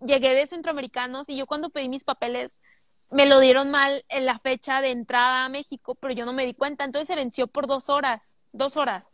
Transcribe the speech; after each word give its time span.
llegué 0.00 0.34
de 0.34 0.46
centroamericanos 0.46 1.28
y 1.28 1.36
yo 1.36 1.46
cuando 1.46 1.70
pedí 1.70 1.88
mis 1.88 2.04
papeles 2.04 2.60
me 3.10 3.26
lo 3.26 3.40
dieron 3.40 3.70
mal 3.70 4.04
en 4.08 4.24
la 4.24 4.38
fecha 4.38 4.80
de 4.80 4.90
entrada 4.90 5.44
a 5.44 5.48
México, 5.48 5.96
pero 5.96 6.14
yo 6.14 6.24
no 6.24 6.32
me 6.32 6.46
di 6.46 6.54
cuenta, 6.54 6.84
entonces 6.84 7.08
se 7.08 7.16
venció 7.16 7.46
por 7.48 7.66
dos 7.66 7.88
horas, 7.88 8.34
dos 8.52 8.76
horas. 8.76 9.12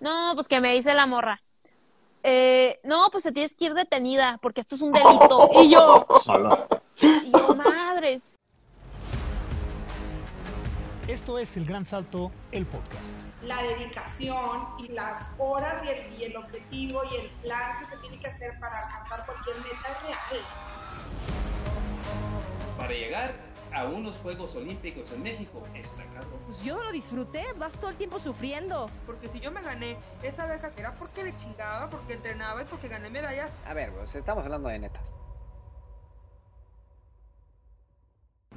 No, 0.00 0.32
pues 0.34 0.48
que 0.48 0.60
me 0.60 0.72
dice 0.72 0.94
la 0.94 1.06
morra. 1.06 1.40
Eh, 2.22 2.80
no, 2.82 3.08
pues 3.10 3.24
te 3.24 3.32
tienes 3.32 3.54
que 3.54 3.66
ir 3.66 3.74
detenida 3.74 4.38
porque 4.42 4.60
esto 4.60 4.74
es 4.74 4.82
un 4.82 4.92
delito. 4.92 5.50
Y 5.54 5.70
yo, 5.70 6.06
y 7.00 7.30
yo, 7.30 7.54
madres. 7.54 8.28
Esto 11.08 11.38
es 11.38 11.56
El 11.56 11.64
Gran 11.64 11.86
Salto, 11.86 12.30
el 12.52 12.66
podcast. 12.66 13.16
La 13.42 13.62
dedicación 13.62 14.66
y 14.78 14.88
las 14.88 15.26
horas 15.38 15.82
y 15.82 15.88
el, 15.88 16.20
y 16.20 16.24
el 16.24 16.36
objetivo 16.36 17.00
y 17.10 17.16
el 17.16 17.30
plan 17.40 17.78
que 17.78 17.86
se 17.86 17.96
tiene 18.02 18.20
que 18.20 18.26
hacer 18.28 18.60
para 18.60 18.86
alcanzar 18.86 19.24
cualquier 19.24 19.56
meta 19.56 19.88
es 19.88 20.02
real. 20.02 20.44
Para 22.76 22.92
llegar 22.92 23.34
a 23.72 23.86
unos 23.86 24.18
Juegos 24.18 24.54
Olímpicos 24.56 25.10
en 25.12 25.22
México 25.22 25.62
está 25.74 26.04
cabrón. 26.10 26.40
Pues 26.44 26.62
yo 26.62 26.76
no 26.76 26.84
lo 26.84 26.92
disfruté, 26.92 27.54
vas 27.56 27.72
todo 27.78 27.88
el 27.88 27.96
tiempo 27.96 28.18
sufriendo. 28.18 28.90
Porque 29.06 29.28
si 29.28 29.40
yo 29.40 29.50
me 29.50 29.62
gané 29.62 29.96
esa 30.22 30.44
beca 30.44 30.70
era 30.76 30.92
porque 30.92 31.24
le 31.24 31.34
chingaba, 31.34 31.88
porque 31.88 32.12
entrenaba 32.12 32.60
y 32.60 32.64
porque 32.66 32.86
gané 32.88 33.08
medallas. 33.08 33.50
A 33.64 33.72
ver, 33.72 33.94
pues 33.94 34.14
estamos 34.14 34.44
hablando 34.44 34.68
de 34.68 34.78
netas. 34.78 35.17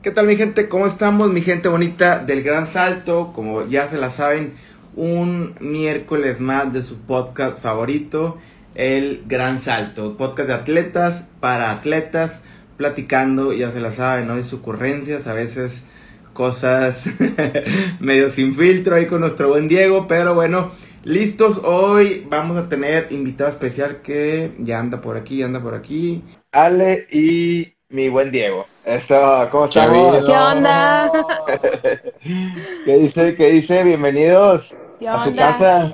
¿Qué 0.02 0.10
tal 0.10 0.26
mi 0.26 0.36
gente? 0.36 0.68
¿Cómo 0.68 0.88
estamos? 0.88 1.32
Mi 1.32 1.42
gente 1.42 1.70
bonita 1.70 2.18
del 2.18 2.42
Gran 2.42 2.66
Salto, 2.66 3.34
como 3.36 3.68
ya 3.68 3.88
se 3.88 4.00
la 4.00 4.10
saben, 4.10 4.54
un 4.96 5.54
miércoles 5.60 6.40
más 6.40 6.74
de 6.74 6.82
su 6.82 6.98
podcast 7.02 7.60
favorito, 7.60 8.40
El 8.74 9.22
Gran 9.28 9.60
Salto, 9.60 10.18
podcast 10.18 10.48
de 10.48 10.56
atletas 10.56 11.28
para 11.40 11.70
atletas, 11.70 12.40
platicando, 12.78 13.54
ya 13.54 13.72
se 13.72 13.80
la 13.80 13.92
saben, 13.92 14.26
¿no? 14.26 14.38
De 14.38 14.56
ocurrencias, 14.56 15.28
a 15.28 15.34
veces 15.34 15.84
cosas 16.34 17.04
medio 18.00 18.32
sin 18.32 18.56
filtro 18.56 18.96
ahí 18.96 19.06
con 19.06 19.22
nuestro 19.22 19.50
buen 19.50 19.68
Diego, 19.68 20.08
pero 20.08 20.34
bueno, 20.34 20.72
listos, 21.04 21.62
hoy 21.64 22.26
vamos 22.28 22.58
a 22.58 22.70
tener 22.70 23.10
invitado 23.12 23.52
especial 23.52 24.02
que 24.02 24.52
ya 24.58 24.80
anda 24.80 25.00
por 25.00 25.16
aquí, 25.16 25.38
ya 25.38 25.46
anda 25.46 25.62
por 25.62 25.76
aquí. 25.76 26.24
Ale 26.52 27.06
y 27.12 27.76
mi 27.92 28.10
buen 28.10 28.32
Diego. 28.32 28.66
Eso, 28.86 29.48
¿cómo 29.52 29.66
estamos? 29.66 30.26
¿Qué 30.26 30.32
onda? 30.32 31.12
¿Qué 32.86 32.98
dice? 32.98 33.36
¿Qué 33.36 33.52
dice? 33.52 33.84
Bienvenidos 33.84 34.74
¿Qué 35.00 35.08
a 35.08 35.24
su 35.24 35.30
onda? 35.30 35.58
casa. 35.58 35.92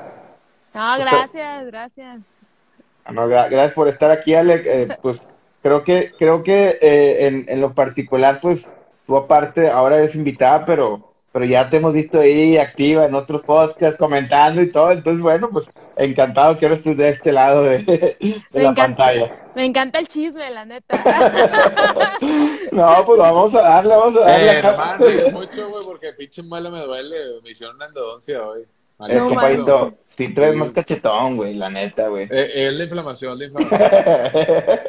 No, 0.76 0.98
gracias, 1.00 1.66
gracias. 1.68 2.20
Ah, 3.04 3.12
no, 3.12 3.28
gra- 3.28 3.50
gracias 3.50 3.74
por 3.74 3.88
estar 3.88 4.12
aquí, 4.12 4.36
Ale. 4.36 4.62
Eh, 4.66 4.98
pues 5.02 5.20
creo 5.62 5.84
que, 5.84 6.12
creo 6.18 6.44
que 6.44 6.78
eh, 6.82 7.28
en, 7.28 7.46
en 7.48 7.62
lo 7.62 7.74
particular, 7.74 8.40
pues 8.42 8.66
tú 9.06 9.18
aparte 9.18 9.70
ahora 9.70 9.98
eres 9.98 10.16
invitada, 10.16 10.66
pero, 10.66 11.14
pero 11.38 11.46
ya 11.52 11.70
te 11.70 11.78
hemos 11.78 11.94
visto 11.94 12.20
ahí 12.20 12.58
activa 12.58 13.06
en 13.06 13.14
otros 13.14 13.44
podcasts 13.44 13.96
comentando 14.00 14.60
y 14.60 14.72
todo. 14.72 14.90
Entonces, 14.92 15.22
bueno, 15.22 15.50
pues 15.52 15.68
encantado 15.96 16.58
que 16.58 16.66
ahora 16.66 16.78
estés 16.78 16.98
de 16.98 17.10
este 17.10 17.32
lado 17.32 17.62
de, 17.62 18.18
la 18.54 18.62
encanta. 18.62 18.82
pantalla. 18.82 19.36
Me 19.54 19.66
encanta 19.66 20.00
el 20.00 20.08
chisme, 20.08 20.50
la 20.50 20.66
neta. 20.66 20.98
No, 22.72 23.04
pues 23.06 23.20
vamos 23.20 23.54
a 23.54 23.62
darle, 23.62 23.96
vamos 23.96 24.16
a 24.18 24.20
darle 24.22 24.46
Eh, 24.48 24.58
acá. 24.58 24.72
no 24.72 24.78
mames, 24.78 25.34
mucho, 25.34 25.70
güey, 25.70 25.86
porque 25.86 26.14
pinche 26.14 26.42
muela 26.42 26.72
me 26.72 26.80
duele. 26.82 27.16
Me 27.44 27.52
hicieron 27.52 27.76
una 27.76 27.86
endodoncia 27.86 28.42
hoy. 28.44 28.64
Vale, 28.98 29.14
No 29.16 29.28
compadrito, 29.30 29.94
si 30.18 30.34
traes 30.34 30.56
más 30.56 30.72
cachetón, 30.72 31.38
güey, 31.38 31.54
la 31.54 31.70
neta, 31.70 32.08
güey. 32.08 32.28
Eh, 32.32 32.68
es 32.68 32.74
la 32.74 32.84
inflamación, 32.84 33.38
la 33.38 33.46
inflamación. 33.46 33.82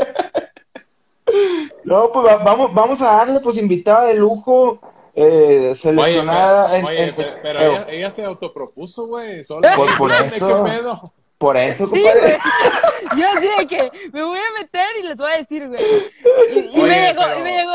No, 1.85 2.11
pues 2.13 2.27
va- 2.27 2.37
vamos, 2.39 2.73
vamos 2.75 3.01
a 3.03 3.05
darle, 3.19 3.41
pues, 3.41 3.57
invitada 3.59 4.07
de 4.07 4.15
lujo, 4.15 4.81
eh, 5.21 5.59
Oye, 5.71 5.75
seleccionada 5.75 6.67
pero, 6.67 6.77
en, 6.79 6.85
oye, 6.87 7.05
en- 7.09 7.15
pero, 7.15 7.33
pero 7.43 7.61
ella, 7.61 7.87
ella 7.91 8.11
se 8.11 8.25
autopropuso, 8.25 9.07
güey. 9.07 9.43
Pues 9.77 9.93
por 9.99 10.13
eso. 10.13 10.65
¿Qué 10.65 10.71
pedo? 10.71 11.01
por 11.39 11.57
eso, 11.57 11.87
Sí, 11.89 12.03
compadre. 12.03 12.21
güey. 12.21 13.21
Yo 13.21 13.27
así 13.37 13.49
de 13.59 13.67
que 13.69 13.91
me 14.13 14.23
voy 14.25 14.39
a 14.39 14.61
meter 14.61 14.87
y 15.01 15.03
les 15.07 15.17
voy 15.17 15.31
a 15.33 15.37
decir, 15.37 15.69
güey. 15.69 15.81
Y, 16.51 16.81
me 16.83 17.01
llegó, 17.09 17.23
pero- 17.23 17.39
y 17.39 17.43
me 17.43 17.57
llegó. 17.59 17.73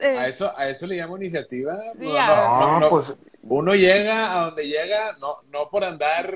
eh, 0.00 0.18
A 0.18 0.26
eso, 0.28 0.52
a 0.56 0.68
eso 0.68 0.86
le 0.86 0.96
llamo 0.96 1.16
iniciativa. 1.16 1.76
Sí, 1.98 2.06
no. 2.06 2.86
pues, 2.90 3.12
Uno 3.44 3.74
llega 3.74 4.32
a 4.40 4.44
donde 4.46 4.66
llega, 4.66 5.12
no, 5.20 5.36
no 5.50 5.68
por 5.70 5.84
andar 5.84 6.34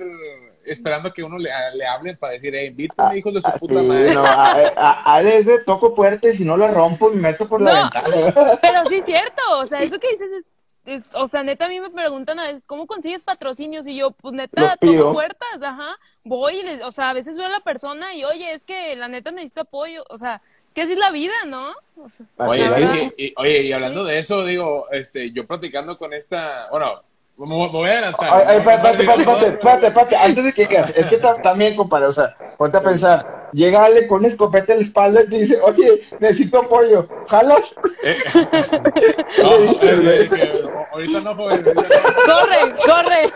esperando 0.65 1.13
que 1.13 1.23
uno 1.23 1.39
le, 1.39 1.51
le 1.77 1.87
hablen 1.87 2.17
para 2.19 2.35
decir, 2.35 2.55
eh, 2.55 2.67
invítame, 2.67 3.19
hijos 3.19 3.35
de 3.35 3.43
su 3.43 3.53
ah, 3.53 3.59
puta 3.59 3.83
sí, 3.83 3.83
madre. 3.83 4.13
no, 4.13 4.31
a, 4.31 4.53
a, 4.77 5.15
Ale 5.15 5.39
es 5.39 5.47
de 5.47 5.59
toco 5.61 5.95
puerta 5.95 6.29
y 6.29 6.37
si 6.37 6.45
no 6.45 6.57
la 6.57 6.69
rompo 6.69 7.11
me 7.11 7.21
meto 7.21 7.49
por 7.49 7.61
la 7.63 7.73
No. 7.73 7.75
ventana. 7.75 8.35
Pero 8.61 8.87
sí 8.87 8.97
es 8.97 9.05
cierto, 9.05 9.43
o 9.59 9.67
sea, 9.67 9.83
eso 9.83 9.99
que 9.99 10.09
dices 10.13 10.31
es, 10.33 10.47
es- 10.85 11.15
o 11.15 11.29
sea, 11.29 11.43
neta 11.43 11.67
a 11.67 11.69
mí 11.69 11.81
me 11.81 11.91
preguntan 11.91 12.39
a 12.39 12.47
veces, 12.49 12.65
¿cómo 12.67 12.87
consigues 12.87 13.23
patrocinios? 13.23 13.87
Y 13.87 13.97
yo, 13.97 14.13
pues 14.13 14.35
neta, 14.35 14.77
toco 14.79 15.07
puertas, 15.09 15.63
ajá, 15.63 15.97
voy 16.25 16.59
y 16.61 16.63
les, 16.63 16.83
o 16.85 16.93
sea, 16.93 17.11
a 17.11 17.15
veces 17.15 17.37
veo 17.37 17.47
a 17.47 17.51
la 17.51 17.61
persona 17.61 18.15
y, 18.15 18.25
oye, 18.25 18.53
es 18.53 18.65
que 18.65 18.97
la 18.97 19.09
neta 19.09 19.31
necesito 19.31 19.63
apoyo, 19.63 20.05
o 20.11 20.19
sea, 20.19 20.43
que 20.75 20.83
así 20.83 20.93
es 20.93 20.99
la 20.99 21.11
vida, 21.11 21.35
¿no? 21.47 21.73
O 21.97 22.09
sea, 22.09 22.27
Oye, 22.37 22.71
sí, 22.71 22.87
sí. 22.87 23.13
Y, 23.17 23.35
oye, 23.37 23.63
y 23.63 23.73
hablando 23.73 24.05
de 24.05 24.19
eso, 24.19 24.45
digo, 24.45 24.89
este, 24.91 25.31
yo 25.33 25.47
platicando 25.47 25.99
con 25.99 26.13
esta, 26.15 26.69
bueno, 26.71 27.03
me, 27.47 27.57
me 27.57 27.69
voy 27.69 27.89
a 27.89 27.93
adelantar. 27.93 28.53
Espérate, 28.57 29.03
espérate, 29.03 29.87
espérate, 29.89 30.17
antes 30.17 30.45
de 30.45 30.53
que 30.53 30.63
es 30.97 31.07
que 31.07 31.17
ta- 31.19 31.41
también, 31.43 31.77
compadre, 31.77 32.07
o 32.07 32.13
sea, 32.13 32.35
ponte 32.59 32.79
a 32.79 32.83
pensar, 32.83 33.49
llega 33.53 33.85
Ale 33.85 34.07
con 34.07 34.21
una 34.21 34.29
escopeta 34.29 34.73
en 34.73 34.81
la 34.81 34.85
espalda 34.85 35.23
y 35.23 35.29
te 35.29 35.39
dice, 35.39 35.59
oye, 35.63 36.03
necesito 36.21 36.59
apoyo, 36.61 37.09
¿jalas? 37.29 37.63
No, 39.43 39.57
eh, 39.83 40.29
eh, 40.33 40.65
ahorita 40.93 41.21
no, 41.21 41.35
no. 41.35 41.45
corre, 41.45 42.75
corre. 42.85 43.33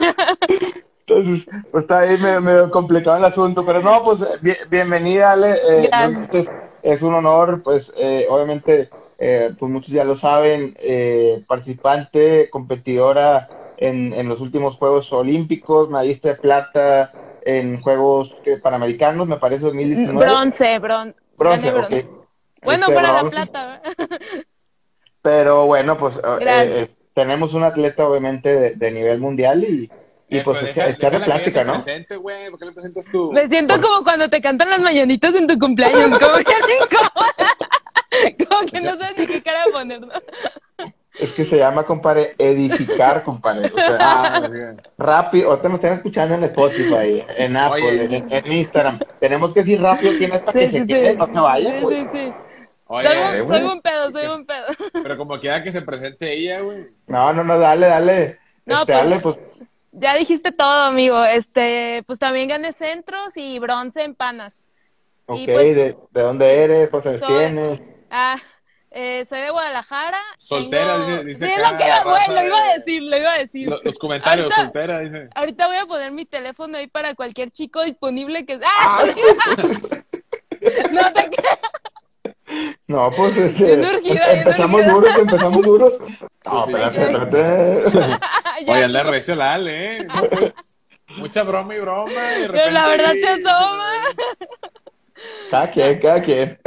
Entonces, 1.06 1.46
pues 1.70 1.82
está 1.84 2.00
ahí 2.00 2.18
medio, 2.18 2.40
medio 2.40 2.70
complicado 2.70 3.16
el 3.16 3.24
asunto, 3.24 3.64
pero 3.64 3.80
no, 3.80 4.02
pues 4.04 4.18
bien- 4.42 4.56
bienvenida, 4.68 5.32
Ale. 5.32 5.54
eh, 5.68 6.46
es 6.82 7.02
un 7.02 7.14
honor, 7.14 7.60
pues 7.62 7.92
eh, 7.96 8.26
obviamente, 8.28 8.88
eh, 9.18 9.52
pues 9.58 9.70
muchos 9.72 9.90
ya 9.90 10.04
lo 10.04 10.16
saben, 10.16 10.74
eh, 10.80 11.42
participante, 11.46 12.48
competidora 12.50 13.48
en, 13.78 14.12
en 14.12 14.28
los 14.28 14.40
últimos 14.40 14.76
Juegos 14.76 15.12
Olímpicos, 15.12 15.88
medallista 15.90 16.28
de 16.30 16.34
plata 16.36 17.12
en 17.44 17.80
Juegos 17.80 18.34
eh, 18.44 18.56
Panamericanos, 18.62 19.26
me 19.26 19.36
parece 19.36 19.64
2019. 19.66 20.24
Bronce, 20.26 20.78
bron, 20.78 21.14
Bronce, 21.36 21.70
bronce. 21.70 22.08
Bueno, 22.62 22.84
Este, 22.88 22.94
para 22.94 23.22
la 23.22 23.30
plata, 23.30 23.80
¿verdad? 23.98 24.20
Pero 25.22 25.66
bueno, 25.66 25.96
pues 25.96 26.16
eh, 26.16 26.20
eh, 26.40 26.88
tenemos 27.14 27.52
un 27.54 27.64
atleta 27.64 28.06
obviamente 28.08 28.48
de, 28.54 28.70
de 28.74 28.90
nivel 28.92 29.18
mundial 29.20 29.64
y, 29.64 29.90
y 30.28 30.38
Eh, 30.38 30.42
pues 30.44 30.58
pero 30.74 30.88
echar 30.90 31.12
deja- 31.12 31.24
plática, 31.24 31.64
¿no? 31.64 31.74
presente, 31.74 32.16
güey, 32.16 32.50
¿por 32.50 32.58
qué 32.58 32.64
le 32.66 32.72
presentas 32.72 33.06
tú? 33.10 33.32
Me 33.32 33.48
siento 33.48 33.80
como 33.80 34.04
cuando 34.04 34.28
te 34.28 34.40
cantan 34.40 34.70
las 34.70 34.80
mañanitas 34.80 35.34
en 35.34 35.46
tu 35.46 35.58
cumpleaños, 35.58 36.08
como 36.20 36.36
que 36.36 36.52
incómoda. 36.82 37.34
Como 38.48 38.66
que 38.66 38.80
no 38.80 38.96
sabes 38.96 39.18
ni 39.18 39.26
qué 39.26 39.42
cara 39.42 39.64
poner, 39.70 40.00
¿no? 40.00 40.08
Es 41.18 41.32
que 41.32 41.44
se 41.44 41.56
llama, 41.56 41.84
compadre, 41.84 42.34
edificar, 42.38 43.22
compadre. 43.24 43.70
O 43.72 43.76
sea, 43.76 43.96
Ah, 44.00 44.40
muy 44.40 44.58
bien. 44.58 44.82
rápido, 44.98 45.50
ahorita 45.50 45.68
nos 45.68 45.76
están 45.76 45.92
escuchando 45.94 46.34
en 46.34 46.44
Spotify, 46.44 47.24
en 47.36 47.56
Apple, 47.56 47.82
Oye. 47.84 48.16
en, 48.16 48.32
en 48.32 48.52
Instagram. 48.52 48.98
Tenemos 49.20 49.52
que 49.54 49.60
decir 49.60 49.80
rápido 49.80 50.12
quién 50.18 50.32
es 50.32 50.40
para 50.40 50.58
que 50.60 50.68
Sí, 50.68 50.78
se 50.78 50.86
quede, 50.86 51.12
sí. 51.12 51.16
no 51.16 51.26
se 51.26 51.32
vaya, 51.40 51.70
Sí, 51.72 51.78
pues. 51.82 51.98
sí, 51.98 52.06
sí. 52.12 52.32
Oye, 52.88 53.06
Soy, 53.08 53.16
un, 53.16 53.48
soy 53.48 53.60
güey. 53.60 53.64
un 53.72 53.80
pedo, 53.82 54.10
soy 54.12 54.26
un 54.26 54.46
pedo. 54.46 54.66
pero 55.02 55.16
como 55.16 55.40
quiera 55.40 55.62
que 55.62 55.72
se 55.72 55.82
presente 55.82 56.32
ella, 56.32 56.60
güey. 56.60 56.86
No, 57.06 57.32
no, 57.32 57.42
no, 57.42 57.58
dale, 57.58 57.86
dale. 57.86 58.38
No, 58.64 58.80
este, 58.82 58.92
pues, 58.92 59.04
dale, 59.04 59.20
pues, 59.20 59.36
Ya 59.92 60.14
dijiste 60.16 60.52
todo, 60.52 60.82
amigo. 60.84 61.24
Este, 61.24 62.04
pues 62.06 62.18
también 62.18 62.48
gané 62.48 62.72
centros 62.74 63.32
y 63.36 63.58
bronce 63.58 64.04
en 64.04 64.14
panas. 64.14 64.52
ok, 65.26 65.38
y 65.38 65.46
pues- 65.46 65.74
de, 65.76 65.96
¿de 66.12 66.22
dónde 66.22 66.62
eres? 66.62 66.88
¿Cuántos 66.90 67.14
años 67.14 67.26
tienes? 67.26 67.80
Ah, 68.10 68.36
eh, 68.98 69.26
soy 69.28 69.40
de 69.42 69.50
Guadalajara. 69.50 70.18
Soltera, 70.38 70.94
tengo- 70.94 71.06
dice- 71.06 71.24
dice 71.24 71.46
Sí, 71.46 71.52
lo 71.56 71.76
que 71.76 71.84
lo 71.84 72.42
iba 72.44 72.58
a 72.58 72.64
de- 72.72 72.78
decir, 72.78 73.02
lo 73.02 73.16
iba 73.18 73.32
a 73.32 73.38
decir. 73.38 73.68
Los, 73.68 73.84
los 73.84 73.98
comentarios, 73.98 74.46
Ahorita- 74.46 74.62
soltera, 74.62 75.00
dice. 75.00 75.28
Ahorita 75.34 75.66
voy 75.66 75.76
a 75.76 75.86
poner 75.86 76.10
mi 76.12 76.24
teléfono 76.24 76.78
ahí 76.78 76.86
para 76.86 77.14
cualquier 77.14 77.50
chico 77.50 77.82
disponible 77.82 78.44
que... 78.46 78.58
¡Ah! 78.64 79.04
no 80.92 81.12
te 81.12 81.30
creas. 81.30 81.58
No, 82.86 83.10
pues, 83.10 83.36
este, 83.36 83.76
bien 83.76 84.20
empezamos 84.28 84.86
duros, 84.86 85.18
empezamos 85.18 85.62
duros. 85.62 85.92
No, 86.46 86.66
espérate, 86.84 87.82
espérate. 87.84 88.18
Oye, 88.68 88.84
anda 88.84 89.02
recio 89.02 89.34
la 89.34 89.54
Ale, 89.54 89.96
¿eh? 89.98 90.06
Mucha 91.16 91.42
broma 91.42 91.74
y 91.74 91.80
broma. 91.80 92.12
Y 92.38 92.42
de 92.42 92.48
Pero 92.48 92.70
la 92.70 92.88
verdad 92.88 93.12
se 93.12 93.28
asoma. 93.28 93.92
Cada 95.50 95.70
quien, 95.70 95.98
cada 96.00 96.22
quien. 96.22 96.58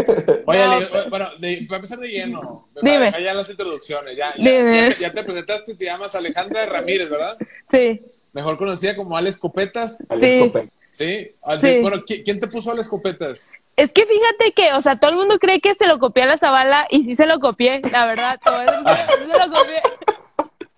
Oye, 0.45 0.59
No, 0.65 1.09
bueno, 1.09 1.29
de, 1.39 1.65
para 1.67 1.75
empezar 1.77 1.99
de 1.99 2.07
lleno, 2.07 2.65
Dime. 2.81 2.91
para 2.93 3.05
dejar 3.05 3.21
ya 3.21 3.33
las 3.33 3.49
introducciones. 3.49 4.17
Ya, 4.17 4.33
ya, 4.37 4.51
Dime. 4.51 4.89
ya 4.89 4.95
te, 4.95 5.01
ya 5.01 5.13
te 5.13 5.23
presentaste, 5.23 5.75
te 5.75 5.85
llamas 5.85 6.15
Alejandra 6.15 6.65
Ramírez, 6.65 7.09
¿verdad? 7.09 7.37
Sí. 7.69 7.99
Mejor 8.33 8.57
conocida 8.57 8.95
como 8.95 9.17
Ale 9.17 9.29
Escopetas. 9.29 10.05
Al 10.09 10.19
Sí. 10.19 10.25
escopeta. 10.27 10.73
¿Sí? 10.89 11.31
Ah, 11.43 11.59
Sí. 11.59 11.79
Bueno, 11.81 11.97
¿qui- 12.05 12.23
¿quién 12.23 12.39
te 12.39 12.47
puso 12.47 12.71
Ale 12.71 12.81
Escopetas? 12.81 13.51
Es 13.75 13.91
que 13.93 14.05
fíjate 14.05 14.51
que, 14.53 14.73
o 14.73 14.81
sea, 14.81 14.97
todo 14.97 15.11
el 15.11 15.17
mundo 15.17 15.39
cree 15.39 15.61
que 15.61 15.73
se 15.75 15.87
lo 15.87 15.99
copié 15.99 16.23
a 16.23 16.27
la 16.27 16.37
Zavala 16.37 16.85
y 16.89 17.03
sí 17.03 17.15
se 17.15 17.25
lo 17.25 17.39
copié, 17.39 17.81
la 17.91 18.05
verdad, 18.05 18.39
todo 18.43 18.61
eso, 18.61 18.73
sí 19.17 19.31
se 19.31 19.39
lo 19.47 19.53
copié. 19.55 19.81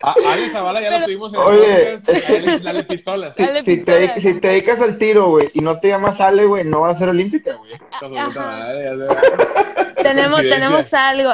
A 0.03 0.13
Ale 0.31 0.49
Zavala 0.49 0.81
ya 0.81 0.89
lo 0.89 0.95
Pero- 0.95 1.05
tuvimos 1.05 1.33
en 1.33 1.39
el 1.41 1.47
Oye, 1.47 1.77
podcast. 1.83 2.09
A 2.09 2.33
él 2.35 2.63
dale 2.63 2.83
pistolas. 2.83 3.35
Si, 3.35 3.45
Dale, 3.45 3.59
si 3.63 3.77
te, 3.83 4.07
pistola. 4.07 4.15
si 4.15 4.39
te 4.39 4.47
dedicas 4.47 4.79
al 4.81 4.97
tiro, 4.97 5.27
güey, 5.29 5.51
y 5.53 5.61
no 5.61 5.79
te 5.79 5.89
llamas 5.89 6.19
Ale, 6.21 6.45
güey, 6.45 6.63
no 6.63 6.81
vas 6.81 6.95
a 6.95 6.99
ser 6.99 7.09
olímpica, 7.09 7.55
güey. 7.55 7.71
Tenemos, 10.01 10.41
tenemos 10.41 10.93
algo. 10.93 11.31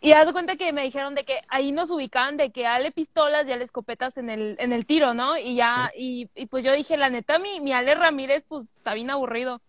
Y 0.00 0.12
haz 0.12 0.26
de 0.26 0.32
cuenta 0.32 0.56
que 0.56 0.72
me 0.72 0.82
dijeron 0.82 1.14
de 1.14 1.24
que 1.24 1.40
ahí 1.48 1.72
nos 1.72 1.90
ubicaban 1.90 2.36
de 2.36 2.50
que 2.52 2.66
Ale 2.66 2.92
pistolas 2.92 3.46
y 3.48 3.52
Ale 3.52 3.64
escopetas 3.64 4.16
en 4.18 4.30
el, 4.30 4.56
en 4.58 4.72
el 4.72 4.86
tiro, 4.86 5.14
¿no? 5.14 5.36
Y 5.36 5.56
ya, 5.56 5.90
y, 5.96 6.28
y 6.34 6.46
pues 6.46 6.64
yo 6.64 6.72
dije, 6.72 6.96
la 6.96 7.10
neta, 7.10 7.38
mi, 7.38 7.60
mi 7.60 7.72
Ale 7.72 7.94
Ramírez, 7.94 8.44
pues 8.48 8.66
está 8.76 8.94
bien 8.94 9.10
aburrido. 9.10 9.60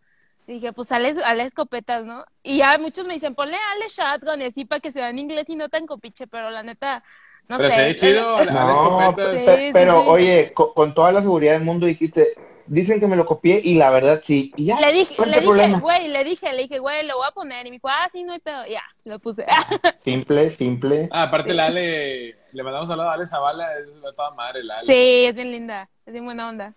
Y 0.48 0.54
dije, 0.54 0.74
pues 0.74 0.92
Ale, 0.92 1.16
Ale 1.26 1.44
escopetas, 1.44 2.06
¿no? 2.06 2.24
Y 2.44 2.58
ya 2.60 2.78
muchos 2.78 3.08
me 3.08 3.16
dicen, 3.16 3.34
ponle 3.34 3.58
Ale 3.74 3.88
shotgun 3.90 4.42
y 4.42 4.46
así 4.46 4.66
para 4.66 4.80
que 4.80 4.92
se 4.92 5.00
vea 5.00 5.10
en 5.10 5.18
inglés 5.20 5.50
y 5.50 5.56
no 5.56 5.70
tan 5.70 5.88
copiche, 5.88 6.28
pero 6.28 6.52
la 6.52 6.62
neta, 6.62 7.04
no 7.48 7.58
Pero 7.58 7.70
sé. 7.70 7.76
se 7.76 7.84
ve 7.84 7.96
chido. 7.96 8.38
Ale 8.38 8.52
No, 8.52 8.72
Escopetas. 8.72 9.34
Sí, 9.42 9.46
pe- 9.46 9.56
sí, 9.58 9.70
pero 9.74 10.02
sí. 10.02 10.08
oye, 10.10 10.52
co- 10.54 10.74
con, 10.74 10.94
toda 10.94 11.12
la 11.12 11.22
seguridad 11.22 11.54
del 11.54 11.64
mundo 11.64 11.86
dijiste, 11.86 12.34
dicen 12.68 13.00
que 13.00 13.08
me 13.08 13.16
lo 13.16 13.26
copié 13.26 13.62
y 13.64 13.76
la 13.76 13.90
verdad 13.92 14.22
sí. 14.24 14.52
Y 14.56 14.66
ya, 14.66 14.80
Le 14.80 14.92
dije, 14.92 15.16
¿cuál 15.16 15.30
es 15.30 15.32
le 15.32 15.38
el 15.38 15.44
dije, 15.44 15.54
problema? 15.54 15.80
güey, 15.80 16.08
le 16.08 16.24
dije, 16.24 16.54
le 16.54 16.62
dije, 16.64 16.80
güey, 16.80 17.06
lo 17.06 17.18
voy 17.18 17.28
a 17.28 17.32
poner. 17.32 17.66
Y 17.68 17.70
me 17.70 17.76
dijo, 17.76 17.88
ah, 17.90 18.08
sí, 18.12 18.24
no 18.24 18.34
hay 18.34 18.40
pedo. 18.40 18.66
Ya, 18.68 18.82
lo 19.04 19.20
puse. 19.20 19.46
Simple, 20.04 20.50
simple. 20.52 21.10
Ah, 21.12 21.24
aparte 21.24 21.54
la 21.54 21.68
Ale, 21.68 22.36
le 22.52 22.64
mandamos 22.64 22.88
saludos 22.90 23.08
a 23.10 23.14
Ale 23.14 23.28
Zavala, 23.28 23.68
es 23.80 23.96
una 23.98 24.12
toda 24.14 24.32
madre 24.32 24.64
la 24.64 24.80
Ale. 24.80 24.88
sí, 24.94 25.26
es 25.26 25.36
bien 25.36 25.52
linda, 25.52 25.90
es 26.06 26.14
bien 26.14 26.26
buena 26.26 26.50
onda. 26.50 26.74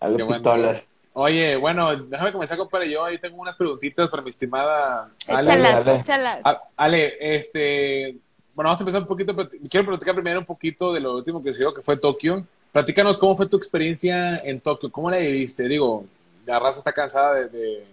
A 0.00 0.08
las 0.08 0.16
Qué 0.16 0.22
bueno. 0.22 0.42
pistolas. 0.42 0.82
Oye, 1.12 1.56
bueno, 1.56 1.94
déjame 1.96 2.32
comenzar, 2.32 2.56
compadre. 2.56 2.88
Yo 2.90 3.04
ahí 3.04 3.18
tengo 3.18 3.36
unas 3.36 3.56
preguntitas 3.56 4.08
para 4.08 4.22
mi 4.22 4.30
estimada 4.30 5.10
Ale. 5.26 5.52
Échalas, 6.00 6.42
Ale, 6.76 7.16
este, 7.36 8.16
bueno, 8.54 8.68
vamos 8.68 8.80
a 8.80 8.82
empezar 8.82 9.02
un 9.02 9.08
poquito, 9.08 9.34
quiero 9.70 9.86
platicar 9.86 10.14
primero 10.14 10.40
un 10.40 10.46
poquito 10.46 10.92
de 10.92 11.00
lo 11.00 11.16
último 11.16 11.42
que 11.42 11.50
sucedió, 11.50 11.72
que 11.74 11.82
fue 11.82 11.96
Tokio. 11.96 12.46
Platícanos 12.72 13.18
cómo 13.18 13.36
fue 13.36 13.46
tu 13.46 13.56
experiencia 13.56 14.38
en 14.38 14.60
Tokio, 14.60 14.90
cómo 14.90 15.10
la 15.10 15.18
viviste. 15.18 15.68
Digo, 15.68 16.04
la 16.46 16.58
raza 16.58 16.78
está 16.78 16.92
cansada 16.92 17.34
de, 17.34 17.48
de- 17.48 17.86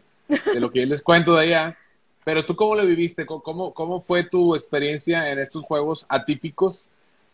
de 0.53 0.59
lo 0.59 0.69
que 0.69 0.81
yo 0.81 0.85
les 0.87 1.01
cuento 1.01 1.35
de 1.35 1.43
allá, 1.43 1.77
pero 2.25 2.45
tú 2.45 2.55
cómo 2.55 2.75
lo 2.75 2.85
viviste, 2.85 3.25
¿Cómo- 3.25 3.73
cómo, 3.73 3.99
fue 4.01 4.23
tu 4.23 4.55
experiencia 4.55 5.31
en 5.31 5.39
estos 5.39 5.63
juegos 5.63 6.05
atípicos 6.09 6.91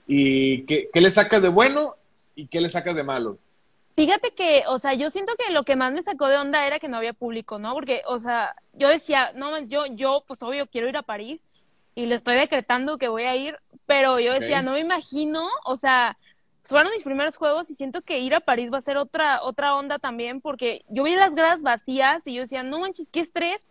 y 0.08 0.64
qué, 0.64 0.90
qué 0.94 1.02
le 1.02 1.10
sacas 1.10 1.42
de 1.42 1.50
bueno 1.50 1.96
y 2.36 2.48
qué 2.48 2.62
le 2.62 2.70
sacas 2.70 2.96
de 2.96 3.04
malo. 3.04 3.38
Fíjate 3.96 4.32
que, 4.32 4.64
o 4.68 4.80
sea, 4.80 4.94
yo 4.96 5.10
siento 5.10 5.34
que 5.38 5.52
lo 5.54 5.64
que 5.64 5.76
más 5.76 5.94
me 5.94 6.02
sacó 6.02 6.28
de 6.28 6.38
onda 6.38 6.66
era 6.66 6.80
que 6.80 6.88
no 6.88 6.98
había 6.98 7.14
público, 7.14 7.60
¿no? 7.60 7.74
Porque, 7.74 8.02
o 8.08 8.20
sea, 8.20 8.56
yo 8.74 8.88
decía, 8.90 9.32
no, 9.36 9.60
yo, 9.60 9.86
yo, 9.88 10.24
pues 10.28 10.42
obvio, 10.44 10.66
quiero 10.68 10.90
ir 10.90 10.98
a 10.98 11.04
París 11.04 11.42
y 11.96 12.06
le 12.08 12.16
estoy 12.16 12.36
decretando 12.36 12.98
que 12.98 13.08
voy 13.08 13.24
a 13.24 13.36
ir, 13.36 13.58
pero 13.86 14.20
yo 14.20 14.34
decía, 14.34 14.62
no 14.62 14.72
me 14.74 14.80
imagino, 14.80 15.48
o 15.66 15.78
sea, 15.78 16.18
fueron 16.64 16.92
mis 16.92 17.04
primeros 17.04 17.38
juegos 17.38 17.70
y 17.70 17.76
siento 17.76 18.02
que 18.02 18.20
ir 18.20 18.34
a 18.36 18.40
París 18.40 18.72
va 18.72 18.78
a 18.78 18.82
ser 18.82 18.98
otra, 18.98 19.44
otra 19.44 19.76
onda 19.76 20.00
también, 20.00 20.42
porque 20.42 20.84
yo 20.90 21.04
vi 21.04 21.16
las 21.16 21.36
gradas 21.36 21.62
vacías 21.62 22.24
y 22.26 22.36
yo 22.36 22.42
decía, 22.42 22.64
no 22.64 22.80
manches, 22.80 23.10
qué 23.10 23.20
estrés. 23.20 23.62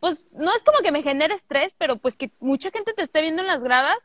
Pues 0.00 0.32
no 0.32 0.54
es 0.54 0.62
como 0.62 0.78
que 0.78 0.92
me 0.92 1.02
genere 1.02 1.34
estrés, 1.34 1.74
pero 1.76 1.96
pues 1.96 2.16
que 2.16 2.30
mucha 2.38 2.70
gente 2.70 2.92
te 2.92 3.02
esté 3.02 3.20
viendo 3.20 3.42
en 3.42 3.48
las 3.48 3.60
gradas, 3.62 3.96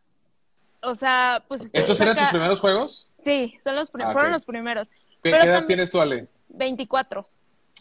o 0.82 0.96
sea, 0.96 1.44
pues... 1.48 1.70
¿Estos 1.72 2.02
eran 2.02 2.16
tus 2.18 2.30
primeros 2.30 2.60
juegos? 2.60 3.10
Sí, 3.24 3.60
son 3.64 3.76
los, 3.76 3.92
Ah, 4.00 4.12
fueron 4.12 4.32
los 4.32 4.44
primeros. 4.44 4.90
¿Qué, 4.90 4.96
Pero 5.22 5.38
qué 5.38 5.44
edad 5.46 5.54
también- 5.60 5.68
tienes 5.68 5.92
tú, 5.92 6.02
Ale? 6.02 6.28
24. 6.50 7.28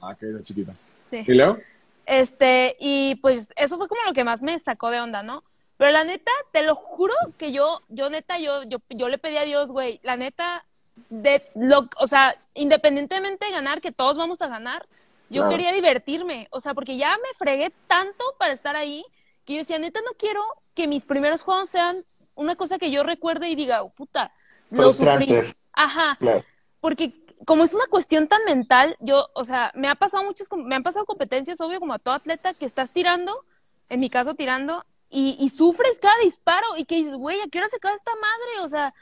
Ah, 0.03 0.15
que 0.15 0.27
era 0.27 0.43
chiquita. 0.43 0.75
Sí. 1.11 1.25
¿Y 1.27 1.35
Leo? 1.35 1.59
Este, 2.05 2.77
y 2.79 3.15
pues 3.17 3.53
eso 3.57 3.79
fue 3.79 3.89
como 3.89 4.03
lo 4.07 4.13
que 4.13 4.25
más 4.25 4.43
me 4.43 4.59
sacó 4.59 4.91
de 4.91 5.01
onda, 5.01 5.23
¿no? 5.23 5.43
Pero 5.83 5.95
la 5.95 6.05
neta, 6.05 6.31
te 6.53 6.65
lo 6.65 6.77
juro 6.77 7.13
que 7.39 7.51
yo, 7.51 7.81
yo 7.89 8.09
neta, 8.09 8.39
yo, 8.39 8.63
yo, 8.63 8.79
yo 8.89 9.09
le 9.09 9.19
pedí 9.19 9.37
a 9.37 9.43
Dios, 9.43 9.67
güey, 9.67 9.99
la 10.05 10.17
neta, 10.17 10.65
de 11.11 11.43
lo, 11.57 11.89
o 11.99 12.07
sea, 12.07 12.37
independientemente 12.55 13.47
de 13.47 13.51
ganar, 13.51 13.81
que 13.81 13.91
todos 13.91 14.17
vamos 14.17 14.41
a 14.43 14.47
ganar, 14.47 14.87
yo 15.29 15.49
quería 15.49 15.73
divertirme, 15.73 16.47
o 16.53 16.61
sea, 16.61 16.73
porque 16.75 16.97
ya 16.97 17.17
me 17.17 17.37
fregué 17.37 17.73
tanto 17.89 18.25
para 18.39 18.53
estar 18.53 18.77
ahí, 18.77 19.05
que 19.45 19.55
yo 19.55 19.59
decía, 19.59 19.81
neta, 19.81 19.99
no 20.03 20.13
quiero 20.17 20.41
que 20.75 20.87
mis 20.87 21.05
primeros 21.05 21.43
juegos 21.43 21.71
sean 21.71 21.97
una 22.37 22.55
cosa 22.55 22.79
que 22.79 22.93
yo 22.93 23.03
recuerde 23.03 23.49
y 23.49 23.57
diga, 23.57 23.83
oh, 23.83 23.91
puta, 23.91 24.33
lo 24.71 24.95
sufrí. 24.95 25.35
Ajá, 25.73 26.15
Claro. 26.21 26.45
porque 26.79 27.13
como 27.45 27.65
es 27.65 27.75
una 27.75 27.87
cuestión 27.91 28.29
tan 28.29 28.45
mental, 28.45 28.97
yo, 29.01 29.27
o 29.35 29.45
sea, 29.45 29.73
me 29.75 29.89
ha 29.89 29.97
pasado 29.97 30.23
muchas, 30.23 30.47
me 30.53 30.77
han 30.77 30.85
pasado 30.85 31.07
competencias, 31.07 31.61
obvio, 31.61 31.81
como 31.81 31.93
a 31.95 31.99
todo 31.99 32.15
atleta, 32.15 32.55
que 32.55 32.67
estás 32.67 32.93
tirando, 32.93 33.45
en 33.89 33.99
mi 33.99 34.11
caso 34.11 34.35
tirando, 34.35 34.85
y, 35.13 35.37
y 35.39 35.49
sufres 35.51 35.99
cada 36.01 36.19
disparo, 36.25 36.67
y 36.77 36.85
que 36.85 36.97
dices, 36.97 37.15
güey, 37.15 37.39
¿a 37.41 37.47
qué 37.51 37.59
hora 37.59 37.69
se 37.69 37.77
acaba 37.77 37.95
esta 37.95 38.13
madre? 38.17 38.65
O 38.65 38.69
sea, 38.69 38.93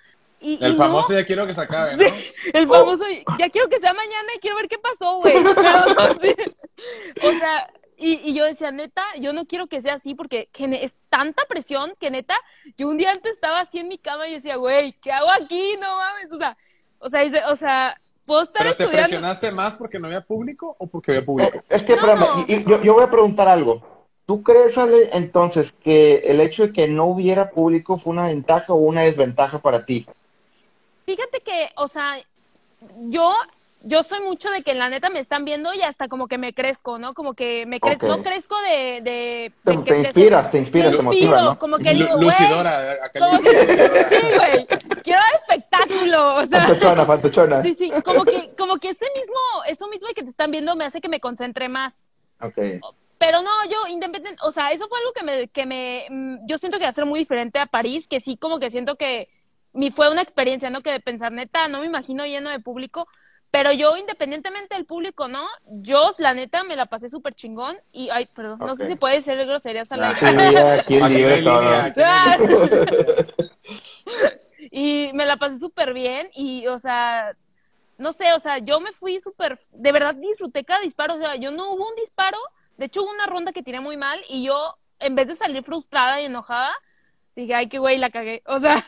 y, 0.40 0.52
y 0.60 0.64
El 0.64 0.72
no, 0.72 0.78
famoso 0.78 1.12
ya 1.12 1.24
quiero 1.24 1.46
que 1.46 1.54
se 1.54 1.60
acabe, 1.60 1.96
¿no? 1.96 2.02
el 2.54 2.66
famoso, 2.68 3.04
ya 3.38 3.48
quiero 3.50 3.68
que 3.68 3.78
sea 3.78 3.94
mañana 3.94 4.28
y 4.36 4.40
quiero 4.40 4.56
ver 4.56 4.68
qué 4.68 4.78
pasó, 4.78 5.18
güey. 5.20 5.34
O 7.22 7.30
sea, 7.32 7.70
y, 7.96 8.14
y 8.30 8.32
yo 8.34 8.44
decía, 8.46 8.70
neta, 8.70 9.02
yo 9.18 9.32
no 9.34 9.44
quiero 9.46 9.66
que 9.66 9.82
sea 9.82 9.94
así 9.94 10.14
porque 10.14 10.48
gene- 10.54 10.82
es 10.84 10.94
tanta 11.10 11.44
presión 11.46 11.92
que 12.00 12.10
neta, 12.10 12.34
yo 12.78 12.88
un 12.88 12.96
día 12.96 13.10
antes 13.10 13.32
estaba 13.34 13.60
así 13.60 13.78
en 13.78 13.88
mi 13.88 13.98
cama 13.98 14.26
y 14.28 14.32
decía, 14.34 14.56
güey, 14.56 14.92
¿qué 15.02 15.12
hago 15.12 15.28
aquí? 15.30 15.74
No 15.78 15.96
mames, 15.96 16.32
o 16.32 16.38
sea, 16.38 16.56
o 16.98 17.10
sea, 17.10 17.20
dice- 17.20 17.42
o 17.46 17.56
sea, 17.56 18.00
puedo 18.24 18.42
estar 18.42 18.62
¿Pero 18.62 18.76
te 18.76 18.84
estudiando. 18.84 19.08
presionaste 19.08 19.52
más 19.52 19.76
porque 19.76 19.98
no 19.98 20.06
había 20.06 20.22
público 20.22 20.74
o 20.78 20.86
porque 20.86 21.10
había 21.12 21.24
público? 21.26 21.58
Eh, 21.58 21.62
Es 21.68 21.82
que, 21.82 21.94
No. 21.94 21.98
espérame, 21.98 22.44
y- 22.48 22.54
y 22.54 22.64
yo, 22.64 22.82
yo 22.82 22.94
voy 22.94 23.04
a 23.04 23.10
preguntar 23.10 23.46
algo. 23.48 23.86
¿Tú 24.30 24.44
crees, 24.44 24.78
Ale, 24.78 25.10
entonces, 25.12 25.72
que 25.82 26.18
el 26.18 26.40
hecho 26.40 26.62
de 26.62 26.72
que 26.72 26.86
no 26.86 27.06
hubiera 27.06 27.50
público 27.50 27.98
fue 27.98 28.12
una 28.12 28.26
ventaja 28.26 28.72
o 28.72 28.76
una 28.76 29.02
desventaja 29.02 29.58
para 29.58 29.84
ti? 29.84 30.06
Fíjate 31.04 31.40
que, 31.40 31.68
o 31.74 31.88
sea, 31.88 32.16
yo, 33.08 33.34
yo 33.82 34.04
soy 34.04 34.20
mucho 34.20 34.48
de 34.52 34.62
que 34.62 34.74
la 34.74 34.88
neta 34.88 35.10
me 35.10 35.18
están 35.18 35.44
viendo 35.44 35.74
y 35.74 35.82
hasta 35.82 36.06
como 36.06 36.28
que 36.28 36.38
me 36.38 36.54
crezco, 36.54 37.00
¿no? 37.00 37.12
Como 37.12 37.34
que 37.34 37.66
me 37.66 37.80
no 37.80 38.22
crezco 38.22 38.54
de, 38.60 39.00
de, 39.02 39.52
Te, 39.64 39.72
de 39.72 39.82
te 39.82 39.96
de- 39.96 39.98
inspiras, 39.98 40.50
te 40.52 40.58
inspiras, 40.58 40.92
me 40.92 40.96
te 40.98 41.02
inspiro, 41.02 41.32
motiva, 41.32 41.40
¿no? 41.42 41.58
como 41.58 41.78
que 41.78 41.92
digo, 41.92 42.20
Lucidora, 42.20 42.92
acá 42.92 43.10
que, 43.12 43.20
lucidora. 43.32 43.66
sí, 44.10 44.26
güey, 44.36 44.66
quiero 45.02 45.18
dar 45.18 45.34
espectáculo, 45.38 46.36
o 46.36 46.46
sea, 46.46 46.66
Fantochona, 46.68 47.04
fantochona. 47.04 47.62
sí, 47.64 47.74
sí, 47.76 47.92
como 48.04 48.24
que, 48.26 48.50
como 48.56 48.76
que 48.78 48.90
ese 48.90 49.06
mismo, 49.16 49.40
eso 49.66 49.88
mismo 49.88 50.06
de 50.06 50.14
que 50.14 50.22
te 50.22 50.30
están 50.30 50.52
viendo 50.52 50.76
me 50.76 50.84
hace 50.84 51.00
que 51.00 51.08
me 51.08 51.18
concentre 51.18 51.68
más. 51.68 51.96
Ok. 52.40 52.58
Pero 53.20 53.42
no, 53.42 53.50
yo 53.70 53.76
independiente, 53.90 54.40
o 54.42 54.50
sea, 54.50 54.72
eso 54.72 54.88
fue 54.88 54.98
algo 54.98 55.12
que 55.12 55.22
me, 55.22 55.48
que 55.48 55.66
me, 55.66 56.06
mm, 56.08 56.46
yo 56.46 56.56
siento 56.56 56.78
que 56.78 56.84
va 56.84 56.88
a 56.88 56.94
ser 56.94 57.04
muy 57.04 57.18
diferente 57.18 57.58
a 57.58 57.66
París, 57.66 58.08
que 58.08 58.18
sí 58.18 58.38
como 58.38 58.58
que 58.58 58.70
siento 58.70 58.96
que 58.96 59.28
mi 59.74 59.90
fue 59.90 60.10
una 60.10 60.22
experiencia, 60.22 60.70
¿no? 60.70 60.80
Que 60.80 60.90
de 60.90 61.00
pensar, 61.00 61.30
neta, 61.30 61.68
no 61.68 61.80
me 61.80 61.86
imagino 61.86 62.24
lleno 62.24 62.48
de 62.48 62.60
público, 62.60 63.06
pero 63.50 63.72
yo 63.72 63.94
independientemente 63.98 64.74
del 64.74 64.86
público, 64.86 65.28
¿no? 65.28 65.46
Yo, 65.66 66.12
la 66.16 66.32
neta, 66.32 66.64
me 66.64 66.76
la 66.76 66.86
pasé 66.86 67.10
súper 67.10 67.34
chingón 67.34 67.76
y, 67.92 68.08
ay, 68.08 68.24
perdón, 68.34 68.58
no 68.60 68.74
sé 68.74 68.88
si 68.88 68.96
puede 68.96 69.20
ser 69.20 69.44
groserías 69.44 69.92
al 69.92 70.04
Ah, 70.04 70.14
aire. 70.22 70.84
Y 74.70 75.12
me 75.12 75.26
la 75.26 75.36
pasé 75.36 75.58
súper 75.58 75.92
bien 75.92 76.30
y, 76.32 76.66
o 76.68 76.78
sea, 76.78 77.36
no 77.98 78.12
sé, 78.12 78.32
o 78.32 78.40
sea, 78.40 78.58
yo 78.58 78.80
me 78.80 78.92
fui 78.92 79.20
súper, 79.20 79.58
de 79.72 79.92
verdad 79.92 80.14
disfruté 80.14 80.64
cada 80.64 80.80
disparo, 80.80 81.14
o 81.14 81.18
sea, 81.18 81.36
yo 81.36 81.50
no 81.50 81.72
hubo 81.72 81.88
un 81.88 81.96
disparo, 81.96 82.38
de 82.80 82.86
hecho 82.86 83.02
hubo 83.02 83.10
una 83.12 83.26
ronda 83.26 83.52
que 83.52 83.62
tiré 83.62 83.78
muy 83.78 83.98
mal 83.98 84.18
y 84.26 84.42
yo, 84.46 84.74
en 84.98 85.14
vez 85.14 85.28
de 85.28 85.34
salir 85.36 85.62
frustrada 85.62 86.18
y 86.20 86.24
enojada, 86.24 86.70
dije, 87.36 87.54
ay, 87.54 87.68
qué 87.68 87.78
güey, 87.78 87.98
la 87.98 88.08
cagué, 88.10 88.42
o 88.46 88.58
sea, 88.58 88.82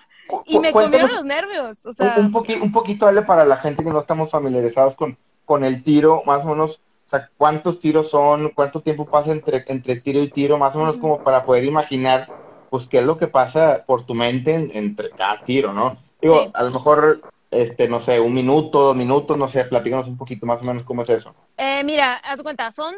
y 0.47 0.59
me 0.59 0.73
comieron 0.73 1.11
los 1.13 1.25
nervios, 1.27 1.85
o 1.85 1.89
un, 1.91 1.95
sea, 1.95 2.15
un, 2.19 2.33
poqui- 2.33 2.61
un 2.61 2.73
poquito, 2.73 3.07
Ale, 3.07 3.21
para 3.21 3.45
la 3.45 3.59
gente 3.59 3.85
que 3.85 3.91
no 3.91 4.01
estamos 4.01 4.31
familiarizados 4.31 4.95
con, 4.95 5.19
con 5.45 5.63
el 5.63 5.83
tiro, 5.83 6.23
más 6.25 6.43
o 6.43 6.49
menos, 6.49 6.81
o 7.07 7.11
sea, 7.11 7.29
cuántos 7.37 7.79
tiros 7.81 8.09
son, 8.09 8.49
cuánto 8.55 8.81
tiempo 8.81 9.05
pasa 9.05 9.31
entre, 9.33 9.63
entre 9.69 9.97
tiro 9.97 10.21
y 10.21 10.31
tiro, 10.31 10.57
más 10.57 10.75
o 10.75 10.79
menos 10.79 10.97
como 10.97 11.23
para 11.23 11.45
poder 11.45 11.65
imaginar, 11.65 12.31
pues, 12.71 12.87
qué 12.87 13.01
es 13.01 13.05
lo 13.05 13.19
que 13.19 13.27
pasa 13.27 13.85
por 13.87 14.07
tu 14.07 14.15
mente 14.15 14.55
en- 14.55 14.71
entre 14.75 15.11
cada 15.11 15.45
tiro, 15.45 15.75
¿no? 15.75 15.99
Digo, 16.23 16.45
Sí. 16.45 16.51
a 16.55 16.63
lo 16.63 16.71
mejor, 16.71 17.21
este, 17.51 17.89
no 17.89 18.01
sé, 18.01 18.19
un 18.21 18.33
minuto, 18.33 18.81
dos 18.81 18.97
minutos, 18.97 19.37
no 19.37 19.51
sé, 19.51 19.65
platícanos 19.67 20.09
un 20.09 20.17
poquito 20.17 20.47
más 20.47 20.63
o 20.63 20.67
menos 20.67 20.85
cómo 20.85 21.03
es 21.03 21.11
eso. 21.11 21.35
Eh, 21.59 21.85
mira, 21.85 22.15
haz 22.17 22.43
cuenta, 22.43 22.71
son, 22.71 22.95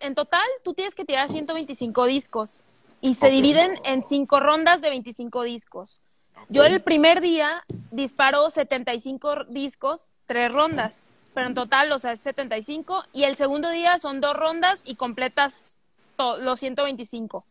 en 0.00 0.14
total, 0.14 0.46
tú 0.62 0.74
tienes 0.74 0.94
que 0.94 1.04
tirar 1.04 1.28
125 1.28 2.06
discos 2.06 2.64
y 3.00 3.14
se 3.14 3.28
dividen 3.28 3.78
en 3.84 4.02
cinco 4.02 4.40
rondas 4.40 4.80
de 4.80 4.90
25 4.90 5.42
discos. 5.42 6.00
Yo 6.48 6.64
el 6.64 6.80
primer 6.82 7.20
día 7.20 7.64
disparo 7.90 8.50
75 8.50 9.44
discos, 9.48 10.10
tres 10.26 10.52
rondas, 10.52 11.10
pero 11.34 11.48
en 11.48 11.54
total, 11.54 11.90
o 11.92 11.98
sea, 11.98 12.12
es 12.12 12.20
75. 12.20 13.04
Y 13.12 13.24
el 13.24 13.36
segundo 13.36 13.70
día 13.70 13.98
son 13.98 14.20
dos 14.20 14.34
rondas 14.34 14.78
y 14.84 14.96
completas 14.96 15.76
los 16.18 16.60
125. 16.60 17.44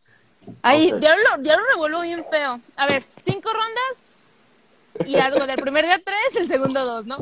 Ahí, 0.62 0.92
ya, 1.00 1.16
lo, 1.16 1.42
ya 1.42 1.56
lo 1.56 1.62
revuelvo 1.66 2.00
bien 2.00 2.24
feo. 2.30 2.60
A 2.76 2.86
ver, 2.86 3.04
cinco 3.24 3.50
rondas 3.52 5.06
y 5.06 5.16
algo 5.16 5.46
del 5.46 5.60
primer 5.60 5.84
día 5.84 6.00
tres, 6.04 6.36
el 6.36 6.48
segundo 6.48 6.84
dos, 6.84 7.06
¿no? 7.06 7.18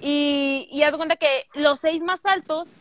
Y, 0.00 0.68
y 0.70 0.82
haz 0.82 0.92
de 0.92 0.96
cuenta 0.96 1.16
que 1.16 1.46
los 1.54 1.80
seis 1.80 2.02
más 2.02 2.24
altos 2.26 2.76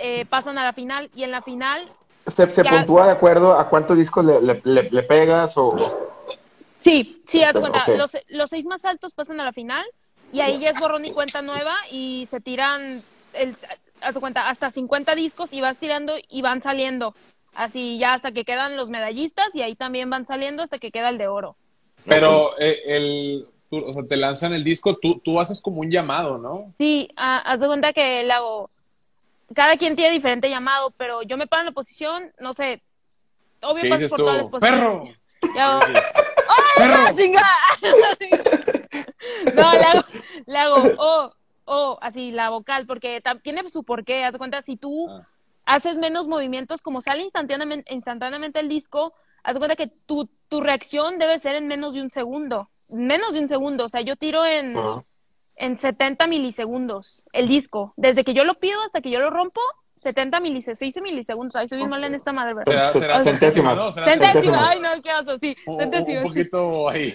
eh, 0.00 0.26
pasan 0.28 0.58
a 0.58 0.64
la 0.64 0.72
final 0.72 1.10
y 1.14 1.24
en 1.24 1.30
la 1.30 1.42
final 1.42 1.88
¿Se, 2.36 2.46
se 2.48 2.62
Ya. 2.62 2.70
puntúa 2.70 3.06
de 3.06 3.12
acuerdo 3.12 3.52
a 3.54 3.68
cuántos 3.68 3.96
discos 3.96 4.24
le, 4.24 4.40
le, 4.40 4.60
le- 4.64 4.90
le 4.90 5.02
pegas 5.02 5.52
o...? 5.56 5.74
Sí, 6.78 7.22
sí, 7.26 7.42
haz 7.42 7.58
cuenta. 7.58 7.84
Los, 7.96 8.16
los 8.28 8.50
seis 8.50 8.64
más 8.66 8.84
altos 8.84 9.12
pasan 9.14 9.40
a 9.40 9.44
la 9.44 9.52
final 9.52 9.84
y 10.32 10.40
ahí 10.40 10.58
ya 10.60 10.70
es 10.70 10.78
borrón 10.78 11.04
y 11.04 11.10
cuenta 11.10 11.42
nueva 11.42 11.74
y 11.90 12.26
se 12.30 12.40
tiran, 12.40 13.02
el, 13.34 13.54
haz 14.00 14.18
cuenta, 14.18 14.48
hasta 14.48 14.70
50 14.70 15.14
discos 15.14 15.52
y 15.52 15.60
vas 15.60 15.78
tirando 15.78 16.14
y 16.28 16.40
van 16.42 16.62
saliendo. 16.62 17.14
Así 17.54 17.98
ya 17.98 18.14
hasta 18.14 18.32
que 18.32 18.44
quedan 18.44 18.76
los 18.76 18.90
medallistas 18.90 19.54
y 19.54 19.62
ahí 19.62 19.74
también 19.74 20.08
van 20.08 20.26
saliendo 20.26 20.62
hasta 20.62 20.78
que 20.78 20.90
queda 20.90 21.08
el 21.08 21.18
de 21.18 21.28
oro. 21.28 21.56
Pero 22.06 22.58
eh, 22.58 22.80
el, 22.86 23.46
tú- 23.68 23.84
o 23.84 23.92
sea, 23.92 24.04
te 24.06 24.16
lanzan 24.16 24.52
el 24.54 24.64
disco, 24.64 24.96
tú, 24.96 25.20
tú 25.22 25.38
haces 25.40 25.60
como 25.60 25.80
un 25.80 25.90
llamado, 25.90 26.38
¿no? 26.38 26.72
Sí, 26.78 27.08
ah, 27.16 27.38
haz 27.44 27.60
de 27.60 27.66
cuenta 27.66 27.92
que 27.92 28.22
le 28.22 28.32
hago. 28.32 28.70
Cada 29.54 29.76
quien 29.76 29.96
tiene 29.96 30.12
diferente 30.12 30.48
llamado, 30.48 30.92
pero 30.96 31.22
yo 31.22 31.36
me 31.36 31.46
paro 31.46 31.62
en 31.62 31.66
la 31.66 31.72
posición, 31.72 32.32
no 32.38 32.52
sé. 32.52 32.82
Obvio 33.62 33.82
¿Qué 33.82 33.88
paso 33.88 33.98
dices 34.02 34.10
por 34.10 34.18
todas 34.18 34.36
las 34.36 34.48
posiciones. 34.48 34.80
¡Perro! 34.80 35.04
Y 35.54 35.58
hago, 35.58 35.80
¡Perro! 36.76 36.94
¡Ah, 37.06 37.12
chingada! 37.14 37.46
no, 39.54 39.72
le 39.72 39.84
hago, 39.84 40.04
le 40.46 40.58
hago, 40.58 40.76
oh, 40.98 41.34
oh, 41.64 41.98
así, 42.00 42.30
la 42.30 42.50
vocal, 42.50 42.86
porque 42.86 43.22
tiene 43.42 43.68
su 43.68 43.84
porqué. 43.84 44.24
Haz 44.24 44.32
de 44.32 44.38
cuenta, 44.38 44.62
si 44.62 44.76
tú 44.76 45.08
Ah. 45.10 45.26
haces 45.66 45.98
menos 45.98 46.26
movimientos, 46.28 46.82
como 46.82 47.00
sale 47.00 47.22
instantáneamente, 47.22 47.92
instantáneamente 47.92 48.60
el 48.60 48.68
disco, 48.68 49.14
haz 49.42 49.54
de 49.54 49.60
cuenta 49.60 49.76
que 49.76 49.88
tu, 49.88 50.28
tu 50.48 50.60
reacción 50.60 51.18
debe 51.18 51.38
ser 51.38 51.56
en 51.56 51.66
menos 51.66 51.94
de 51.94 52.02
un 52.02 52.10
segundo. 52.10 52.70
Menos 52.88 53.34
de 53.34 53.40
un 53.40 53.48
segundo. 53.48 53.84
O 53.84 53.88
sea, 53.88 54.00
yo 54.00 54.16
tiro 54.16 54.44
en, 54.44 54.76
Ajá. 54.76 55.04
En 55.60 55.76
70 55.76 56.26
milisegundos 56.26 57.24
el 57.32 57.46
disco. 57.48 57.94
Desde 57.96 58.24
que 58.24 58.34
yo 58.34 58.44
lo 58.44 58.54
pido 58.54 58.80
hasta 58.82 59.00
que 59.00 59.10
yo 59.10 59.20
lo 59.20 59.30
rompo, 59.30 59.60
70 59.96 60.40
milisegundos, 60.40 60.78
6 60.78 60.96
milisegundos. 61.02 61.56
Ay, 61.56 61.68
soy 61.68 61.78
bien 61.78 61.90
mal 61.90 62.02
en 62.02 62.14
esta 62.14 62.32
madre, 62.32 62.54
¿verdad? 62.54 62.92
Será, 62.92 62.92
será 62.94 63.20
Centésimas. 63.22 63.76
¿no? 63.76 63.92
Será 63.92 64.06
centésimas. 64.12 64.68
Ay, 64.70 64.80
no, 64.80 64.88
qué 65.02 65.10
oso, 65.12 65.38
sí. 65.38 65.54
un, 65.66 65.82
un- 65.82 66.22
poquito 66.22 66.88
ahí. 66.88 67.14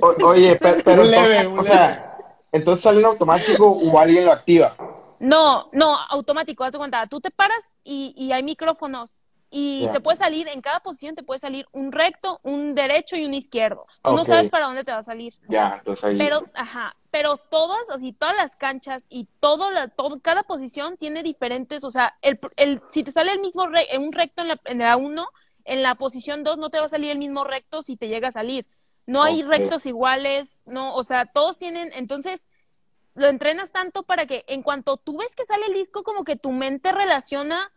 O- 0.00 0.26
oye, 0.26 0.56
pe- 0.56 0.82
pero, 0.84 1.02
Un 1.02 1.10
leve, 1.10 1.36
entonces, 1.38 1.46
un 1.46 1.58
o 1.58 1.62
leve. 1.62 1.74
sea, 1.76 2.12
entonces 2.52 2.82
sale 2.82 3.00
en 3.00 3.06
automático 3.06 3.68
o 3.70 3.98
alguien 3.98 4.24
lo 4.24 4.32
activa. 4.32 4.74
No, 5.20 5.68
no, 5.72 5.96
automático, 6.08 6.64
haz 6.64 6.72
de 6.72 6.78
cuenta. 6.78 7.06
Tú 7.06 7.20
te 7.20 7.30
paras 7.30 7.62
y, 7.84 8.12
y 8.16 8.32
hay 8.32 8.42
micrófonos. 8.42 9.18
Y 9.54 9.86
te 9.92 10.00
puede 10.00 10.16
salir, 10.16 10.48
en 10.48 10.62
cada 10.62 10.80
posición 10.80 11.14
te 11.14 11.22
puede 11.22 11.38
salir 11.38 11.66
un 11.72 11.92
recto, 11.92 12.40
un 12.42 12.74
derecho 12.74 13.16
y 13.16 13.26
un 13.26 13.34
izquierdo. 13.34 13.84
Tú 14.02 14.12
no 14.14 14.24
sabes 14.24 14.48
para 14.48 14.64
dónde 14.64 14.82
te 14.82 14.92
va 14.92 14.98
a 14.98 15.02
salir. 15.02 15.34
Ya, 15.46 15.74
entonces 15.78 16.02
ahí... 16.04 16.16
Pero, 16.16 16.40
ajá, 16.54 16.96
pero 17.12 17.36
todas, 17.38 17.90
así, 17.90 18.12
todas 18.12 18.34
las 18.36 18.56
canchas 18.56 19.04
y 19.08 19.28
todo 19.40 19.70
la, 19.70 19.88
todo, 19.88 20.20
cada 20.20 20.42
posición 20.44 20.96
tiene 20.96 21.22
diferentes, 21.22 21.84
o 21.84 21.92
sea, 21.92 22.16
el, 22.22 22.40
el, 22.56 22.82
si 22.90 23.04
te 23.04 23.12
sale 23.12 23.32
el 23.32 23.40
mismo, 23.40 23.68
re- 23.68 23.86
un 23.98 24.12
recto 24.12 24.42
en 24.42 24.48
la, 24.48 24.60
en 24.64 24.78
la 24.80 24.96
1, 24.96 25.26
en 25.66 25.82
la 25.82 25.94
posición 25.94 26.42
2 26.44 26.58
no 26.58 26.70
te 26.70 26.80
va 26.80 26.86
a 26.86 26.88
salir 26.88 27.12
el 27.12 27.18
mismo 27.18 27.44
recto 27.44 27.84
si 27.84 27.96
te 27.96 28.08
llega 28.08 28.28
a 28.28 28.32
salir. 28.32 28.66
No 29.06 29.22
hay 29.22 29.42
rectos 29.44 29.86
iguales, 29.86 30.62
no, 30.66 30.94
o 30.96 31.04
sea, 31.04 31.26
todos 31.26 31.58
tienen, 31.58 31.92
entonces, 31.94 32.48
lo 33.14 33.28
entrenas 33.28 33.72
tanto 33.72 34.04
para 34.04 34.26
que 34.26 34.44
en 34.48 34.62
cuanto 34.62 34.96
tú 34.96 35.18
ves 35.18 35.36
que 35.36 35.44
sale 35.44 35.66
el 35.66 35.74
disco, 35.74 36.02
como 36.04 36.24
que 36.24 36.36
tu 36.36 36.52
mente 36.52 36.92
relaciona 36.92 37.70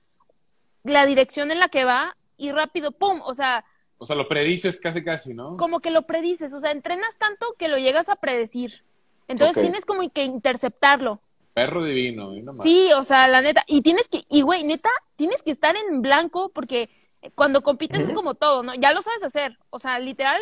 la 0.84 1.06
dirección 1.06 1.52
en 1.52 1.60
la 1.60 1.70
que 1.70 1.84
va 1.86 2.16
y 2.38 2.52
rápido, 2.52 2.92
¡pum! 2.94 3.22
O 3.24 3.34
sea, 3.34 3.66
O 3.98 4.06
sea, 4.06 4.16
lo 4.16 4.28
predices 4.28 4.80
casi, 4.80 5.04
casi, 5.04 5.34
¿no? 5.34 5.58
como 5.58 5.80
que 5.82 5.92
lo 5.92 6.04
predices, 6.04 6.54
o 6.54 6.60
sea, 6.60 6.72
entrenas 6.72 7.18
tanto 7.18 7.46
que 7.60 7.68
lo 7.68 7.78
llegas 7.78 8.10
a 8.10 8.16
predecir. 8.18 8.84
Entonces 9.28 9.62
tienes 9.62 9.86
como 9.86 10.10
que 10.10 10.24
interceptarlo. 10.24 11.22
Perro 11.54 11.84
divino, 11.84 12.36
y 12.36 12.42
no 12.42 12.54
más. 12.54 12.64
Sí, 12.64 12.90
o 12.94 13.04
sea, 13.04 13.28
la 13.28 13.42
neta. 13.42 13.64
Y 13.68 13.82
tienes 13.82 14.10
que, 14.10 14.24
y 14.30 14.42
güey, 14.42 14.64
neta, 14.64 14.90
tienes 15.16 15.42
que 15.42 15.52
estar 15.52 15.76
en 15.76 16.02
blanco 16.02 16.50
porque 16.50 16.90
cuando 17.34 17.64
compites 17.64 18.02
es 18.02 18.14
como 18.14 18.36
todo, 18.36 18.62
¿no? 18.62 18.76
Ya 18.76 18.92
lo 18.92 19.02
sabes 19.02 19.24
hacer. 19.24 19.58
O 19.70 19.80
sea, 19.80 19.98
literal, 20.00 20.42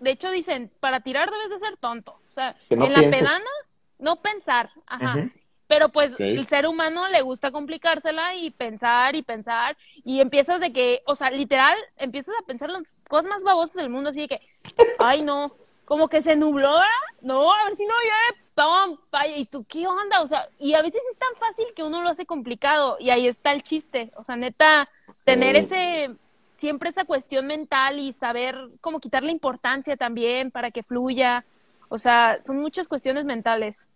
de 0.00 0.10
hecho 0.10 0.30
dicen, 0.30 0.70
para 0.80 1.00
tirar 1.00 1.30
debes 1.30 1.50
de 1.50 1.58
ser 1.58 1.76
tonto. 1.78 2.12
O 2.12 2.30
sea, 2.30 2.56
no 2.70 2.84
en 2.84 2.92
la 2.92 2.98
pienses. 3.00 3.20
pedana, 3.20 3.50
no 3.98 4.16
pensar. 4.16 4.70
Ajá. 4.86 5.30
Pero 5.66 5.90
pues 5.90 6.18
el 6.18 6.46
ser 6.48 6.66
humano 6.66 7.06
le 7.08 7.22
gusta 7.22 7.52
complicársela 7.52 8.34
y 8.34 8.50
pensar 8.50 9.14
y 9.14 9.22
pensar 9.22 9.76
y 10.04 10.20
empiezas 10.20 10.58
de 10.58 10.72
que, 10.72 11.00
o 11.06 11.14
sea, 11.14 11.30
literal, 11.30 11.78
empiezas 11.96 12.34
a 12.40 12.44
pensar 12.44 12.70
las 12.70 12.92
cosas 13.08 13.28
más 13.28 13.44
babosas 13.44 13.76
del 13.76 13.88
mundo, 13.88 14.10
así 14.10 14.22
de 14.22 14.28
que, 14.28 14.40
ay 14.98 15.22
no, 15.22 15.54
como 15.90 16.08
que 16.08 16.22
se 16.22 16.36
nubló, 16.36 16.70
no, 17.20 17.52
a 17.52 17.64
ver 17.64 17.74
si 17.74 17.84
no 17.84 17.94
llueve, 18.04 18.38
pum, 18.54 18.98
vaya, 19.10 19.36
y 19.36 19.46
tú, 19.46 19.64
¿qué 19.68 19.88
onda? 19.88 20.22
O 20.22 20.28
sea, 20.28 20.48
y 20.60 20.74
a 20.74 20.82
veces 20.82 21.00
es 21.12 21.18
tan 21.18 21.34
fácil 21.36 21.66
que 21.74 21.82
uno 21.82 22.00
lo 22.02 22.08
hace 22.10 22.26
complicado 22.26 22.96
y 23.00 23.10
ahí 23.10 23.26
está 23.26 23.52
el 23.52 23.64
chiste, 23.64 24.12
o 24.16 24.22
sea, 24.22 24.36
neta, 24.36 24.88
tener 25.24 25.56
Mm. 25.56 25.58
ese, 25.58 26.10
siempre 26.58 26.90
esa 26.90 27.04
cuestión 27.06 27.48
mental 27.48 27.98
y 27.98 28.12
saber 28.12 28.56
cómo 28.80 29.00
quitarle 29.00 29.32
importancia 29.32 29.96
también 29.96 30.52
para 30.52 30.70
que 30.70 30.84
fluya, 30.84 31.44
o 31.88 31.98
sea, 31.98 32.38
son 32.40 32.60
muchas 32.60 32.86
cuestiones 32.86 33.24
mentales. 33.24 33.90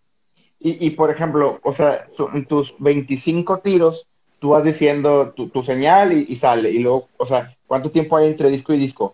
Y, 0.59 0.85
y 0.87 0.91
por 0.91 1.11
ejemplo, 1.13 1.61
o 1.63 1.73
sea, 1.75 2.09
tu- 2.17 2.29
en 2.29 2.47
tus 2.47 2.75
25 2.79 3.61
tiros, 3.61 4.07
tú 4.41 4.51
vas 4.51 4.65
diciendo 4.65 5.33
tu, 5.37 5.49
tu 5.49 5.63
señal 5.63 6.13
y, 6.13 6.27
y 6.29 6.37
sale. 6.37 6.71
Y 6.73 6.79
luego, 6.81 7.09
o 7.19 7.27
sea, 7.27 7.57
¿cuánto 7.69 7.91
tiempo 7.93 8.17
hay 8.17 8.27
entre 8.29 8.51
disco 8.51 8.73
y 8.75 8.79
disco? 8.79 9.13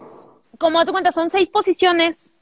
como 0.59 0.85
te 0.85 0.93
cuenta, 0.93 1.13
son 1.13 1.31
seis 1.31 1.49
posiciones. 1.49 2.35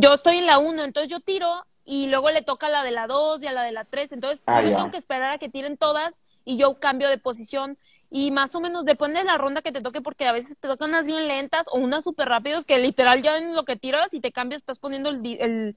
Yo 0.00 0.14
estoy 0.14 0.38
en 0.38 0.46
la 0.46 0.58
uno, 0.58 0.84
entonces 0.84 1.10
yo 1.10 1.20
tiro 1.20 1.64
y 1.84 2.06
luego 2.08 2.30
le 2.30 2.42
toca 2.42 2.68
a 2.68 2.70
la 2.70 2.82
de 2.82 2.92
la 2.92 3.06
dos 3.06 3.42
y 3.42 3.46
a 3.46 3.52
la 3.52 3.62
de 3.62 3.72
la 3.72 3.84
tres. 3.84 4.12
Entonces 4.12 4.40
Ah, 4.46 4.62
yo 4.62 4.70
ya. 4.70 4.76
tengo 4.76 4.90
que 4.90 4.96
esperar 4.98 5.32
a 5.32 5.38
que 5.38 5.48
tiren 5.48 5.76
todas 5.76 6.14
y 6.44 6.56
yo 6.56 6.78
cambio 6.78 7.08
de 7.08 7.18
posición. 7.18 7.78
Y 8.10 8.30
más 8.30 8.54
o 8.54 8.60
menos 8.60 8.84
depende 8.84 9.18
de 9.18 9.24
la 9.24 9.38
ronda 9.38 9.62
que 9.62 9.72
te 9.72 9.80
toque, 9.82 10.00
porque 10.00 10.26
a 10.26 10.32
veces 10.32 10.56
te 10.58 10.68
tocan 10.68 10.90
unas 10.90 11.06
bien 11.06 11.26
lentas 11.26 11.64
o 11.72 11.78
unas 11.78 12.04
súper 12.04 12.28
rápidos 12.28 12.64
que 12.64 12.78
literal 12.78 13.22
ya 13.22 13.36
en 13.38 13.54
lo 13.56 13.64
que 13.64 13.76
tiras 13.76 14.14
y 14.14 14.20
te 14.20 14.30
cambias 14.30 14.62
estás 14.62 14.78
poniendo 14.78 15.10
el, 15.10 15.24
el, 15.40 15.76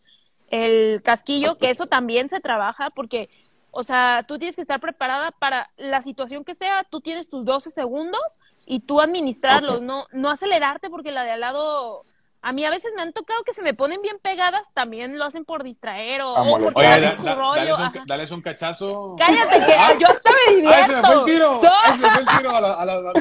el 0.50 1.02
casquillo, 1.04 1.58
que 1.58 1.72
eso 1.72 1.88
también 1.88 2.30
se 2.30 2.40
trabaja 2.40 2.92
porque, 2.92 3.30
o 3.72 3.84
sea, 3.84 4.24
tú 4.28 4.38
tienes 4.38 4.56
que 4.56 4.62
estar 4.62 4.80
preparada 4.80 5.32
para 5.32 5.72
la 5.78 6.02
situación 6.04 6.44
que 6.46 6.54
sea, 6.56 6.84
tú 6.84 7.02
tienes 7.02 7.30
tus 7.30 7.44
12 7.44 7.72
segundos 7.72 8.22
y 8.66 8.82
tú 8.82 9.02
administrarlos, 9.02 9.82
no, 9.82 10.06
no 10.12 10.30
acelerarte 10.30 10.90
porque 10.92 11.12
la 11.12 11.24
de 11.24 11.32
al 11.32 11.40
lado, 11.42 12.06
a 12.42 12.54
mí 12.54 12.64
a 12.66 12.70
veces 12.70 12.92
me 12.96 13.02
han 13.02 13.14
tocado 13.14 13.44
que 13.44 13.54
se 13.54 13.62
me 13.62 13.74
ponen 13.74 14.02
bien 14.02 14.18
pegadas, 14.22 14.68
también 14.74 15.18
lo 15.18 15.26
hacen 15.26 15.44
por 15.44 15.64
distraer 15.64 16.22
o, 16.22 16.34
o 16.34 16.60
porque. 16.60 16.80
Oye, 16.80 17.02
da- 17.02 17.18
su 17.18 17.24
da- 17.24 17.36
rollo. 17.36 17.56
dales, 17.56 17.78
un, 17.80 18.06
dales 18.08 18.32
un 18.32 18.42
cachazo. 18.42 19.16
Cállate 19.18 19.66
que 19.66 19.74
Ah, 19.74 19.94
yo 20.00 20.08
hasta 20.08 20.32
me 20.32 20.56
divierto. 20.56 20.76
¡Ay, 20.78 20.86
se 20.86 20.96
me 20.96 21.02
fue 21.02 21.16
el 21.16 21.26
tiro! 21.26 21.60
No. 21.64 21.72
¡Ay, 21.84 21.94
se 21.94 22.02
me 22.04 22.10
fue 22.10 22.22
el 22.22 22.28
tiro! 22.38 22.56
A 22.56 22.62
la- 22.62 22.74
a 22.74 22.86
la- 22.86 23.14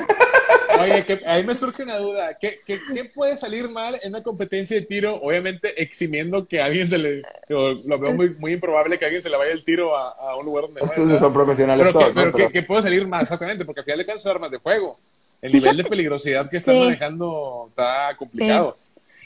Oye, 0.80 1.04
que 1.06 1.22
ahí 1.26 1.42
me 1.44 1.54
surge 1.54 1.82
una 1.82 1.96
duda. 1.96 2.36
¿Qué, 2.38 2.60
qué, 2.66 2.78
qué 2.94 3.04
puede 3.06 3.36
salir 3.36 3.68
mal 3.70 3.98
en 4.02 4.10
una 4.10 4.22
competencia 4.22 4.76
de 4.76 4.82
tiro? 4.82 5.14
Obviamente 5.22 5.82
eximiendo 5.82 6.46
que 6.46 6.60
a 6.60 6.66
alguien 6.66 6.86
se 6.88 6.98
le... 6.98 7.22
Lo 7.48 7.98
veo 7.98 8.12
muy, 8.12 8.34
muy 8.34 8.52
improbable 8.52 8.98
que 8.98 9.06
a 9.06 9.08
alguien 9.08 9.22
se 9.22 9.30
le 9.30 9.36
vaya 9.38 9.52
el 9.52 9.64
tiro 9.64 9.96
a, 9.96 10.10
a 10.10 10.36
un 10.36 10.44
lugar 10.44 10.64
donde 10.64 10.80
no 10.80 10.86
es, 10.86 10.90
Estos 10.92 11.06
¿verdad? 11.06 11.20
son 11.20 11.32
profesionales 11.32 11.86
Pero, 11.86 11.92
todos, 11.98 12.08
que, 12.08 12.14
¿no? 12.14 12.20
pero 12.20 12.32
Pero- 12.36 12.48
que, 12.48 12.52
que 12.52 12.62
puede 12.62 12.82
salir 12.82 13.08
mal, 13.08 13.22
exactamente, 13.22 13.64
porque 13.64 13.80
al 13.80 13.84
final 13.86 14.04
cuentas 14.04 14.22
son 14.22 14.32
armas 14.32 14.50
de 14.50 14.58
fuego. 14.58 14.98
El 15.40 15.52
nivel 15.52 15.76
de 15.78 15.84
peligrosidad 15.84 16.48
que 16.50 16.56
están 16.58 16.74
Sí. 16.74 16.80
manejando 16.80 17.66
está 17.70 18.14
complicado. 18.18 18.76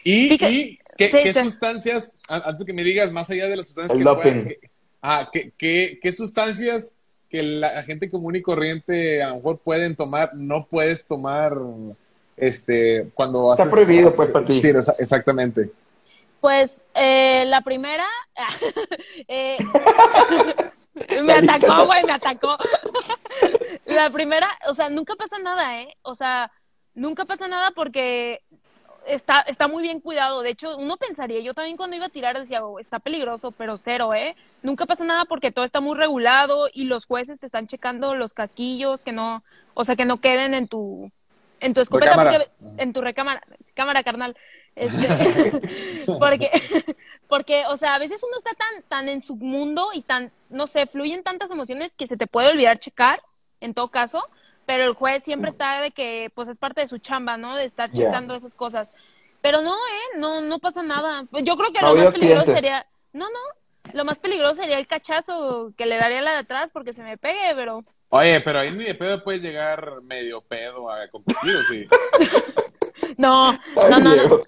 Y, 0.04 0.28
Fíjate- 0.30 0.52
y 0.52 0.78
¿qué, 0.96 1.08
sí, 1.10 1.16
qué 1.22 1.32
sí. 1.32 1.40
sustancias, 1.40 2.14
antes 2.28 2.64
que 2.64 2.72
me 2.72 2.82
digas, 2.84 3.10
más 3.12 3.28
allá 3.30 3.48
de 3.48 3.56
las 3.56 3.66
sustancias 3.66 3.98
que 3.98 4.04
puedan- 4.04 4.16
doping. 4.16 4.44
que- 4.48 4.70
ah, 5.02 5.28
¿qué, 5.32 5.52
qué, 5.56 5.98
qué 6.00 6.12
sustancias 6.12 6.96
que 7.28 7.42
la, 7.42 7.74
la 7.74 7.82
gente 7.82 8.10
común 8.10 8.34
y 8.36 8.42
corriente 8.42 9.22
a 9.22 9.28
lo 9.28 9.36
mejor 9.36 9.58
pueden 9.58 9.94
tomar, 9.96 10.34
no 10.34 10.66
puedes 10.66 11.06
tomar 11.06 11.54
este 12.36 13.08
cuando 13.14 13.52
Está 13.52 13.64
haces 13.64 13.72
prohibido, 13.74 14.14
pues, 14.16 14.30
para 14.30 14.46
ti. 14.46 14.60
Exactamente. 14.98 15.70
Pues 16.40 16.80
eh, 16.94 17.44
la 17.46 17.60
primera, 17.60 18.06
eh, 19.28 19.58
me 21.22 21.32
atacó, 21.34 21.86
güey, 21.86 22.02
me 22.04 22.12
atacó. 22.12 22.56
la 23.86 24.10
primera, 24.10 24.48
o 24.68 24.74
sea, 24.74 24.88
nunca 24.88 25.14
pasa 25.16 25.38
nada, 25.38 25.82
¿eh? 25.82 25.94
O 26.02 26.14
sea, 26.14 26.50
nunca 26.94 27.26
pasa 27.26 27.46
nada 27.46 27.72
porque 27.76 28.40
está, 29.06 29.40
está 29.40 29.68
muy 29.68 29.82
bien 29.82 30.00
cuidado. 30.00 30.42
De 30.42 30.50
hecho, 30.50 30.76
uno 30.76 30.96
pensaría, 30.96 31.40
yo 31.40 31.54
también 31.54 31.76
cuando 31.76 31.96
iba 31.96 32.06
a 32.06 32.10
tirar 32.10 32.38
decía, 32.38 32.64
oh, 32.64 32.78
está 32.78 32.98
peligroso, 32.98 33.52
pero 33.52 33.78
cero, 33.78 34.14
¿eh? 34.14 34.36
Nunca 34.62 34.86
pasa 34.86 35.04
nada 35.04 35.24
porque 35.24 35.52
todo 35.52 35.64
está 35.64 35.80
muy 35.80 35.96
regulado 35.96 36.68
y 36.72 36.84
los 36.84 37.06
jueces 37.06 37.38
te 37.38 37.46
están 37.46 37.66
checando 37.66 38.14
los 38.14 38.32
casquillos, 38.32 39.02
que 39.04 39.12
no, 39.12 39.42
o 39.74 39.84
sea, 39.84 39.96
que 39.96 40.04
no 40.04 40.20
queden 40.20 40.54
en 40.54 40.68
tu, 40.68 41.10
en 41.60 41.74
tu 41.74 41.80
escopeta, 41.80 42.14
porque, 42.14 42.48
en 42.78 42.92
tu 42.92 43.00
recámara, 43.00 43.42
cámara 43.74 44.02
carnal. 44.02 44.36
Este, 44.76 45.06
porque, 46.18 46.50
porque, 47.28 47.64
o 47.66 47.76
sea, 47.76 47.94
a 47.94 47.98
veces 47.98 48.22
uno 48.22 48.36
está 48.36 48.52
tan, 48.54 48.82
tan 48.88 49.08
en 49.08 49.22
su 49.22 49.36
mundo 49.36 49.88
y 49.92 50.02
tan, 50.02 50.32
no 50.48 50.66
sé, 50.66 50.86
fluyen 50.86 51.22
tantas 51.22 51.50
emociones 51.50 51.94
que 51.94 52.06
se 52.06 52.16
te 52.16 52.26
puede 52.26 52.50
olvidar 52.50 52.78
checar, 52.78 53.20
en 53.60 53.74
todo 53.74 53.88
caso, 53.88 54.22
pero 54.66 54.84
el 54.84 54.94
juez 54.94 55.22
siempre 55.24 55.50
está 55.50 55.80
de 55.80 55.90
que, 55.90 56.30
pues 56.34 56.48
es 56.48 56.56
parte 56.56 56.80
de 56.80 56.88
su 56.88 56.98
chamba, 56.98 57.36
¿no? 57.36 57.56
De 57.56 57.64
estar 57.64 57.90
checando 57.92 58.34
esas 58.34 58.54
cosas. 58.54 58.92
Pero 59.40 59.62
no, 59.62 59.74
¿eh? 59.74 60.18
No, 60.18 60.40
no 60.40 60.58
pasa 60.58 60.82
nada. 60.82 61.24
Pues 61.30 61.44
Yo 61.44 61.56
creo 61.56 61.72
que 61.72 61.80
No 61.80 61.94
lo 61.94 62.02
más 62.02 62.12
peligroso 62.12 62.52
sería, 62.52 62.86
no, 63.12 63.26
no, 63.30 63.92
lo 63.92 64.04
más 64.04 64.18
peligroso 64.18 64.54
sería 64.56 64.78
el 64.78 64.86
cachazo 64.86 65.72
que 65.76 65.86
le 65.86 65.96
daría 65.96 66.20
la 66.20 66.32
de 66.32 66.38
atrás 66.38 66.70
porque 66.72 66.92
se 66.92 67.02
me 67.02 67.18
pegue, 67.18 67.54
pero 67.54 67.82
Oye, 68.12 68.40
pero 68.40 68.58
ahí 68.58 68.72
ni 68.72 68.84
de 68.84 68.94
pedo 68.96 69.22
puedes 69.22 69.40
llegar 69.40 70.02
medio 70.02 70.40
pedo 70.40 70.90
a 70.90 71.06
competir, 71.08 71.56
¿o 71.56 71.62
sí? 71.64 71.88
No, 73.16 73.52
no, 73.88 73.98
no, 73.98 74.16
no. 74.16 74.42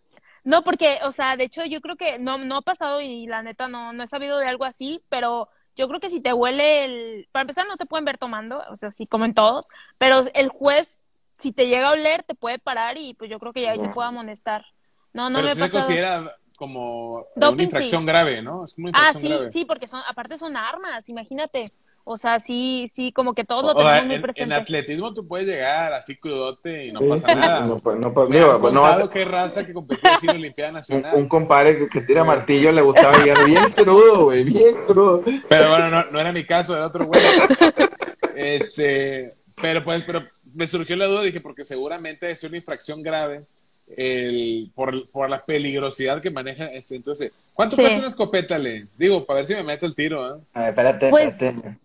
No, 0.44 0.64
porque, 0.64 0.98
o 1.04 1.12
sea, 1.12 1.36
de 1.36 1.44
hecho, 1.44 1.64
yo 1.64 1.80
creo 1.80 1.96
que 1.96 2.18
no, 2.18 2.38
no 2.38 2.56
ha 2.56 2.62
pasado 2.62 3.00
y 3.00 3.26
la 3.26 3.42
neta 3.42 3.68
no, 3.68 3.92
no 3.92 4.02
he 4.02 4.08
sabido 4.08 4.38
de 4.38 4.48
algo 4.48 4.64
así, 4.64 5.00
pero 5.08 5.48
yo 5.76 5.88
creo 5.88 6.00
que 6.00 6.10
si 6.10 6.20
te 6.20 6.32
huele 6.32 6.84
el. 6.84 7.28
Para 7.32 7.42
empezar, 7.42 7.66
no 7.66 7.76
te 7.76 7.86
pueden 7.86 8.04
ver 8.04 8.18
tomando, 8.18 8.62
o 8.70 8.76
sea, 8.76 8.90
sí, 8.90 9.06
como 9.06 9.24
en 9.24 9.34
todos, 9.34 9.66
pero 9.98 10.22
el 10.34 10.48
juez, 10.48 11.00
si 11.38 11.52
te 11.52 11.66
llega 11.66 11.88
a 11.88 11.92
oler, 11.92 12.22
te 12.24 12.34
puede 12.34 12.58
parar 12.58 12.98
y 12.98 13.14
pues 13.14 13.30
yo 13.30 13.38
creo 13.38 13.52
que 13.52 13.62
ya 13.62 13.72
ahí 13.72 13.78
te 13.80 13.88
puede 13.88 14.08
amonestar. 14.08 14.64
No, 15.12 15.30
no 15.30 15.36
pero 15.36 15.48
me 15.48 15.54
sí 15.54 15.60
se 15.60 15.60
pasado. 15.60 15.84
considera 15.84 16.32
como 16.56 17.26
Doping, 17.34 17.54
una 17.54 17.62
infracción 17.64 18.02
sí. 18.02 18.06
grave, 18.06 18.42
¿no? 18.42 18.64
Es 18.64 18.78
una 18.78 18.90
Ah, 18.94 19.08
infracción 19.08 19.22
sí, 19.22 19.28
grave. 19.28 19.52
sí, 19.52 19.64
porque 19.64 19.88
son, 19.88 20.00
aparte 20.06 20.38
son 20.38 20.56
armas, 20.56 21.08
imagínate. 21.08 21.72
O 22.04 22.16
sea, 22.16 22.40
sí, 22.40 22.90
sí, 22.92 23.12
como 23.12 23.32
que 23.34 23.44
todos 23.44 23.62
lo 23.62 23.70
O 23.70 23.82
sea, 23.82 24.00
tenemos 24.00 24.06
muy 24.06 24.14
en, 24.14 24.18
en 24.18 24.22
presente. 24.22 24.54
atletismo 24.56 25.14
tú 25.14 25.26
puedes 25.28 25.46
llegar 25.46 25.92
así 25.92 26.16
crudote 26.16 26.86
y 26.86 26.92
no 26.92 26.98
Sí, 27.00 27.06
pasa 27.08 27.34
nada. 27.34 27.66
No, 27.66 27.78
pues, 27.78 27.96
no, 27.98 28.12
pues, 28.12 28.28
Me 28.28 28.38
digo, 28.38 28.50
han 28.52 28.60
pues, 28.60 28.72
no 28.72 29.08
que 29.08 29.18
hay 29.20 29.24
raza 29.24 29.64
que 29.64 29.72
competió 29.72 30.10
en 30.20 30.26
la 30.26 30.32
Olimpiada 30.32 30.70
un, 30.70 30.74
Nacional. 30.76 31.14
un 31.14 31.28
compadre 31.28 31.78
que, 31.78 31.88
que 31.88 32.00
tira 32.00 32.24
martillo 32.24 32.72
le 32.72 32.82
gustaba 32.82 33.16
llegar 33.22 33.44
bien 33.46 33.70
crudo, 33.76 34.24
güey, 34.24 34.42
bien 34.44 34.74
crudo. 34.86 35.22
Pero 35.48 35.68
bueno, 35.70 35.90
no, 35.90 36.04
no 36.10 36.18
era 36.18 36.32
mi 36.32 36.42
caso, 36.44 36.74
era 36.76 36.86
otro 36.86 37.06
güey. 37.06 37.22
Este, 38.34 39.32
pero 39.60 39.84
pues, 39.84 40.02
pero 40.04 40.22
me 40.54 40.66
surgió 40.66 40.96
la 40.96 41.06
duda, 41.06 41.22
dije, 41.22 41.40
porque 41.40 41.64
seguramente 41.64 42.30
es 42.30 42.42
una 42.44 42.56
infracción 42.56 43.02
grave 43.02 43.42
el, 43.96 44.70
por, 44.74 45.08
por 45.10 45.28
la 45.30 45.44
peligrosidad 45.44 46.20
que 46.20 46.30
maneja 46.30 46.66
ese. 46.66 46.96
Entonces, 46.96 47.32
¿cuánto 47.54 47.76
Sí. 47.76 47.82
cuesta 47.82 47.98
una 47.98 48.08
escopeta, 48.08 48.58
Le? 48.58 48.86
Digo, 48.98 49.24
para 49.24 49.38
ver 49.38 49.46
si 49.46 49.54
me 49.54 49.62
meto 49.62 49.86
el 49.86 49.94
tiro, 49.94 50.36
¿eh? 50.36 50.40
A 50.54 50.60
ver, 50.60 50.68
espérate, 50.70 51.10
Pues- 51.10 51.32
espérate. 51.34 51.76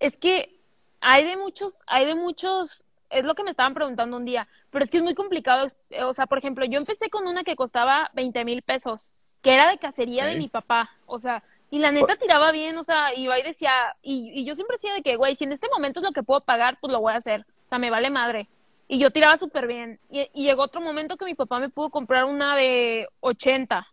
Es 0.00 0.16
que 0.16 0.58
hay 1.00 1.24
de 1.24 1.36
muchos, 1.36 1.82
hay 1.86 2.06
de 2.06 2.14
muchos, 2.16 2.84
es 3.10 3.24
lo 3.24 3.34
que 3.34 3.44
me 3.44 3.50
estaban 3.50 3.74
preguntando 3.74 4.16
un 4.16 4.24
día, 4.24 4.48
pero 4.70 4.84
es 4.84 4.90
que 4.90 4.98
es 4.98 5.02
muy 5.04 5.14
complicado. 5.14 5.66
eh, 5.90 6.04
O 6.04 6.12
sea, 6.14 6.26
por 6.26 6.38
ejemplo, 6.38 6.64
yo 6.66 6.78
empecé 6.78 7.10
con 7.10 7.26
una 7.28 7.44
que 7.44 7.56
costaba 7.56 8.10
20 8.14 8.44
mil 8.44 8.62
pesos, 8.62 9.12
que 9.42 9.54
era 9.54 9.70
de 9.70 9.78
cacería 9.78 10.26
de 10.26 10.36
mi 10.36 10.48
papá, 10.48 10.90
o 11.06 11.18
sea, 11.18 11.42
y 11.70 11.78
la 11.78 11.92
neta 11.92 12.16
tiraba 12.16 12.52
bien, 12.52 12.76
o 12.78 12.84
sea, 12.84 13.14
iba 13.16 13.38
y 13.38 13.42
decía, 13.42 13.72
y, 14.02 14.30
y 14.40 14.44
yo 14.44 14.54
siempre 14.54 14.76
decía 14.76 14.94
de 14.94 15.02
que, 15.02 15.16
güey, 15.16 15.36
si 15.36 15.44
en 15.44 15.52
este 15.52 15.68
momento 15.72 16.00
es 16.00 16.04
lo 16.06 16.12
que 16.12 16.22
puedo 16.22 16.40
pagar, 16.42 16.78
pues 16.80 16.92
lo 16.92 17.00
voy 17.00 17.12
a 17.12 17.16
hacer, 17.16 17.42
o 17.66 17.68
sea, 17.68 17.78
me 17.78 17.90
vale 17.90 18.10
madre. 18.10 18.48
Y 18.88 18.98
yo 18.98 19.10
tiraba 19.12 19.36
súper 19.38 19.68
bien. 19.68 20.00
Y, 20.10 20.28
y 20.34 20.44
llegó 20.44 20.64
otro 20.64 20.80
momento 20.80 21.16
que 21.16 21.24
mi 21.24 21.34
papá 21.34 21.60
me 21.60 21.68
pudo 21.68 21.90
comprar 21.90 22.24
una 22.24 22.56
de 22.56 23.08
80 23.20 23.86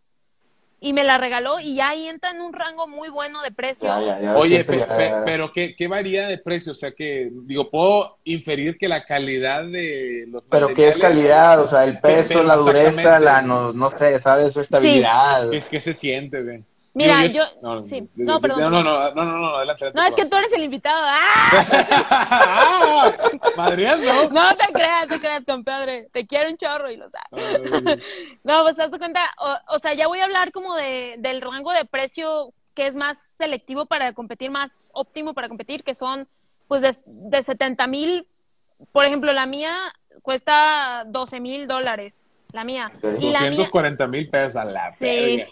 y 0.79 0.93
me 0.93 1.03
la 1.03 1.17
regaló 1.17 1.59
y 1.59 1.75
ya 1.75 1.89
ahí 1.89 2.07
entra 2.07 2.31
en 2.31 2.41
un 2.41 2.53
rango 2.53 2.87
muy 2.87 3.09
bueno 3.09 3.41
de 3.41 3.51
precio. 3.51 3.87
Ya, 3.87 4.01
ya, 4.01 4.21
ya, 4.21 4.35
Oye, 4.37 4.63
pe- 4.63 4.85
pe- 4.85 5.13
pero 5.25 5.51
¿qué, 5.51 5.75
¿qué 5.75 5.87
varía 5.87 6.27
de 6.27 6.37
precio? 6.37 6.73
O 6.73 6.75
sea, 6.75 6.91
que, 6.91 7.29
digo, 7.31 7.69
puedo 7.69 8.17
inferir 8.25 8.77
que 8.77 8.87
la 8.87 9.03
calidad 9.03 9.63
de 9.63 10.25
los 10.27 10.45
Pero 10.49 10.73
¿qué 10.73 10.89
es 10.89 10.97
calidad? 10.97 11.61
O 11.61 11.69
sea, 11.69 11.83
el 11.83 11.99
peso, 11.99 12.25
Pero 12.27 12.43
la 12.43 12.55
dureza, 12.55 13.19
la, 13.19 13.41
no, 13.41 13.73
no 13.73 13.89
sé, 13.91 14.19
¿sabes? 14.19 14.53
Su 14.53 14.61
estabilidad. 14.61 15.53
Es 15.53 15.67
que 15.69 15.81
se 15.81 15.93
siente, 15.93 16.43
güey. 16.43 16.63
Mira, 16.97 17.25
yo, 17.27 17.43
No, 17.61 17.83
sí, 17.83 18.09
no, 18.15 18.41
perdón. 18.41 18.59
No, 18.59 18.83
no, 18.83 19.11
no, 19.13 19.25
no, 19.25 19.55
adelante. 19.57 19.85
adelante, 19.85 19.93
No, 19.93 20.07
es 20.07 20.15
que 20.15 20.25
tú 20.25 20.35
eres 20.35 20.51
el 20.53 20.63
invitado. 20.63 20.99
¡Ah! 21.05 21.51
¡Ah! 22.09 23.11
Madreando. 23.55 24.29
No 24.31 24.55
te 24.55 24.73
creas, 24.73 25.07
te 25.07 25.19
creas, 25.19 25.45
compadre. 25.45 26.09
Te 26.11 26.25
quiero 26.25 26.49
un 26.49 26.57
chorro 26.57 26.89
y 26.89 26.97
lo 26.97 27.05
sabes. 27.07 28.03
No, 28.43 28.63
pues 28.63 28.79
haz 28.79 28.89
tu 28.89 28.97
cuenta, 28.97 29.21
o, 29.39 29.75
o 29.75 29.79
sea, 29.79 29.93
ya 29.93 30.07
voy 30.07 30.19
a 30.19 30.23
hablar 30.23 30.51
como 30.51 30.73
de, 30.75 31.15
del 31.19 31.41
rango 31.41 31.71
de 31.71 31.85
precio 31.85 32.51
que 32.73 32.87
es 32.87 32.95
más 32.95 33.31
selectivo 33.37 33.85
para 33.85 34.13
competir, 34.13 34.49
más 34.49 34.71
óptimo 34.91 35.33
para 35.33 35.49
competir, 35.49 35.83
que 35.83 35.93
son 35.93 36.27
pues 36.67 36.81
de, 36.81 36.95
de 37.05 37.43
70 37.43 37.85
mil, 37.87 38.27
por 38.91 39.05
ejemplo, 39.05 39.33
la 39.33 39.45
mía 39.45 39.75
cuesta 40.21 41.03
12 41.07 41.39
mil 41.39 41.67
dólares, 41.67 42.15
la 42.53 42.63
mía, 42.63 42.91
240 43.01 44.07
mil 44.07 44.29
pesos 44.29 44.55
a 44.55 44.65
la 44.65 44.91
Sí. 44.91 45.43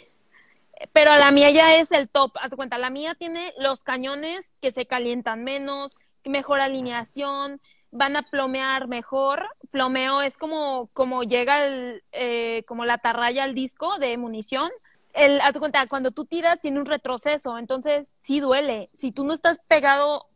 Pero 0.93 1.15
la 1.15 1.31
mía 1.31 1.51
ya 1.51 1.75
es 1.75 1.91
el 1.91 2.09
top. 2.09 2.31
Haz 2.41 2.51
cuenta, 2.55 2.77
la 2.77 2.89
mía 2.89 3.15
tiene 3.15 3.53
los 3.57 3.83
cañones 3.83 4.51
que 4.61 4.71
se 4.71 4.85
calientan 4.85 5.43
menos, 5.43 5.97
mejor 6.23 6.59
alineación, 6.59 7.61
van 7.91 8.15
a 8.15 8.23
plomear 8.23 8.87
mejor. 8.87 9.47
Plomeo 9.71 10.21
es 10.21 10.37
como, 10.37 10.89
como 10.93 11.23
llega 11.23 11.65
el, 11.65 12.03
eh, 12.11 12.63
como 12.67 12.85
la 12.85 12.95
atarraya 12.95 13.43
al 13.43 13.53
disco 13.55 13.97
de 13.99 14.17
munición. 14.17 14.69
El, 15.13 15.39
haz 15.39 15.57
cuenta, 15.57 15.87
cuando 15.87 16.11
tú 16.11 16.25
tiras 16.25 16.59
tiene 16.59 16.79
un 16.79 16.85
retroceso, 16.85 17.57
entonces 17.57 18.09
sí 18.19 18.41
duele. 18.41 18.89
Si 18.93 19.13
tú 19.13 19.23
no 19.23 19.33
estás 19.33 19.59
pegado, 19.69 20.27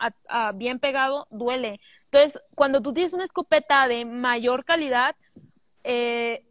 bien 0.55 0.79
pegado, 0.79 1.27
duele. 1.31 1.81
Entonces, 2.05 2.41
cuando 2.55 2.81
tú 2.81 2.93
tienes 2.93 3.13
una 3.13 3.25
escopeta 3.25 3.89
de 3.89 4.05
mayor 4.05 4.63
calidad, 4.63 5.17
eh, 5.83 6.45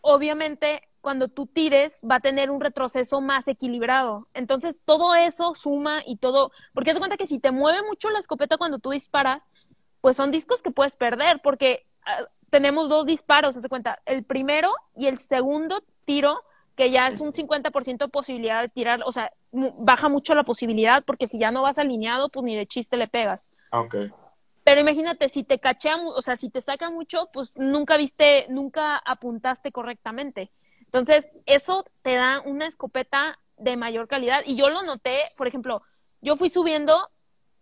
obviamente 0.00 0.87
cuando 1.00 1.28
tú 1.28 1.46
tires 1.46 2.00
va 2.08 2.16
a 2.16 2.20
tener 2.20 2.50
un 2.50 2.60
retroceso 2.60 3.20
más 3.20 3.48
equilibrado. 3.48 4.28
Entonces 4.34 4.84
todo 4.84 5.14
eso 5.14 5.54
suma 5.54 6.02
y 6.06 6.16
todo, 6.16 6.52
porque 6.74 6.90
haz 6.90 6.96
de 6.96 7.00
cuenta 7.00 7.16
que 7.16 7.26
si 7.26 7.38
te 7.38 7.52
mueve 7.52 7.82
mucho 7.82 8.10
la 8.10 8.18
escopeta 8.18 8.56
cuando 8.56 8.78
tú 8.78 8.90
disparas, 8.90 9.42
pues 10.00 10.16
son 10.16 10.30
discos 10.30 10.62
que 10.62 10.70
puedes 10.70 10.96
perder, 10.96 11.40
porque 11.42 11.86
ah, 12.04 12.24
tenemos 12.50 12.88
dos 12.88 13.06
disparos, 13.06 13.56
haz 13.56 13.62
de 13.62 13.68
cuenta, 13.68 14.00
el 14.06 14.24
primero 14.24 14.72
y 14.96 15.06
el 15.06 15.18
segundo 15.18 15.82
tiro, 16.04 16.40
que 16.76 16.90
ya 16.90 17.08
es 17.08 17.20
un 17.20 17.32
50% 17.32 18.06
de 18.06 18.08
posibilidad 18.08 18.62
de 18.62 18.68
tirar, 18.68 19.00
o 19.04 19.12
sea, 19.12 19.32
baja 19.50 20.08
mucho 20.08 20.34
la 20.34 20.44
posibilidad, 20.44 21.04
porque 21.04 21.26
si 21.26 21.38
ya 21.38 21.50
no 21.50 21.62
vas 21.62 21.78
alineado, 21.78 22.28
pues 22.28 22.44
ni 22.44 22.56
de 22.56 22.66
chiste 22.66 22.96
le 22.96 23.08
pegas. 23.08 23.42
Ah, 23.70 23.80
Ok. 23.80 23.96
Pero 24.68 24.82
imagínate, 24.82 25.30
si 25.30 25.44
te 25.44 25.58
cachea, 25.58 25.96
o 25.96 26.20
sea, 26.20 26.36
si 26.36 26.50
te 26.50 26.60
saca 26.60 26.90
mucho, 26.90 27.30
pues 27.32 27.56
nunca 27.56 27.96
viste, 27.96 28.44
nunca 28.50 28.98
apuntaste 28.98 29.72
correctamente. 29.72 30.50
Entonces, 30.92 31.26
eso 31.46 31.84
te 32.02 32.14
da 32.14 32.40
una 32.44 32.66
escopeta 32.66 33.38
de 33.58 33.76
mayor 33.76 34.08
calidad. 34.08 34.40
Y 34.46 34.56
yo 34.56 34.70
lo 34.70 34.82
noté, 34.82 35.18
por 35.36 35.46
ejemplo, 35.46 35.82
yo 36.22 36.36
fui 36.36 36.48
subiendo 36.48 37.08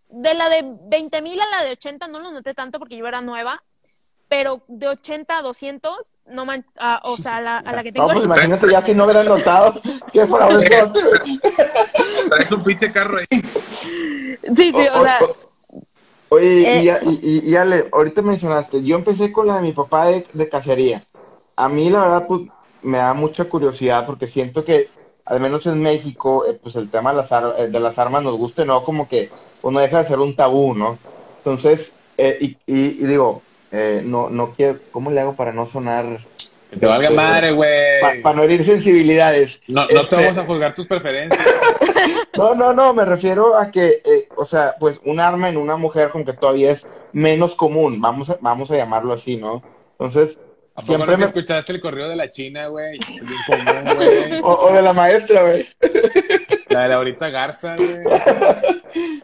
de 0.09 0.35
la 0.35 0.49
de 0.49 0.63
20 0.89 1.21
mil 1.23 1.41
a 1.41 1.47
la 1.51 1.65
de 1.65 1.73
80, 1.73 2.07
no 2.09 2.21
lo 2.21 2.31
noté 2.31 2.55
tanto 2.55 2.79
porque 2.79 2.97
yo 2.97 3.07
era 3.09 3.21
nueva, 3.21 3.63
pero 4.29 4.63
de 4.69 4.89
80 4.89 5.39
a 5.39 5.43
200, 5.43 6.19
no 6.27 6.45
man, 6.47 6.65
ah, 6.79 7.01
o 7.05 7.17
sea, 7.17 7.37
a 7.37 7.41
la, 7.41 7.59
a 7.59 7.73
la 7.73 7.83
que 7.83 7.93
tengo 7.93 8.07
No, 8.09 8.15
pues 8.15 8.25
imagínate 8.27 8.69
ya 8.71 8.83
si 8.83 8.95
no 8.95 9.05
hubieran 9.05 9.27
notado 9.27 9.81
que 10.13 10.27
fuera 10.27 10.47
un. 10.47 10.63
Traes 12.31 12.53
un 12.53 12.63
pinche 12.63 12.91
carro 12.93 13.19
ahí. 13.19 13.27
Sí, 14.55 14.73
sí, 14.73 14.87
o 14.93 15.03
sea, 15.03 15.19
Oye, 16.29 16.79
Eh. 16.79 16.81
y, 16.81 16.85
ya- 16.85 17.01
y, 17.03 17.21
y- 17.23 17.51
y 17.51 17.57
Ale, 17.57 17.89
ahorita 17.93 18.21
mencionaste, 18.21 18.83
yo 18.83 18.97
empecé 18.97 19.31
con 19.31 19.47
la 19.47 19.57
de 19.57 19.63
mi 19.63 19.73
papá 19.73 20.07
de, 20.07 20.27
de 20.33 20.49
cacería. 20.49 21.01
A 21.57 21.69
mí, 21.69 21.89
la 21.89 22.01
verdad, 22.01 22.27
pues, 22.27 22.43
me 22.87 22.99
da 22.99 23.13
mucha 23.15 23.45
curiosidad 23.45 24.07
porque 24.07 24.27
siento 24.29 24.65
que, 24.65 24.89
al 25.25 25.41
menos 25.41 25.67
en 25.67 25.83
México, 25.83 26.45
eh, 26.47 26.59
pues 26.63 26.77
el 26.77 26.91
tema 26.91 27.11
de 27.11 27.17
las, 27.19 27.33
ar- 27.33 27.55
eh, 27.59 27.69
de 27.69 27.81
las 27.81 27.99
armas 27.99 28.23
nos 28.23 28.37
guste, 28.37 28.65
¿no? 28.65 28.83
Como 28.85 29.09
que 29.09 29.29
uno 29.63 29.81
deja 29.81 30.03
de 30.03 30.09
ser 30.09 30.19
un 30.21 30.35
tabú, 30.37 30.75
¿no? 30.75 30.99
Entonces, 31.39 31.91
eh, 32.17 32.39
y, 32.41 32.47
y, 32.67 32.87
y 33.03 33.07
digo, 33.07 33.43
eh, 33.73 34.03
no, 34.05 34.31
no 34.31 34.51
quiero, 34.53 34.79
¿cómo 34.93 35.11
le 35.11 35.21
hago 35.21 35.35
para 35.35 35.53
no 35.53 35.67
sonar, 35.67 36.19
Que 36.71 36.77
te 36.77 36.87
valga 36.87 37.11
madre, 37.11 37.53
güey. 37.53 38.01
para 38.23 38.37
no 38.37 38.43
herir 38.45 38.65
sensibilidades? 38.65 39.61
No, 39.69 39.83
no 39.83 39.87
te 39.89 39.95
Este- 40.01 40.17
vamos 40.17 40.39
a 40.39 40.45
juzgar 40.47 40.75
tus 40.75 40.87
preferencias. 40.87 41.45
No, 42.37 42.55
no, 42.55 42.75
no, 42.75 42.93
me 42.93 43.05
refiero 43.07 43.57
a 43.57 43.71
que, 43.71 44.03
eh, 44.05 44.29
o 44.37 44.45
sea, 44.45 44.75
pues 44.79 45.01
un 45.07 45.21
arma 45.21 45.49
en 45.49 45.57
una 45.57 45.77
mujer 45.77 46.11
como 46.11 46.25
que 46.27 46.35
todavía 46.35 46.73
es 46.73 46.85
menos 47.15 47.55
común, 47.55 47.99
vamos 48.01 48.29
a, 48.29 48.37
vamos 48.43 48.71
a 48.71 48.77
llamarlo 48.77 49.15
así, 49.15 49.37
¿no? 49.39 49.63
Entonces, 49.99 50.37
¿A 50.77 50.83
poco 50.83 50.87
siempre 50.89 51.13
no 51.13 51.19
me... 51.19 51.25
escuchaste 51.25 51.73
el 51.73 51.81
correo 51.81 52.09
de 52.09 52.17
la 52.17 52.29
China, 52.31 52.67
güey? 52.69 52.99
O, 54.43 54.53
o 54.69 54.73
de 54.75 54.83
la 54.83 54.93
maestra, 54.93 55.43
güey. 55.43 55.67
La 56.69 56.81
de 56.83 56.89
Laurita 56.91 57.31
Garza, 57.31 57.77
güey. 57.77 57.97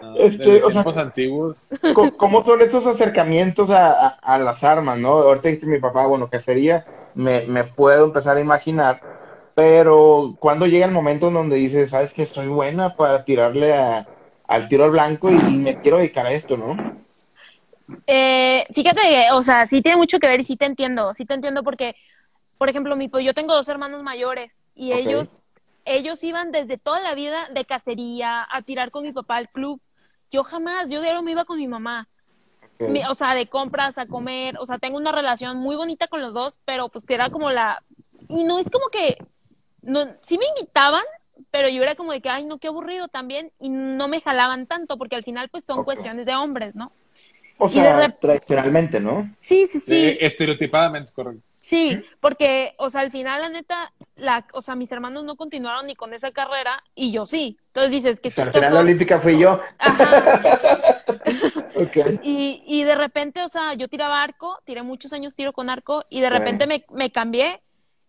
No, 0.02 0.16
Este, 0.16 0.44
de 0.44 0.56
o 0.58 0.66
sea- 0.66 0.70
tiempos 0.72 0.96
antiguos. 0.98 1.70
¿Cómo 2.18 2.44
son 2.44 2.60
esos 2.60 2.86
acercamientos 2.86 3.70
a, 3.70 3.92
a, 3.92 4.08
a 4.20 4.38
las 4.38 4.62
armas, 4.62 4.98
no? 4.98 5.12
Ahorita 5.12 5.48
dijiste 5.48 5.66
mi 5.66 5.78
papá, 5.78 6.06
bueno, 6.06 6.28
cacería, 6.28 6.84
me, 7.14 7.46
me 7.46 7.64
puedo 7.64 8.04
empezar 8.04 8.36
a 8.36 8.40
imaginar, 8.40 9.00
pero 9.54 10.34
cuando 10.40 10.66
llega 10.66 10.84
el 10.84 10.90
momento 10.92 11.28
en 11.28 11.34
donde 11.34 11.56
dices, 11.56 11.88
sabes 11.90 12.12
que 12.12 12.26
soy 12.26 12.48
buena 12.48 12.96
para 12.96 13.24
tirarle 13.24 13.72
a- 13.74 14.06
al 14.46 14.68
tiro 14.68 14.84
al 14.84 14.90
blanco 14.90 15.30
y, 15.30 15.34
y 15.36 15.56
me 15.56 15.80
quiero 15.80 15.96
dedicar 15.98 16.26
a 16.26 16.32
esto, 16.32 16.58
¿no? 16.58 16.76
Eh, 18.06 18.66
fíjate 18.72 19.00
que, 19.02 19.26
o 19.32 19.42
sea, 19.42 19.66
sí 19.66 19.82
tiene 19.82 19.96
mucho 19.96 20.18
que 20.18 20.26
ver 20.26 20.40
y 20.40 20.44
sí 20.44 20.56
te 20.56 20.66
entiendo, 20.66 21.14
sí 21.14 21.24
te 21.24 21.34
entiendo 21.34 21.62
porque, 21.62 21.94
por 22.58 22.68
ejemplo, 22.68 22.96
mi, 22.96 23.08
pues, 23.08 23.24
yo 23.24 23.34
tengo 23.34 23.54
dos 23.54 23.68
hermanos 23.68 24.02
mayores 24.02 24.68
y 24.74 24.92
ellos, 24.92 25.28
ellos 25.84 26.22
iban 26.24 26.52
desde 26.52 26.78
toda 26.78 27.00
la 27.00 27.14
vida 27.14 27.48
de 27.52 27.64
cacería 27.64 28.46
a 28.50 28.62
tirar 28.62 28.90
con 28.90 29.04
mi 29.04 29.12
papá 29.12 29.36
al 29.36 29.48
club. 29.48 29.80
Yo 30.30 30.44
jamás, 30.44 30.88
yo 30.88 31.00
diario 31.00 31.22
me 31.22 31.32
iba 31.32 31.44
con 31.44 31.58
mi 31.58 31.68
mamá. 31.68 32.08
Mi- 32.78 33.04
o 33.04 33.14
sea, 33.14 33.34
de 33.34 33.46
compras 33.46 33.96
a 33.98 34.06
comer, 34.06 34.56
o 34.58 34.66
sea, 34.66 34.78
tengo 34.78 34.96
una 34.96 35.12
relación 35.12 35.58
muy 35.58 35.76
bonita 35.76 36.08
con 36.08 36.20
los 36.20 36.34
dos, 36.34 36.58
pero 36.64 36.88
pues 36.88 37.04
que 37.04 37.14
era 37.14 37.30
como 37.30 37.50
la, 37.50 37.82
y 38.28 38.42
no 38.44 38.58
es 38.58 38.68
como 38.70 38.86
que, 38.88 39.18
no, 39.82 40.00
sí 40.22 40.36
me 40.38 40.46
invitaban, 40.56 41.02
pero 41.50 41.68
yo 41.68 41.82
era 41.82 41.94
como 41.94 42.12
de 42.12 42.20
que, 42.20 42.28
ay, 42.28 42.44
no, 42.44 42.58
qué 42.58 42.68
aburrido 42.68 43.06
también, 43.08 43.52
y 43.60 43.68
no 43.68 44.08
me 44.08 44.20
jalaban 44.20 44.66
tanto, 44.66 44.98
porque 44.98 45.14
al 45.16 45.22
final 45.22 45.48
pues 45.48 45.64
son 45.64 45.84
cuestiones 45.84 46.26
de 46.26 46.34
hombres, 46.34 46.74
¿no? 46.74 46.90
O 47.64 47.68
Y 47.68 47.74
de 47.74 47.80
sea, 47.82 48.08
rep- 48.08 48.18
tradicionalmente, 48.18 48.98
¿no? 48.98 49.30
Sí, 49.38 49.66
sí, 49.66 49.78
sí. 49.78 49.94
Eh, 49.94 50.18
estereotipadamente 50.26 51.04
es 51.08 51.12
correcto. 51.12 51.42
Sí, 51.56 51.96
porque, 52.18 52.74
o 52.76 52.90
sea, 52.90 53.02
al 53.02 53.12
final, 53.12 53.40
la 53.40 53.48
neta, 53.48 53.92
la, 54.16 54.44
o 54.52 54.62
sea, 54.62 54.74
mis 54.74 54.90
hermanos 54.90 55.22
no 55.22 55.36
continuaron 55.36 55.86
ni 55.86 55.94
con 55.94 56.12
esa 56.12 56.32
carrera 56.32 56.82
y 56.96 57.12
yo 57.12 57.24
sí. 57.24 57.56
Entonces 57.68 57.90
dices, 57.92 58.20
sea, 58.34 58.46
al 58.46 58.52
final 58.52 58.74
la 58.74 58.80
olímpica 58.80 59.20
fui 59.20 59.38
yo. 59.38 59.60
Ajá. 59.78 61.12
Ok. 61.74 61.96
Y, 62.22 62.62
y 62.66 62.82
de 62.84 62.94
repente, 62.94 63.42
o 63.42 63.48
sea, 63.48 63.74
yo 63.74 63.88
tiraba 63.88 64.22
arco, 64.22 64.58
tiré 64.64 64.82
muchos 64.82 65.12
años 65.12 65.34
tiro 65.34 65.52
con 65.52 65.70
arco 65.70 66.04
y 66.10 66.20
de 66.20 66.28
repente 66.30 66.66
me, 66.66 66.84
me 66.90 67.10
cambié 67.10 67.60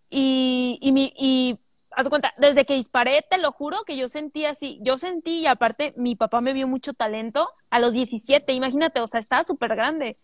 y, 0.09 0.77
y, 0.81 0.91
mi, 0.91 1.13
y 1.17 1.57
haz 1.95 2.09
cuenta, 2.09 2.33
desde 2.37 2.65
que 2.65 2.75
disparé, 2.75 3.25
te 3.29 3.37
lo 3.39 3.51
juro 3.51 3.83
que 3.85 3.97
yo 3.97 4.09
sentí 4.09 4.45
así, 4.45 4.79
yo 4.81 4.97
sentí 4.97 5.39
y 5.41 5.47
aparte 5.47 5.93
mi 5.97 6.15
papá 6.15 6.41
me 6.41 6.53
vio 6.53 6.67
mucho 6.67 6.93
talento 6.93 7.49
a 7.69 7.79
los 7.79 7.93
17, 7.93 8.53
imagínate, 8.53 8.99
o 9.01 9.07
sea, 9.07 9.19
estaba 9.19 9.43
súper 9.43 9.75
grande, 9.75 10.17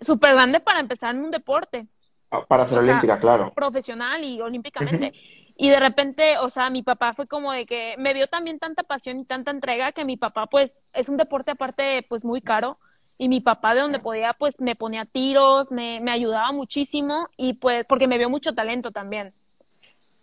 súper 0.00 0.34
grande 0.34 0.60
para 0.60 0.80
empezar 0.80 1.14
en 1.14 1.22
un 1.24 1.30
deporte 1.30 1.86
Ah, 2.30 2.44
Para 2.46 2.68
ser 2.68 2.78
O 2.78 2.82
sea, 2.82 2.84
olímpica, 2.90 3.18
claro. 3.18 3.54
profesional 3.54 4.24
y 4.24 4.40
olímpicamente. 4.40 5.12
Y 5.56 5.70
de 5.70 5.80
repente, 5.80 6.38
o 6.38 6.50
sea, 6.50 6.70
mi 6.70 6.82
papá 6.82 7.14
fue 7.14 7.26
como 7.28 7.52
de 7.52 7.66
que 7.66 7.94
me 7.98 8.14
vio 8.14 8.28
también 8.28 8.58
tanta 8.58 8.82
pasión 8.84 9.20
y 9.20 9.26
tanta 9.26 9.50
entrega 9.52 9.92
que 9.92 10.04
mi 10.04 10.16
papá, 10.16 10.46
pues, 10.46 10.82
es 10.92 11.08
un 11.08 11.16
deporte 11.18 11.52
aparte, 11.52 12.04
pues, 12.08 12.24
muy 12.24 12.42
caro. 12.42 12.78
Y 13.18 13.28
mi 13.28 13.40
papá 13.40 13.74
de 13.74 13.82
donde 13.82 14.00
podía, 14.00 14.34
pues, 14.34 14.60
me 14.60 14.76
ponía 14.76 15.04
tiros, 15.06 15.72
me, 15.72 16.00
me 16.00 16.10
ayudaba 16.12 16.52
muchísimo 16.52 17.28
y 17.36 17.54
pues, 17.54 17.86
porque 17.88 18.08
me 18.08 18.18
vio 18.18 18.30
mucho 18.30 18.54
talento 18.54 18.92
también. 18.92 19.34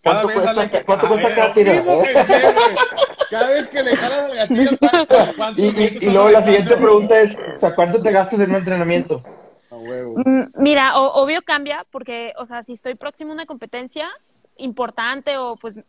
¿Cuánto 0.03 0.27
vez 0.27 0.37
cuesta, 0.39 0.69
que- 0.69 0.83
cuánto 0.83 1.07
cada 1.07 1.53
tiro? 1.53 1.71
güey. 1.83 2.13
Cada 3.29 3.47
vez 3.49 3.67
que 3.67 3.83
le 3.83 3.95
jalas 3.95 4.19
al 4.23 4.35
gatillo, 4.35 4.71
¿cuánto? 4.79 5.15
cuánto- 5.37 5.61
Y, 5.61 5.65
y- 5.67 5.97
y 6.01 6.09
luego 6.09 6.29
la 6.29 6.43
siguiente 6.43 6.75
pregunta 6.75 7.19
es, 7.19 7.35
o 7.57 7.59
sea, 7.59 7.75
¿cuánto 7.75 8.01
te 8.01 8.11
gastas 8.11 8.39
en 8.39 8.49
un 8.49 8.55
entrenamiento? 8.57 9.21
A 9.69 9.75
huevo. 9.75 10.13
Mm, 10.25 10.41
Mira, 10.55 10.99
o- 10.99 11.21
obvio 11.23 11.41
cambia 11.43 11.85
porque, 11.91 12.33
o 12.37 12.45
sea, 12.45 12.63
si 12.63 12.73
estoy 12.73 12.95
próximo 12.95 13.31
a 13.31 13.35
una 13.35 13.45
competencia 13.45 14.09
importante 14.57 15.37
o 15.37 15.55
pues 15.55 15.79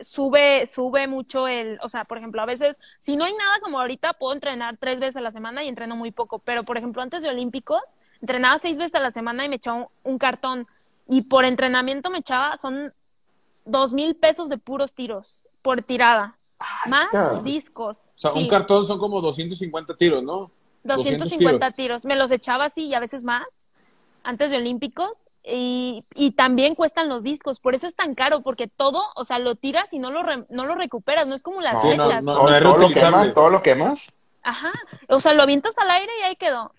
sube, 0.00 0.66
sube 0.66 1.06
mucho 1.06 1.48
el, 1.48 1.78
o 1.82 1.88
sea, 1.88 2.04
por 2.04 2.18
ejemplo, 2.18 2.40
a 2.42 2.46
veces, 2.46 2.80
si 3.00 3.16
no 3.16 3.24
hay 3.24 3.32
nada 3.34 3.58
como 3.62 3.80
ahorita, 3.80 4.12
puedo 4.14 4.32
entrenar 4.34 4.76
tres 4.78 5.00
veces 5.00 5.16
a 5.16 5.20
la 5.20 5.32
semana 5.32 5.64
y 5.64 5.68
entreno 5.68 5.96
muy 5.96 6.12
poco, 6.12 6.38
pero 6.38 6.62
por 6.62 6.76
ejemplo, 6.78 7.02
antes 7.02 7.22
de 7.22 7.28
Olímpicos, 7.28 7.82
entrenaba 8.20 8.58
seis 8.58 8.78
veces 8.78 8.94
a 8.96 9.00
la 9.00 9.12
semana 9.12 9.44
y 9.44 9.48
me 9.48 9.56
echaba 9.56 9.78
un, 9.78 9.86
un 10.04 10.18
cartón 10.18 10.66
y 11.08 11.22
por 11.22 11.44
entrenamiento 11.44 12.10
me 12.10 12.18
echaba, 12.18 12.56
son 12.56 12.92
dos 13.64 13.92
mil 13.92 14.16
pesos 14.16 14.48
de 14.48 14.58
puros 14.58 14.94
tiros 14.94 15.44
por 15.62 15.82
tirada, 15.82 16.38
más 16.86 17.08
cabrón. 17.10 17.42
discos. 17.44 18.12
O 18.16 18.18
sea, 18.18 18.30
sí. 18.32 18.38
un 18.38 18.48
cartón 18.48 18.84
son 18.84 18.98
como 18.98 19.20
250 19.20 19.96
tiros, 19.96 20.22
¿no? 20.22 20.50
250 20.84 21.70
tiros. 21.72 22.04
Me 22.04 22.16
los 22.16 22.30
echaba 22.30 22.66
así 22.66 22.86
y 22.86 22.94
a 22.94 23.00
veces 23.00 23.24
más 23.24 23.44
antes 24.24 24.50
de 24.50 24.56
Olímpicos. 24.58 25.10
Y, 25.44 26.04
y 26.14 26.30
también 26.32 26.76
cuestan 26.76 27.08
los 27.08 27.24
discos, 27.24 27.58
por 27.58 27.74
eso 27.74 27.88
es 27.88 27.96
tan 27.96 28.14
caro, 28.14 28.42
porque 28.42 28.68
todo, 28.68 29.02
o 29.16 29.24
sea, 29.24 29.40
lo 29.40 29.56
tiras 29.56 29.92
y 29.92 29.98
no 29.98 30.12
lo, 30.12 30.22
re- 30.22 30.46
no 30.50 30.66
lo 30.66 30.76
recuperas, 30.76 31.26
no 31.26 31.34
es 31.34 31.42
como 31.42 31.60
las 31.60 31.80
Sí, 31.80 31.96
no, 31.96 32.04
flechas. 32.04 32.22
no, 32.22 32.34
¿Todo, 32.34 32.54
es 32.54 32.62
todo 32.62 32.78
lo 32.78 32.88
quemas? 32.90 33.34
¿Todo 33.34 33.50
lo 33.50 33.62
quemas? 33.62 34.06
Ajá, 34.44 34.72
o 35.08 35.20
sea, 35.20 35.34
lo 35.34 35.42
avientas 35.42 35.76
al 35.78 35.90
aire 35.90 36.12
y 36.20 36.22
ahí 36.22 36.36
quedó. 36.36 36.72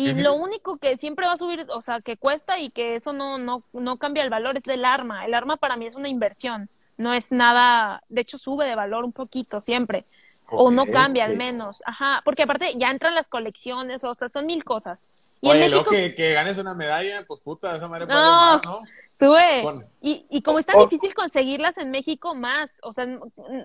Y 0.00 0.14
lo 0.14 0.34
único 0.34 0.78
que 0.78 0.96
siempre 0.96 1.26
va 1.26 1.32
a 1.32 1.36
subir, 1.38 1.66
o 1.74 1.80
sea, 1.80 2.00
que 2.00 2.16
cuesta 2.16 2.60
y 2.60 2.70
que 2.70 2.94
eso 2.94 3.12
no, 3.12 3.36
no, 3.36 3.64
no 3.72 3.96
cambia 3.96 4.22
el 4.22 4.30
valor 4.30 4.56
es 4.56 4.66
el 4.68 4.84
arma. 4.84 5.26
El 5.26 5.34
arma 5.34 5.56
para 5.56 5.76
mí 5.76 5.86
es 5.86 5.96
una 5.96 6.08
inversión, 6.08 6.68
no 6.96 7.12
es 7.14 7.32
nada, 7.32 8.02
de 8.08 8.20
hecho 8.20 8.38
sube 8.38 8.64
de 8.66 8.76
valor 8.76 9.04
un 9.04 9.12
poquito 9.12 9.60
siempre, 9.60 10.04
o 10.50 10.70
no 10.70 10.86
cambia 10.86 11.24
al 11.24 11.36
menos. 11.36 11.82
Ajá, 11.84 12.22
porque 12.24 12.44
aparte 12.44 12.74
ya 12.76 12.90
entran 12.90 13.14
las 13.16 13.26
colecciones, 13.26 14.04
o 14.04 14.14
sea, 14.14 14.28
son 14.28 14.46
mil 14.46 14.62
cosas. 14.62 15.10
Y 15.40 15.50
Oye, 15.50 15.64
en 15.64 15.70
México 15.72 15.90
que, 15.90 16.14
que 16.14 16.32
ganes 16.32 16.58
una 16.58 16.74
medalla, 16.74 17.24
pues 17.26 17.40
puta, 17.40 17.74
esa 17.76 17.88
madre 17.88 18.06
puede 18.06 18.18
No. 18.18 18.24
más, 18.24 18.60
¿no? 18.66 18.80
sube. 19.18 19.84
Y, 20.00 20.26
y 20.30 20.42
como 20.42 20.60
es 20.60 20.66
tan 20.66 20.76
Oh. 20.76 20.84
difícil 20.84 21.12
conseguirlas 21.12 21.76
en 21.76 21.90
México, 21.90 22.36
más, 22.36 22.70
o 22.82 22.92
sea, 22.92 23.06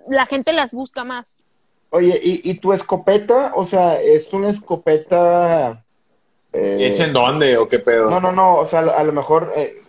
la 0.10 0.26
gente 0.26 0.52
las 0.52 0.72
busca 0.72 1.04
más. 1.04 1.46
Oye, 1.92 2.20
¿y, 2.24 2.50
y 2.50 2.56
tu 2.56 2.74
escopeta? 2.74 3.52
O 3.56 3.68
sea, 3.68 4.02
¿es 4.02 4.34
una 4.34 4.50
escopeta... 4.50 5.80
eh, 6.54 6.78
¿Hecha 6.88 7.06
en 7.06 7.14
dónde 7.14 7.58
o 7.58 7.68
qué 7.68 7.80
pedo? 7.80 8.10
No, 8.10 8.20
no, 8.20 8.32
no, 8.32 8.56
o 8.58 8.66
sea, 8.66 8.80
a 8.80 9.04
lo, 9.04 9.12
mejor, 9.12 9.54
eh, 9.56 9.82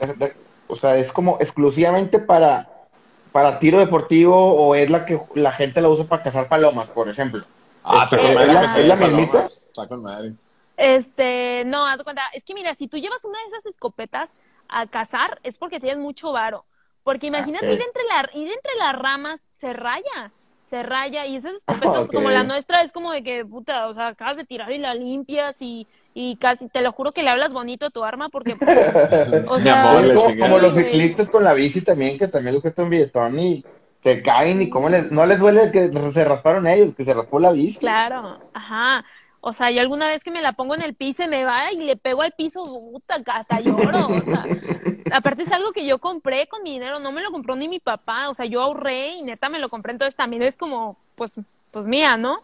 o 0.68 0.76
sea, 0.76 0.96
es 0.96 1.12
como 1.12 1.38
exclusivamente 1.40 2.18
para, 2.18 2.68
para 3.32 3.58
tiro 3.58 3.78
deportivo 3.78 4.34
o 4.54 4.74
es 4.74 4.90
la 4.90 5.04
que 5.04 5.20
la 5.34 5.52
gente 5.52 5.80
la 5.80 5.88
usa 5.88 6.06
para 6.06 6.22
cazar 6.22 6.48
palomas, 6.48 6.88
por 6.88 7.08
ejemplo. 7.08 7.44
Ah, 7.84 8.04
está 8.04 8.16
¿Es- 8.16 8.22
con 8.22 8.30
es 8.30 8.34
madre. 8.36 8.52
la- 8.52 8.78
es 8.80 8.86
la 8.88 8.96
mismita? 8.96 9.32
palomas. 9.32 9.66
Está 9.68 9.86
con 9.88 10.02
madre. 10.02 10.32
Este, 10.76 11.62
no, 11.66 11.86
haz 11.86 12.02
cuenta, 12.02 12.22
es 12.32 12.44
que 12.44 12.54
mira, 12.54 12.74
si 12.74 12.88
tú 12.88 12.96
llevas 12.98 13.24
una 13.24 13.38
de 13.38 13.46
esas 13.46 13.66
escopetas 13.66 14.30
a 14.68 14.86
cazar, 14.86 15.38
es 15.42 15.58
porque 15.58 15.80
tienes 15.80 15.98
mucho 15.98 16.32
varo. 16.32 16.64
Porque 17.04 17.26
imagínate 17.26 17.66
ok. 17.66 17.72
ir 17.72 17.80
entre 17.82 18.02
la, 18.04 18.30
ir 18.40 18.50
entre 18.52 18.74
las 18.78 18.94
ramas, 18.96 19.40
se 19.60 19.72
raya, 19.72 20.32
se 20.70 20.82
raya, 20.82 21.26
y 21.26 21.36
esas 21.36 21.54
escopetas 21.56 22.10
como 22.10 22.30
la 22.30 22.44
nuestra 22.44 22.80
es 22.82 22.90
como 22.90 23.12
de 23.12 23.22
que, 23.22 23.44
puta, 23.44 23.88
o 23.88 23.94
sea, 23.94 24.08
acabas 24.08 24.36
de 24.36 24.44
tirar 24.44 24.72
y 24.72 24.78
la 24.78 24.94
limpias 24.94 25.56
y, 25.60 25.86
y 26.14 26.36
casi, 26.36 26.68
te 26.68 26.80
lo 26.80 26.92
juro 26.92 27.10
que 27.10 27.24
le 27.24 27.30
hablas 27.30 27.52
bonito 27.52 27.86
a 27.86 27.90
tu 27.90 28.04
arma 28.04 28.28
porque, 28.28 28.56
o 29.48 29.58
sea, 29.58 29.90
amor, 29.90 30.14
como, 30.38 30.58
los 30.58 30.74
Sí, 30.74 30.84
ciclistas 30.84 31.28
con 31.28 31.42
la 31.42 31.54
bici 31.54 31.82
también, 31.82 32.18
que 32.18 32.28
también 32.28 32.60
cuesta 32.60 32.84
un 32.84 32.90
billetón 32.90 33.38
y 33.38 33.64
se 34.00 34.22
caen 34.22 34.62
y 34.62 34.70
cómo 34.70 34.88
les, 34.88 35.10
no 35.10 35.26
les 35.26 35.40
duele 35.40 35.72
que 35.72 35.90
se 36.12 36.24
rasparon 36.24 36.68
ellos, 36.68 36.94
que 36.94 37.04
se 37.04 37.12
raspó 37.14 37.40
la 37.40 37.50
bici. 37.50 37.78
Claro, 37.78 38.38
ajá. 38.52 39.04
O 39.40 39.52
sea, 39.52 39.70
yo 39.70 39.80
alguna 39.82 40.06
vez 40.06 40.22
que 40.24 40.30
me 40.30 40.40
la 40.40 40.52
pongo 40.52 40.74
en 40.74 40.82
el 40.82 40.94
piso 40.94 41.26
me 41.26 41.44
va 41.44 41.70
y 41.72 41.76
le 41.76 41.96
pego 41.96 42.22
al 42.22 42.32
piso, 42.32 42.62
puta, 42.62 43.16
hasta 43.26 43.60
lloro. 43.60 44.06
O 44.08 44.20
sea, 44.22 44.46
aparte 45.10 45.42
es 45.42 45.52
algo 45.52 45.72
que 45.72 45.84
yo 45.84 45.98
compré 45.98 46.46
con 46.46 46.62
mi 46.62 46.74
dinero, 46.74 46.98
no 46.98 47.12
me 47.12 47.20
lo 47.22 47.30
compró 47.30 47.56
ni 47.56 47.68
mi 47.68 47.80
papá. 47.80 48.30
O 48.30 48.34
sea, 48.34 48.46
yo 48.46 48.62
ahorré 48.62 49.16
y 49.16 49.22
neta 49.22 49.48
me 49.48 49.58
lo 49.58 49.68
compré, 49.68 49.92
entonces 49.92 50.16
también 50.16 50.42
es 50.42 50.56
como, 50.56 50.96
pues, 51.14 51.40
pues 51.72 51.84
mía, 51.84 52.16
¿no? 52.16 52.38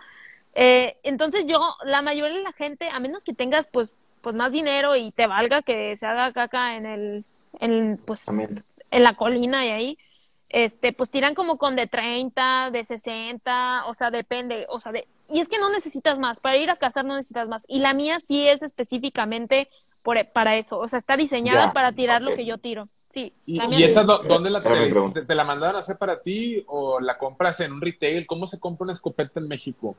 Eh, 0.54 0.96
entonces 1.02 1.46
yo, 1.46 1.60
la 1.84 2.02
mayoría 2.02 2.36
de 2.36 2.42
la 2.42 2.52
gente, 2.52 2.88
a 2.90 3.00
menos 3.00 3.22
que 3.24 3.34
tengas, 3.34 3.66
pues, 3.72 3.92
pues 4.20 4.34
más 4.36 4.52
dinero 4.52 4.96
y 4.96 5.12
te 5.12 5.26
valga 5.26 5.62
que 5.62 5.96
se 5.96 6.06
haga 6.06 6.32
caca 6.32 6.76
en 6.76 6.86
el, 6.86 7.24
en, 7.60 7.98
pues, 8.04 8.24
También. 8.24 8.62
en 8.90 9.02
la 9.04 9.14
colina 9.14 9.64
y 9.64 9.70
ahí, 9.70 9.98
este, 10.50 10.92
pues 10.92 11.10
tiran 11.10 11.34
como 11.34 11.56
con 11.58 11.76
de 11.76 11.86
30, 11.86 12.70
de 12.72 12.84
60, 12.84 13.84
o 13.86 13.94
sea, 13.94 14.10
depende, 14.10 14.66
o 14.68 14.80
sea, 14.80 14.92
de, 14.92 15.06
y 15.28 15.40
es 15.40 15.48
que 15.48 15.58
no 15.58 15.70
necesitas 15.70 16.18
más, 16.18 16.40
para 16.40 16.56
ir 16.56 16.70
a 16.70 16.76
cazar 16.76 17.04
no 17.04 17.14
necesitas 17.14 17.48
más, 17.48 17.64
y 17.68 17.78
la 17.78 17.94
mía 17.94 18.18
sí 18.20 18.48
es 18.48 18.62
específicamente 18.62 19.68
por, 20.02 20.18
para 20.32 20.56
eso, 20.56 20.78
o 20.78 20.88
sea, 20.88 20.98
está 20.98 21.16
diseñada 21.16 21.66
Ya, 21.66 21.72
para 21.72 21.92
tirar 21.92 22.22
lo 22.22 22.34
que 22.34 22.44
yo 22.46 22.58
tiro, 22.58 22.86
sí. 23.10 23.32
¿Y, 23.46 23.82
esa 23.84 24.02
do- 24.02 24.22
dónde 24.24 24.50
la 24.50 24.58
Era 24.58 24.70
mi 24.70 24.86
te, 24.86 24.90
pregunta. 24.90 25.20
te- 25.20 25.26
te 25.26 25.34
la 25.34 25.44
mandaron 25.44 25.76
a 25.76 25.80
hacer 25.80 25.96
para 25.98 26.20
ti 26.20 26.64
o 26.66 27.00
la 27.00 27.16
compras 27.16 27.60
en 27.60 27.72
un 27.72 27.80
retail? 27.80 28.26
¿Cómo 28.26 28.46
se 28.46 28.58
compra 28.58 28.84
una 28.84 28.92
escopeta 28.92 29.38
en 29.40 29.46
México? 29.48 29.94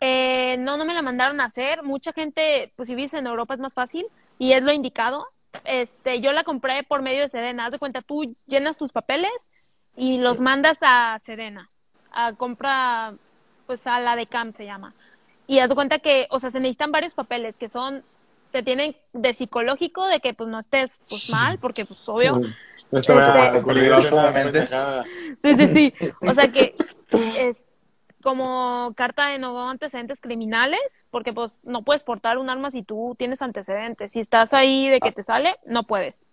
Eh, 0.00 0.56
no, 0.58 0.76
no 0.76 0.84
me 0.84 0.94
la 0.94 1.02
mandaron 1.02 1.40
a 1.40 1.44
hacer. 1.44 1.82
Mucha 1.82 2.12
gente, 2.12 2.72
pues 2.76 2.88
si 2.88 2.94
vives 2.94 3.14
en 3.14 3.26
Europa 3.26 3.54
es 3.54 3.60
más 3.60 3.74
fácil 3.74 4.06
y 4.38 4.52
es 4.52 4.62
lo 4.62 4.72
indicado. 4.72 5.26
Este, 5.64 6.20
yo 6.20 6.32
la 6.32 6.44
compré 6.44 6.82
por 6.82 7.02
medio 7.02 7.22
de 7.22 7.28
Sedena. 7.28 7.66
Haz 7.66 7.72
de 7.72 7.78
cuenta, 7.78 8.02
tú 8.02 8.34
llenas 8.46 8.76
tus 8.76 8.92
papeles 8.92 9.50
y 9.96 10.18
los 10.18 10.40
mandas 10.40 10.78
a 10.82 11.18
Sedena. 11.20 11.68
A 12.12 12.32
compra, 12.34 13.14
pues 13.66 13.86
a 13.86 14.00
la 14.00 14.16
de 14.16 14.26
CAM 14.26 14.52
se 14.52 14.64
llama. 14.64 14.92
Y 15.46 15.58
haz 15.60 15.68
de 15.68 15.74
cuenta 15.74 15.98
que, 15.98 16.26
o 16.30 16.38
sea, 16.38 16.50
se 16.50 16.60
necesitan 16.60 16.92
varios 16.92 17.14
papeles 17.14 17.56
que 17.56 17.68
son, 17.68 18.04
te 18.50 18.62
tienen 18.62 18.96
de 19.12 19.34
psicológico, 19.34 20.06
de 20.06 20.20
que 20.20 20.34
pues 20.34 20.48
no 20.48 20.58
estés 20.58 21.00
pues 21.08 21.30
mal, 21.30 21.58
porque 21.58 21.84
pues 21.84 22.00
obvio. 22.06 22.36
A 22.36 22.38
Este-. 24.46 24.66
Sí, 25.42 25.56
sí, 25.56 25.92
sí. 26.00 26.12
O 26.20 26.34
sea 26.34 26.52
que 26.52 26.74
es 27.38 27.62
como 28.28 28.92
carta 28.94 29.28
de 29.28 29.38
no 29.38 29.70
antecedentes 29.70 30.20
criminales, 30.20 31.06
porque 31.10 31.32
pues 31.32 31.58
no 31.62 31.82
puedes 31.82 32.04
portar 32.04 32.36
un 32.38 32.50
arma 32.50 32.70
si 32.70 32.82
tú 32.82 33.14
tienes 33.18 33.40
antecedentes. 33.42 34.12
Si 34.12 34.20
estás 34.20 34.52
ahí 34.54 34.88
de 34.88 35.00
que 35.00 35.12
te 35.12 35.24
sale, 35.24 35.56
no 35.64 35.84
puedes. 35.84 36.26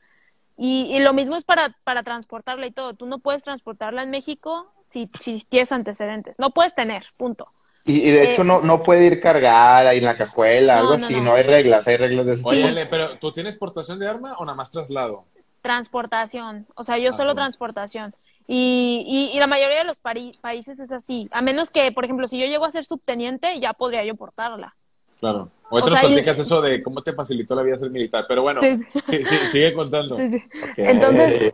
Y, 0.58 0.90
y 0.96 1.00
lo 1.00 1.14
mismo 1.14 1.36
es 1.36 1.44
para, 1.46 1.76
para 1.84 2.04
transportarla 2.04 2.68
y 2.68 2.72
todo. 2.72 2.94
Tú 2.96 3.06
no 3.06 3.20
puedes 3.20 3.44
transportarla 3.44 4.04
en 4.04 4.10
México 4.12 4.74
si, 4.84 5.10
si 5.20 5.40
tienes 5.50 5.72
antecedentes. 5.72 6.40
No 6.40 6.52
puedes 6.52 6.74
tener, 6.76 7.06
punto. 7.18 7.48
Y, 7.86 8.02
y 8.08 8.12
de 8.12 8.24
hecho 8.24 8.42
Eh, 8.42 8.46
no, 8.46 8.62
no 8.62 8.84
puede 8.84 9.06
ir 9.06 9.20
cargada 9.22 9.94
en 9.94 10.04
la 10.06 10.16
cajuela, 10.18 10.80
No, 10.82 10.82
algo 10.82 10.98
no, 10.98 11.08
así, 11.08 11.14
no. 11.14 11.22
no 11.22 11.34
hay 11.36 11.44
reglas, 11.44 11.88
hay 11.88 11.98
reglas 11.98 12.26
de 12.26 12.34
ese 12.36 12.44
Oye, 12.44 12.64
tipo. 12.74 12.90
Pero 12.90 13.18
¿tú 13.20 13.32
tienes 13.32 13.58
portación 13.58 14.00
de 14.00 14.08
arma 14.10 14.34
o 14.38 14.46
nada 14.46 14.56
más 14.56 14.72
traslado? 14.72 15.26
Transportación. 15.62 16.68
O 16.76 16.84
sea, 16.84 16.98
yo 16.98 17.12
Ah, 17.12 17.14
solo 17.14 17.34
bueno. 17.34 17.42
transportación. 17.42 18.16
Y, 18.48 19.04
y, 19.08 19.36
y 19.36 19.40
la 19.40 19.48
mayoría 19.48 19.80
de 19.80 19.84
los 19.86 20.00
pari- 20.02 20.38
países 20.40 20.80
es 20.80 20.92
así. 20.92 21.28
A 21.32 21.42
menos 21.42 21.72
que, 21.72 21.92
por 21.92 22.06
ejemplo, 22.06 22.28
si 22.28 22.40
yo 22.40 22.46
llego 22.46 22.66
a 22.66 22.72
ser 22.72 22.86
subteniente, 22.86 23.60
ya 23.60 23.74
podría 23.74 24.06
yo 24.06 24.16
portarla. 24.16 24.76
Claro. 25.20 25.50
Ahorita 25.72 25.88
O 25.88 25.90
nos 25.90 26.00
sea, 26.00 26.04
y- 26.10 26.14
platicas 26.14 26.40
eso 26.40 26.62
de 26.62 26.84
cómo 26.84 27.02
te 27.02 27.14
facilitó 27.14 27.56
la 27.56 27.64
vida 27.64 27.78
ser 27.78 27.90
militar, 27.90 28.26
pero 28.28 28.44
bueno, 28.44 28.62
Sí, 28.62 28.78
sí, 29.04 29.24
sí, 29.26 29.38
sigue 29.48 29.74
contando. 29.74 30.18
Sí, 30.18 30.30
sí. 30.30 30.60
Ok. 30.62 30.70
Entonces, 30.78 31.54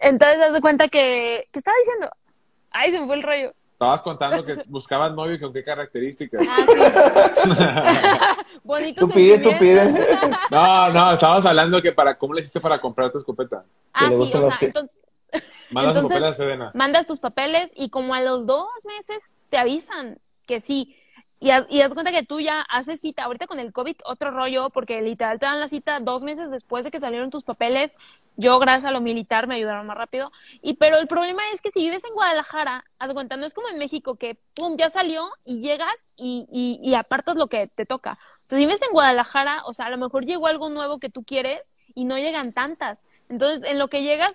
entonces 0.00 0.38
haz 0.40 0.52
de 0.52 0.60
cuenta 0.60 0.88
que, 0.88 1.46
¿qué 1.52 1.58
estaba 1.60 1.76
diciendo? 1.78 2.10
Ay, 2.72 2.90
se 2.90 2.98
me 3.00 3.06
fue 3.06 3.16
el 3.16 3.22
rollo. 3.22 3.52
Estabas 3.74 4.00
contando 4.02 4.42
que 4.44 4.54
buscabas 4.68 5.12
novio 5.12 5.34
y 5.34 5.38
con 5.40 5.52
qué 5.52 5.62
características. 5.62 6.42
Ah, 6.48 7.30
sí. 7.34 7.50
Bonitos 8.64 9.06
Tú 9.08 9.14
pides, 9.14 9.42
tú 9.42 9.50
sentimientos. 9.50 10.00
No, 10.50 10.88
no, 10.90 11.12
estabas 11.12 11.44
hablando 11.46 11.80
que 11.82 11.92
para 11.92 12.16
cómo 12.18 12.34
le 12.34 12.40
hiciste 12.40 12.58
para 12.60 12.80
comprar 12.80 13.10
tu 13.12 13.18
escopeta. 13.18 13.64
ah, 13.92 14.08
sí, 14.08 14.14
o 14.34 14.48
sea, 14.48 14.56
que- 14.58 14.66
entonces 14.66 14.96
Mandas 15.70 15.94
tu 15.94 16.00
Entonces- 16.00 16.08
papel 16.20 16.24
a 16.24 16.32
Sedena. 16.32 16.70
mandas 16.74 17.06
tus 17.06 17.18
papeles 17.18 17.70
y 17.74 17.90
como 17.90 18.14
a 18.14 18.22
los 18.22 18.46
dos 18.46 18.68
meses 18.86 19.30
te 19.50 19.58
avisan 19.58 20.18
que 20.46 20.60
sí. 20.60 20.96
Y, 21.38 21.50
haz- 21.50 21.66
y 21.68 21.82
haz 21.82 21.92
cuenta 21.92 22.12
que 22.12 22.22
tú 22.22 22.40
ya 22.40 22.62
haces 22.62 23.00
cita. 23.00 23.24
Ahorita 23.24 23.46
con 23.46 23.60
el 23.60 23.70
COVID, 23.72 23.96
otro 24.06 24.30
rollo, 24.30 24.70
porque 24.70 25.02
literal 25.02 25.38
te 25.38 25.44
dan 25.44 25.60
la 25.60 25.68
cita 25.68 26.00
dos 26.00 26.22
meses 26.22 26.50
después 26.50 26.82
de 26.84 26.90
que 26.90 26.98
salieron 26.98 27.28
tus 27.30 27.42
papeles. 27.42 27.94
Yo, 28.36 28.58
gracias 28.58 28.86
a 28.86 28.90
lo 28.90 29.02
militar, 29.02 29.46
me 29.46 29.56
ayudaron 29.56 29.86
más 29.86 29.98
rápido. 29.98 30.32
Y 30.62 30.76
pero 30.76 30.96
el 30.96 31.06
problema 31.08 31.42
es 31.52 31.60
que 31.60 31.70
si 31.70 31.80
vives 31.80 32.04
en 32.06 32.14
Guadalajara, 32.14 32.84
haz 32.98 33.12
cuenta, 33.12 33.36
no 33.36 33.44
es 33.44 33.52
como 33.52 33.68
en 33.68 33.76
México 33.78 34.16
que, 34.16 34.38
pum, 34.54 34.76
ya 34.78 34.88
salió 34.88 35.28
y 35.44 35.60
llegas 35.60 35.94
y, 36.16 36.46
y, 36.50 36.80
y 36.88 36.94
apartas 36.94 37.36
lo 37.36 37.48
que 37.48 37.66
te 37.66 37.84
toca. 37.84 38.12
O 38.44 38.46
sea, 38.46 38.58
si 38.58 38.64
vives 38.64 38.80
en 38.80 38.92
Guadalajara, 38.92 39.62
o 39.66 39.74
sea, 39.74 39.86
a 39.86 39.90
lo 39.90 39.98
mejor 39.98 40.24
llegó 40.24 40.46
algo 40.46 40.70
nuevo 40.70 40.98
que 41.00 41.10
tú 41.10 41.22
quieres 41.22 41.60
y 41.94 42.04
no 42.06 42.16
llegan 42.16 42.54
tantas. 42.54 43.04
Entonces, 43.28 43.68
en 43.70 43.78
lo 43.78 43.88
que 43.88 44.02
llegas, 44.04 44.32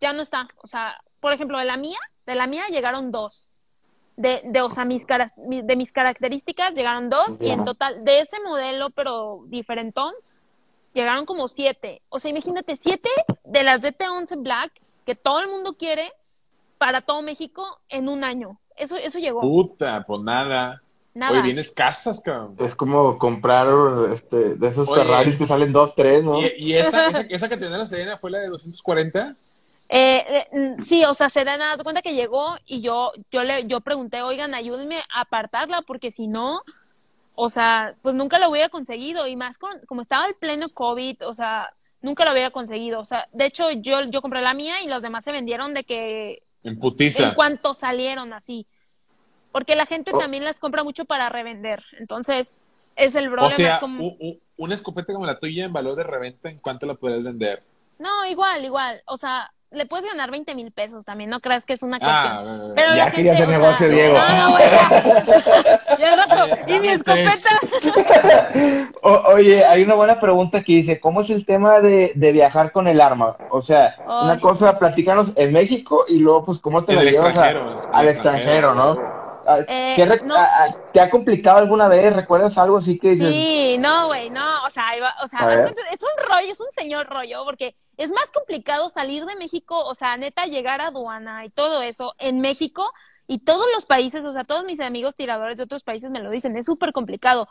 ya 0.00 0.12
no 0.12 0.22
está. 0.22 0.46
O 0.62 0.66
sea, 0.66 0.94
por 1.20 1.32
ejemplo, 1.32 1.58
de 1.58 1.64
la 1.64 1.76
mía, 1.76 1.98
de 2.26 2.34
la 2.34 2.46
mía 2.46 2.64
llegaron 2.70 3.10
dos. 3.12 3.48
De, 4.16 4.42
de, 4.44 4.60
o 4.62 4.70
sea, 4.70 4.84
mis 4.84 5.04
caras, 5.04 5.36
mi- 5.38 5.62
de 5.62 5.74
mis 5.76 5.90
características 5.90 6.74
llegaron 6.74 7.10
dos 7.10 7.36
y 7.40 7.50
en 7.50 7.64
total, 7.64 8.04
de 8.04 8.20
ese 8.20 8.40
modelo, 8.40 8.90
pero 8.90 9.42
diferentón, 9.46 10.12
llegaron 10.92 11.26
como 11.26 11.48
siete. 11.48 12.00
O 12.10 12.20
sea, 12.20 12.30
imagínate, 12.30 12.76
siete 12.76 13.08
de 13.44 13.62
las 13.64 13.80
DT11 13.80 14.40
Black 14.42 14.72
que 15.04 15.14
todo 15.16 15.40
el 15.40 15.48
mundo 15.48 15.74
quiere 15.76 16.12
para 16.78 17.00
todo 17.00 17.22
México 17.22 17.80
en 17.88 18.08
un 18.08 18.22
año. 18.24 18.60
Eso, 18.76 18.96
eso 18.96 19.18
llegó. 19.18 19.40
Puta, 19.40 20.04
pues 20.06 20.20
nada. 20.22 20.80
Nada. 21.14 21.32
Oye, 21.32 21.42
vienes 21.42 21.70
casas, 21.72 22.20
cabrón. 22.20 22.56
Es 22.58 22.74
como 22.74 23.16
comprar 23.18 23.68
este, 24.12 24.54
de 24.56 24.68
esos 24.68 24.88
Oye. 24.88 25.02
Ferraris 25.02 25.36
que 25.36 25.46
salen 25.46 25.72
dos, 25.72 25.94
tres, 25.94 26.24
¿no? 26.24 26.40
¿Y, 26.40 26.52
y 26.58 26.74
esa, 26.74 27.06
esa, 27.08 27.20
esa 27.22 27.48
que 27.48 27.56
tenía 27.56 27.78
la 27.78 27.86
Sedena 27.86 28.16
fue 28.16 28.30
la 28.32 28.38
de 28.38 28.48
240? 28.48 29.36
Eh, 29.88 30.46
eh, 30.52 30.76
mm, 30.78 30.82
sí, 30.84 31.04
o 31.04 31.14
sea, 31.14 31.28
Serena, 31.28 31.72
haz 31.72 31.78
de 31.78 31.84
cuenta 31.84 32.02
que 32.02 32.14
llegó 32.14 32.56
y 32.66 32.80
yo, 32.80 33.12
yo 33.30 33.44
le, 33.44 33.66
yo 33.66 33.80
pregunté, 33.80 34.22
oigan, 34.22 34.54
ayúdenme 34.54 34.98
a 35.12 35.20
apartarla, 35.22 35.82
porque 35.82 36.10
si 36.10 36.26
no, 36.26 36.62
o 37.34 37.50
sea, 37.50 37.94
pues 38.02 38.14
nunca 38.14 38.38
lo 38.38 38.48
hubiera 38.50 38.68
conseguido, 38.70 39.26
y 39.26 39.36
más 39.36 39.58
con, 39.58 39.72
como 39.86 40.02
estaba 40.02 40.26
el 40.26 40.34
pleno 40.36 40.68
COVID, 40.70 41.26
o 41.26 41.34
sea, 41.34 41.70
nunca 42.00 42.24
lo 42.24 42.32
hubiera 42.32 42.50
conseguido, 42.50 43.00
o 43.00 43.04
sea, 43.04 43.28
de 43.32 43.46
hecho, 43.46 43.70
yo, 43.72 44.02
yo 44.04 44.22
compré 44.22 44.40
la 44.40 44.54
mía 44.54 44.82
y 44.82 44.88
los 44.88 45.02
demás 45.02 45.24
se 45.24 45.32
vendieron 45.32 45.74
de 45.74 45.84
que 45.84 46.42
En 46.62 46.78
putiza. 46.78 47.28
en 47.28 47.34
cuanto 47.34 47.74
salieron 47.74 48.32
así, 48.32 48.66
porque 49.52 49.76
la 49.76 49.86
gente 49.86 50.12
Oh. 50.14 50.18
también 50.18 50.44
las 50.44 50.58
compra 50.60 50.82
mucho 50.82 51.04
para 51.04 51.28
revender, 51.28 51.84
entonces, 51.98 52.60
es 52.96 53.14
el 53.16 53.24
problema, 53.26 53.48
O 53.48 53.50
sea, 53.50 53.74
es 53.74 53.80
como... 53.80 54.02
u- 54.02 54.16
u- 54.20 54.40
una 54.56 54.74
escopeta 54.74 55.12
como 55.12 55.26
la 55.26 55.38
tuya 55.38 55.64
en 55.66 55.72
valor 55.72 55.96
de 55.96 56.04
reventa, 56.04 56.48
¿en 56.48 56.58
cuánto 56.58 56.86
la 56.86 56.94
podrías 56.94 57.22
vender? 57.22 57.62
No, 57.98 58.24
igual, 58.26 58.64
igual, 58.64 59.02
o 59.06 59.16
sea, 59.16 59.52
le 59.74 59.86
puedes 59.86 60.06
ganar 60.06 60.30
20 60.30 60.54
mil 60.54 60.70
pesos 60.72 61.04
también, 61.04 61.28
no 61.30 61.40
creas 61.40 61.64
que 61.66 61.72
es 61.74 61.82
una 61.82 61.98
cuestión. 61.98 62.22
Ah, 62.22 62.72
Pero 62.74 62.88
Ya 62.90 63.04
la 63.06 63.10
quería 63.12 63.34
gente, 63.36 63.48
o 63.56 63.58
negocio, 63.60 63.78
sea, 63.78 63.88
Diego. 63.88 64.14
No, 64.18 64.36
no, 64.36 64.50
güey, 64.52 64.64
ya. 65.98 66.16
Rato. 66.16 66.56
Y 66.66 66.80
mi 66.80 66.88
escopeta. 66.88 67.50
O- 69.02 69.22
oye, 69.34 69.64
hay 69.64 69.82
una 69.82 69.94
buena 69.94 70.18
pregunta 70.18 70.62
que 70.62 70.72
dice, 70.74 70.98
¿cómo 71.00 71.20
es 71.20 71.30
el 71.30 71.44
tema 71.44 71.80
de, 71.80 72.12
de 72.14 72.32
viajar 72.32 72.72
con 72.72 72.86
el 72.88 73.00
arma? 73.00 73.36
O 73.50 73.60
sea, 73.62 73.96
una 74.06 74.40
cosa, 74.40 74.78
platicanos 74.78 75.28
en 75.36 75.52
México 75.52 76.04
y 76.08 76.18
luego, 76.18 76.44
pues, 76.46 76.58
¿cómo 76.58 76.84
te 76.84 76.94
la 76.94 77.02
llevas 77.04 77.36
a- 77.36 77.48
al 77.48 77.56
extranjero, 78.08 78.08
extranjero, 78.10 78.74
no? 78.74 78.98
Ah, 79.46 79.58
Eh, 79.68 79.92
¿qué 79.96 80.06
re- 80.06 80.22
no. 80.24 80.34
ah, 80.34 80.48
ah, 80.58 80.76
¿Te 80.92 81.00
ha 81.00 81.10
complicado 81.10 81.58
alguna 81.58 81.86
vez? 81.86 82.14
¿Recuerdas 82.16 82.56
algo 82.56 82.78
así 82.78 82.98
que 82.98 83.10
dices? 83.10 83.28
Sí, 83.28 83.76
no, 83.78 84.06
güey, 84.06 84.30
no, 84.30 84.64
o 84.66 84.70
sea, 84.70 84.96
iba- 84.96 85.14
o 85.22 85.28
sea, 85.28 85.40
A 85.40 85.46
ver. 85.46 85.74
es 85.92 86.00
un 86.02 86.24
rollo, 86.26 86.50
es 86.50 86.60
un 86.60 86.72
señor 86.74 87.06
rollo, 87.08 87.44
porque 87.44 87.74
es 87.96 88.10
más 88.10 88.30
complicado 88.30 88.88
salir 88.88 89.24
de 89.24 89.36
México, 89.36 89.84
o 89.84 89.94
sea, 89.94 90.16
neta, 90.16 90.46
llegar 90.46 90.80
a 90.80 90.88
aduana 90.88 91.44
y 91.44 91.50
todo 91.50 91.82
eso 91.82 92.14
en 92.18 92.40
México 92.40 92.92
y 93.26 93.38
todos 93.38 93.66
los 93.74 93.86
países, 93.86 94.24
o 94.24 94.32
sea, 94.32 94.44
todos 94.44 94.64
mis 94.64 94.80
amigos 94.80 95.14
tiradores 95.14 95.56
de 95.56 95.62
otros 95.62 95.82
países 95.82 96.10
me 96.10 96.20
lo 96.20 96.30
dicen, 96.30 96.56
es 96.56 96.66
súper 96.66 96.92
complicado, 96.92 97.48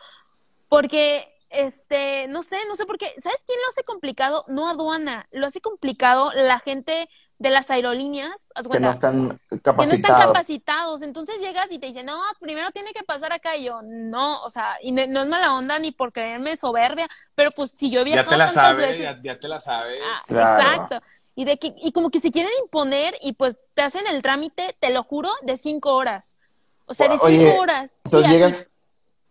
porque, 0.70 1.28
este, 1.50 2.28
no 2.28 2.44
sé, 2.44 2.58
no 2.68 2.76
sé 2.76 2.86
por 2.86 2.98
qué, 2.98 3.14
¿sabes 3.22 3.44
quién 3.46 3.60
lo 3.60 3.70
hace 3.70 3.84
complicado? 3.84 4.46
No 4.48 4.68
aduana, 4.68 5.28
lo 5.32 5.48
hace 5.48 5.62
complicado 5.62 6.32
la 6.34 6.60
gente 6.60 7.10
de 7.44 7.50
las 7.50 7.70
aerolíneas, 7.70 8.50
que 8.72 8.80
no 8.80 8.92
están 8.92 9.40
que 9.52 9.56
no 9.56 9.62
están 9.62 9.62
capacitados. 9.62 10.26
capacitados. 10.26 11.02
Entonces 11.02 11.40
llegas 11.40 11.68
y 11.70 11.78
te 11.78 11.88
dicen, 11.88 12.06
no, 12.06 12.18
primero 12.40 12.72
tiene 12.72 12.94
que 12.94 13.04
pasar 13.04 13.34
acá. 13.34 13.56
Y 13.58 13.66
yo, 13.66 13.82
no, 13.84 14.42
o 14.44 14.50
sea, 14.50 14.78
y 14.82 14.94
no, 14.94 15.06
no 15.08 15.22
es 15.24 15.28
mala 15.28 15.54
onda 15.56 15.78
ni 15.78 15.92
por 15.92 16.14
creerme 16.14 16.56
soberbia, 16.56 17.08
pero 17.36 17.52
pues 17.52 17.72
si 17.72 17.92
yo 17.92 18.00
he 18.00 18.04
Ya 18.06 18.06
viajado 18.06 18.30
te 18.30 18.38
la 18.38 18.48
sabes, 18.48 18.88
veces- 18.88 19.04
ya, 19.04 19.20
ya 19.22 19.38
te 19.38 19.48
la 19.50 19.60
sabes. 19.60 20.00
Ah, 20.04 20.22
Claro. 20.28 20.72
Exacto. 20.72 21.02
Y, 21.36 21.44
de 21.46 21.60
que, 21.60 21.74
y 21.82 21.92
como 21.92 22.10
que 22.12 22.20
se 22.22 22.32
quieren 22.32 22.52
imponer 22.64 23.16
y 23.22 23.34
pues 23.34 23.58
te 23.74 23.82
hacen 23.82 24.08
el 24.08 24.22
trámite, 24.22 24.76
te 24.80 24.92
lo 24.94 25.04
juro, 25.04 25.30
de 25.42 25.58
cinco 25.58 25.94
horas. 25.96 26.38
O 26.86 26.94
sea, 26.94 27.08
de 27.08 27.14
cinco 27.16 27.26
Oye, 27.28 27.58
horas. 27.60 27.90
Sí, 27.92 27.98
Entonces 28.06 28.30
así. 28.30 28.38
llegas, 28.38 28.68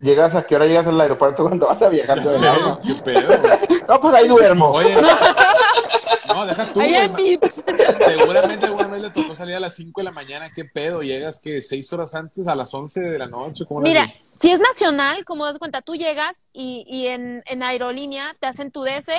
llegas 0.01 0.35
a 0.35 0.43
qué 0.43 0.57
hora 0.57 0.67
llegas 0.67 0.87
al 0.87 1.01
aeropuerto 1.01 1.45
cuando 1.45 1.67
vas 1.69 1.81
a 1.81 1.89
viajar 1.89 2.21
Ya 2.23 2.53
arma? 2.53 2.81
¿Qué 2.87 2.95
pedo? 2.97 3.39
No, 3.89 4.01
pues 4.01 4.15
ahí 4.15 4.29
duermo. 4.29 4.67
Oye, 4.73 5.01
no, 5.01 5.09
deja 6.47 6.73
tú, 6.73 6.81
güey. 6.81 7.39
Seguramente 8.05 8.67
alguna 8.67 8.89
vez 8.89 9.03
le 9.03 9.11
tocó 9.11 9.35
salir 9.35 9.57
a 9.57 9.61
las 9.61 9.75
5 9.75 10.01
de 10.01 10.05
la 10.05 10.13
mañana. 10.13 10.53
¿Qué 10.53 10.65
pedo? 10.65 11.03
¿Llegas 11.03 11.41
que 11.41 11.61
seis 11.61 11.93
horas 11.93 12.15
antes 12.15 12.49
a 12.49 12.55
las 12.55 12.73
11 12.73 13.01
de 13.01 13.19
la 13.19 13.27
noche? 13.27 13.65
¿Cómo 13.67 13.81
Mira, 13.81 14.07
si 14.07 14.51
es 14.51 14.61
nacional, 14.61 15.25
como 15.25 15.47
das 15.47 15.59
cuenta, 15.59 15.83
tú 15.83 15.95
llegas 15.95 16.47
y, 16.53 16.85
y 16.89 17.07
en, 17.07 17.43
en 17.47 17.63
aerolínea 17.63 18.37
te 18.41 18.47
hacen 18.47 18.71
tu 18.71 18.83
DS, 18.83 19.11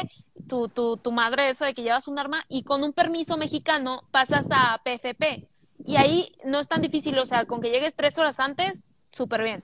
tu, 0.48 0.68
tu, 0.68 0.98
tu 0.98 1.12
madre 1.12 1.50
esa 1.50 1.66
de 1.66 1.74
que 1.74 1.84
llevas 1.84 2.08
un 2.08 2.20
arma, 2.20 2.44
y 2.50 2.64
con 2.64 2.84
un 2.84 2.94
permiso 2.94 3.38
mexicano 3.38 4.04
pasas 4.12 4.46
a 4.50 4.82
PFP. 4.84 5.48
Y 5.86 5.96
ahí 5.98 6.34
no 6.46 6.60
es 6.60 6.68
tan 6.68 6.82
difícil, 6.82 7.18
o 7.20 7.26
sea, 7.26 7.46
con 7.46 7.62
que 7.62 7.70
llegues 7.70 7.94
tres 7.96 8.18
horas 8.18 8.40
antes, 8.40 8.82
súper 9.12 9.44
bien. 9.44 9.64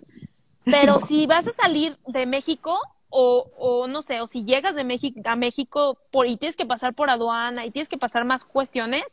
Pero 0.66 1.00
si 1.00 1.26
vas 1.26 1.48
a 1.48 1.54
salir 1.54 1.98
de 2.06 2.26
México, 2.26 2.80
o, 3.10 3.50
o 3.58 3.88
no 3.88 4.02
sé, 4.02 4.22
o 4.22 4.28
si 4.28 4.46
llegas 4.46 4.76
de 4.76 4.84
México 4.84 5.20
a 5.26 5.36
México 5.36 5.98
por, 6.12 6.28
y 6.28 6.38
tienes 6.38 6.56
que 6.56 6.66
pasar 6.66 6.94
por 6.94 7.10
aduana 7.10 7.66
y 7.66 7.72
tienes 7.72 7.90
que 7.90 7.98
pasar 7.98 8.26
más 8.26 8.46
cuestiones, 8.46 9.04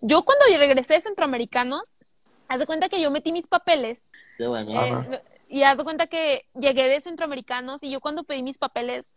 yo 0.00 0.24
cuando 0.24 0.44
regresé 0.58 0.94
de 0.94 1.00
Centroamericanos, 1.00 1.96
haz 2.48 2.58
de 2.58 2.66
cuenta 2.66 2.88
que 2.88 3.00
yo 3.00 3.10
metí 3.10 3.32
mis 3.32 3.46
papeles 3.46 4.08
Qué 4.36 4.46
bueno. 4.46 4.72
eh, 4.72 5.22
y 5.48 5.62
haz 5.62 5.78
de 5.78 5.84
cuenta 5.84 6.06
que 6.06 6.46
llegué 6.54 6.88
de 6.88 7.00
centroamericanos 7.00 7.82
y 7.82 7.90
yo 7.90 8.00
cuando 8.00 8.24
pedí 8.24 8.42
mis 8.42 8.58
papeles 8.58 9.14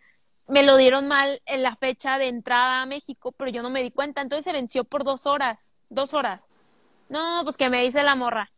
me 0.47 0.63
lo 0.63 0.77
dieron 0.77 1.07
mal 1.07 1.41
en 1.45 1.61
la 1.63 1.75
fecha 1.75 2.17
de 2.17 2.27
entrada 2.27 2.81
a 2.81 2.85
México, 2.85 3.31
pero 3.31 3.51
yo 3.51 3.61
no 3.61 3.69
me 3.69 3.83
di 3.83 3.91
cuenta, 3.91 4.21
entonces 4.21 4.45
se 4.45 4.51
venció 4.51 4.83
por 4.83 5.03
dos 5.03 5.27
horas, 5.27 5.71
dos 5.89 6.13
horas. 6.13 6.47
No, 7.07 7.41
pues 7.43 7.55
que 7.57 7.69
me 7.69 7.81
dice 7.81 8.03
la 8.03 8.15
morra. 8.15 8.49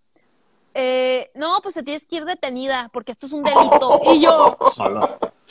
Eh, 0.73 1.31
no, 1.35 1.59
pues 1.61 1.75
te 1.75 1.83
tienes 1.83 2.05
que 2.05 2.17
ir 2.17 2.25
detenida 2.25 2.89
porque 2.93 3.11
esto 3.11 3.25
es 3.25 3.33
un 3.33 3.43
delito. 3.43 3.99
Y 4.05 4.21
yo. 4.21 4.57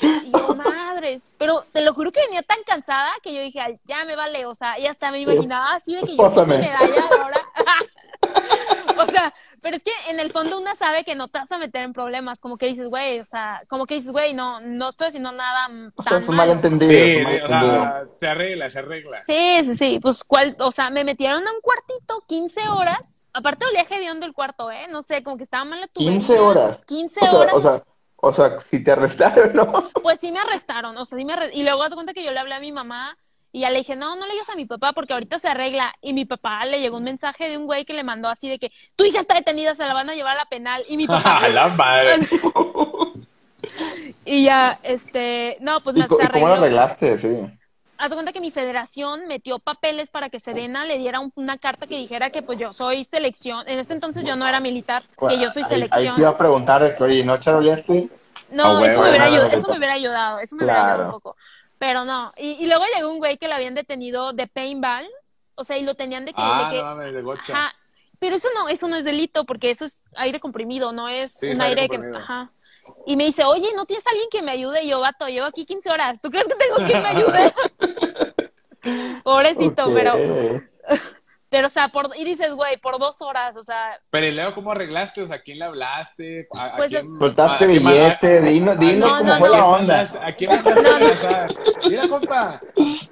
Y 0.01 0.31
yo, 0.33 0.55
madres, 0.55 1.29
pero 1.39 1.65
te 1.73 1.83
lo 1.85 1.95
juro 1.95 2.11
que 2.13 2.21
venía 2.21 2.43
tan 2.43 2.59
cansada 2.65 3.11
que 3.23 3.35
yo 3.35 3.41
dije, 3.41 3.61
"Ay, 3.61 3.79
ya 3.87 4.05
me 4.05 4.17
vale, 4.17 4.47
o 4.47 4.55
sea, 4.55 4.79
y 4.79 4.87
hasta 4.87 5.11
me 5.11 5.21
imaginaba 5.21 5.75
así 5.75 5.95
de 5.95 6.03
que 6.03 6.17
yo 6.17 6.23
Pásame. 6.23 6.59
medalla 6.59 7.03
ahora. 7.21 7.41
o 8.99 9.07
sea, 9.07 9.33
pero 9.61 9.77
es 9.77 9.83
que 9.83 9.93
en 10.09 10.21
el 10.21 10.31
fondo 10.31 10.59
una 10.59 10.75
sabe 10.75 11.05
que 11.05 11.15
no 11.15 11.29
te 11.29 11.39
vas 11.39 11.51
a 11.53 11.59
meter 11.59 11.83
en 11.83 11.93
problemas, 11.93 12.41
como 12.41 12.57
que 12.57 12.67
dices, 12.67 12.89
güey, 12.89 13.21
o 13.21 13.25
sea, 13.25 13.63
como 13.69 13.87
que 13.87 13.95
dices, 13.95 14.13
güey, 14.13 14.35
no, 14.35 14.61
no 14.61 14.89
estoy 14.89 15.09
haciendo 15.09 15.33
nada 15.33 15.69
O 15.97 16.03
sea, 16.03 16.13
tan 16.13 16.23
es 16.23 16.29
un 16.29 16.37
malentendido. 16.37 16.91
Sí, 16.91 16.97
es 16.99 17.17
un 17.17 17.23
o 17.23 17.27
malentendido. 17.27 17.83
sea, 17.83 18.05
se 18.19 18.27
arregla, 18.29 18.71
se 18.71 18.79
arregla. 18.79 19.25
Sí, 19.25 19.59
sí, 19.65 19.75
sí, 19.75 19.99
pues 20.01 20.25
cuál, 20.25 20.57
o 20.61 20.71
sea, 20.73 20.91
me 20.91 21.05
metieron 21.05 21.47
a 21.47 21.53
un 21.53 21.61
cuartito 21.61 22.23
15 22.27 22.69
horas. 22.69 23.17
Aparte 23.33 23.65
olía 23.65 23.87
hediondo 23.89 24.27
el 24.27 24.33
cuarto, 24.33 24.71
¿eh? 24.73 24.87
No 24.91 25.03
sé, 25.03 25.23
como 25.23 25.37
que 25.37 25.45
estaba 25.45 25.65
mal 25.65 25.81
la 25.81 25.87
15 25.89 26.27
tubería. 26.27 26.43
horas. 26.47 26.79
15 26.87 27.21
O 27.21 27.23
sea, 27.31 27.39
horas. 27.39 27.55
o 27.55 27.63
sea, 27.63 27.83
o 28.21 28.33
sea, 28.33 28.59
si 28.71 28.83
te 28.83 28.93
arrestaron, 28.93 29.55
¿no? 29.55 29.89
Pues 30.03 30.21
sí 30.21 30.33
me 30.33 30.41
arrestaron, 30.41 30.97
o 30.97 31.05
sea, 31.05 31.19
sí 31.19 31.25
me 31.25 31.35
Y 31.53 31.63
luego 31.63 31.89
de 31.89 31.95
cuenta 31.95 32.13
que 32.13 32.25
yo 32.25 32.33
le 32.33 32.39
hablé 32.39 32.55
a 32.55 32.61
mi 32.61 32.73
mamá 32.73 33.17
y 33.53 33.61
ya 33.61 33.71
le 33.71 33.79
dije, 33.79 33.97
no, 33.97 34.17
no 34.17 34.27
le 34.27 34.33
digas 34.33 34.51
a 34.51 34.57
mi 34.57 34.67
papá 34.67 34.93
porque 34.93 35.13
ahorita 35.13 35.39
se 35.39 35.49
arregla. 35.49 35.95
Y 36.01 36.13
mi 36.13 36.25
papá 36.25 36.65
le 36.67 36.81
llegó 36.81 36.99
un 36.99 37.05
mensaje 37.05 37.49
de 37.49 37.57
un 37.57 37.67
güey 37.67 37.85
que 37.85 37.95
le 37.95 38.05
mandó 38.05 38.29
así 38.29 38.49
de 38.49 38.59
que 38.59 38.71
tu 38.95 39.05
hija 39.05 39.21
está 39.21 39.35
detenida, 39.35 39.75
se 39.75 39.85
la 39.85 39.95
van 39.95 40.11
a 40.11 40.15
llevar 40.15 40.37
a 40.37 40.41
la 40.41 40.47
penal. 40.47 40.83
Y 40.89 40.97
mi 40.97 41.07
papá, 41.07 41.39
A 41.39 41.49
la 41.49 41.69
madre. 41.69 42.19
y 44.25 44.45
ya, 44.45 44.79
este, 44.83 45.57
no, 45.61 45.81
pues 45.81 45.97
¿Y 45.97 46.01
me 46.01 46.07
se 46.07 46.31
cómo 46.31 46.49
lo 46.49 46.55
arreglaste? 46.55 47.19
Sí. 47.19 47.60
Haz 48.01 48.09
de 48.09 48.17
cuenta 48.17 48.33
que 48.33 48.41
mi 48.41 48.51
federación 48.51 49.27
metió 49.29 49.59
papeles 49.59 50.09
para 50.09 50.31
que 50.31 50.41
Serena 50.41 50.87
le 50.87 50.97
diera 50.97 51.21
un- 51.21 51.33
una 51.37 51.59
carta 51.59 51.87
que 51.87 51.97
dijera 51.97 52.31
que 52.31 52.41
pues 52.41 52.59
yo 52.59 52.73
soy 52.73 53.05
selección. 53.05 53.69
En 53.69 53.79
ese 53.79 53.93
entonces 53.93 54.25
yo 54.25 54.37
no 54.37 54.49
era 54.49 54.59
militar, 54.59 55.03
que 55.29 55.39
yo 55.39 55.51
soy 55.51 55.65
Ahí- 55.65 55.69
Ahí 55.73 55.81
selección. 55.81 56.15
te 56.15 56.21
iba 56.23 56.31
a 56.31 56.39
preguntar, 56.39 56.83
de 56.83 56.97
que, 56.97 57.05
oye, 57.05 57.23
¿no 57.25 57.39
charoleaste? 57.39 58.09
No, 58.53 58.79
Ah, 58.79 58.87
eso, 58.87 59.03
me 59.03 59.09
hubiera 59.11 59.27
no, 59.29 59.33
ayudado, 59.35 59.51
eso 59.53 59.69
me 59.69 59.77
hubiera 59.77 59.93
ayudado, 59.93 60.39
eso 60.39 60.57
me 60.57 60.65
hubiera 60.65 60.81
ayudado 60.83 61.05
un 61.05 61.11
poco. 61.11 61.37
Pero 61.79 62.07
no, 62.07 62.33
y, 62.39 62.53
y 62.53 62.67
luego 62.69 62.85
llegó 62.97 63.11
un 63.11 63.19
güey 63.19 63.37
que 63.37 63.49
lo 63.49 63.55
habían 63.55 63.75
detenido 63.75 64.33
de 64.33 64.47
paintball, 64.47 65.07
o 65.55 65.65
sea, 65.65 65.77
y 65.77 65.85
lo 65.85 65.95
tenían 65.95 66.25
de 66.25 66.33
que, 66.33 66.41
Ah, 66.43 66.71
de 66.71 66.77
que 66.77 66.83
no 66.83 66.89
mames, 66.89 67.13
de 67.15 67.21
gocha. 67.21 67.53
ajá, 67.53 67.75
pero 68.19 68.37
eso 68.37 68.49
no, 68.55 68.71
eso 68.71 68.89
no 68.89 68.97
es 68.97 69.05
delito, 69.05 69.45
porque 69.45 69.71
eso 69.71 69.85
es 69.85 70.03
aire 70.17 70.41
comprimido, 70.41 70.93
no 70.93 71.07
es 71.07 71.33
Sí, 71.33 71.47
un 71.49 71.53
es 71.53 71.61
aire 71.61 71.83
aire 71.83 71.99
que, 72.01 72.17
ajá. 72.17 72.49
Y 73.07 73.17
me 73.17 73.25
dice, 73.25 73.45
oye, 73.45 73.69
¿no 73.75 73.87
tienes 73.87 74.07
alguien 74.07 74.29
que 74.31 74.43
me 74.43 74.53
ayude? 74.53 74.85
Y 74.85 74.91
yo, 74.91 75.01
vato, 75.01 75.27
llevo 75.27 75.47
aquí 75.47 75.65
15 75.65 75.91
horas. 75.91 76.21
¿Tú 76.23 76.31
crees 76.31 76.47
que 76.47 76.55
tengo 76.55 76.77
quien 76.87 77.03
me 77.03 77.09
ayude? 77.09 77.53
Pobrecito, 79.25 79.93
pero, 79.93 80.15
pero, 81.51 81.67
o 81.67 81.71
sea, 81.71 81.89
por, 81.89 82.09
y 82.17 82.25
dices, 82.25 82.53
güey, 82.55 82.79
por 82.79 82.99
dos 82.99 83.21
horas, 83.21 83.55
o 83.57 83.63
sea, 83.63 83.99
Pero 84.11 84.27
y 84.27 84.33
luego, 84.33 84.55
¿cómo 84.55 84.73
arreglaste? 84.73 85.23
O 85.23 85.27
sea, 85.27 85.37
¿a 85.37 85.41
quién 85.41 85.59
le 85.59 85.65
hablaste? 85.67 86.49
¿A, 86.57 86.67
a 86.67 86.77
Pues, 86.77 86.89
quién, 86.89 87.19
Soltaste 87.19 87.65
a 87.65 87.69
quién 87.69 87.83
ma- 87.83 87.91
billete, 87.93 88.39
a- 88.39 88.41
dinos, 88.41 88.79
dinos 88.79 89.11
No, 89.11 89.19
cómo 89.19 89.31
no, 89.33 89.39
fue 89.39 89.49
no. 89.49 89.55
la 89.57 89.61
¿A 89.61 89.65
quién 89.67 89.81
onda. 89.81 90.27
¿A 90.27 90.33
quién 90.33 90.51
mandaste 90.51 90.89
a 90.89 90.99
regresar? 90.99 91.55
Mira, 91.89 92.09
compa. 92.09 92.61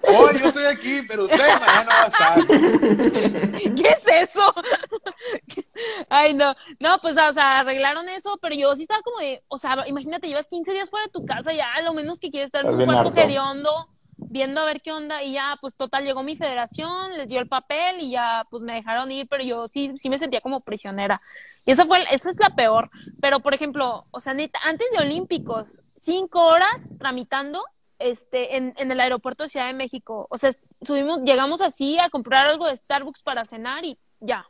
Oh, 0.08 0.30
yo 0.32 0.46
estoy 0.46 0.64
aquí, 0.64 1.02
pero 1.06 1.24
usted 1.24 1.38
mañana 1.38 1.84
no 1.84 1.90
va 1.90 2.02
a 2.02 2.06
estar. 2.06 2.46
¿Qué 3.76 3.88
es 3.90 4.28
eso? 4.30 4.54
Ay, 6.08 6.34
no. 6.34 6.54
No, 6.80 6.98
pues, 7.00 7.14
o 7.14 7.32
sea, 7.32 7.58
arreglaron 7.58 8.08
eso, 8.08 8.38
pero 8.40 8.54
yo 8.54 8.74
sí 8.74 8.82
estaba 8.82 9.02
como 9.02 9.18
de, 9.18 9.42
o 9.48 9.58
sea, 9.58 9.84
imagínate, 9.86 10.28
llevas 10.28 10.48
15 10.48 10.72
días 10.72 10.90
fuera 10.90 11.06
de 11.06 11.12
tu 11.12 11.24
casa, 11.24 11.52
ya 11.52 11.80
lo 11.82 11.92
menos 11.92 12.20
que 12.20 12.30
quieres 12.30 12.48
estar 12.48 12.64
en 12.64 12.74
un 12.74 12.84
cuarto 12.84 13.20
hediondo, 13.20 13.70
viendo 14.16 14.60
a 14.60 14.64
ver 14.64 14.80
qué 14.80 14.92
onda, 14.92 15.22
y 15.22 15.32
ya, 15.32 15.58
pues, 15.60 15.74
total, 15.74 16.04
llegó 16.04 16.22
mi 16.22 16.36
federación, 16.36 17.12
les 17.16 17.28
dio 17.28 17.40
el 17.40 17.48
papel 17.48 18.00
y 18.00 18.10
ya, 18.10 18.46
pues, 18.50 18.62
me 18.62 18.74
dejaron 18.74 19.10
ir, 19.10 19.26
pero 19.28 19.44
yo 19.44 19.66
sí, 19.68 19.92
sí 19.96 20.10
me 20.10 20.18
sentía 20.18 20.40
como 20.40 20.60
prisionera. 20.60 21.20
Y 21.64 21.72
esa 21.72 21.84
fue, 21.84 22.02
esa 22.10 22.30
es 22.30 22.36
la 22.38 22.50
peor. 22.50 22.88
Pero, 23.20 23.40
por 23.40 23.54
ejemplo, 23.54 24.06
o 24.10 24.20
sea, 24.20 24.34
neta, 24.34 24.58
antes 24.64 24.86
de 24.90 24.98
Olímpicos, 24.98 25.82
cinco 25.96 26.46
horas 26.46 26.88
tramitando, 26.98 27.62
este, 27.98 28.56
en, 28.56 28.74
en 28.76 28.90
el 28.90 29.00
aeropuerto 29.00 29.44
de 29.44 29.50
Ciudad 29.50 29.66
de 29.66 29.72
México. 29.72 30.26
O 30.30 30.38
sea, 30.38 30.52
subimos, 30.80 31.20
llegamos 31.22 31.60
así 31.60 31.98
a 31.98 32.10
comprar 32.10 32.46
algo 32.46 32.66
de 32.66 32.76
Starbucks 32.76 33.22
para 33.22 33.44
cenar 33.44 33.84
y 33.84 33.98
ya. 34.20 34.46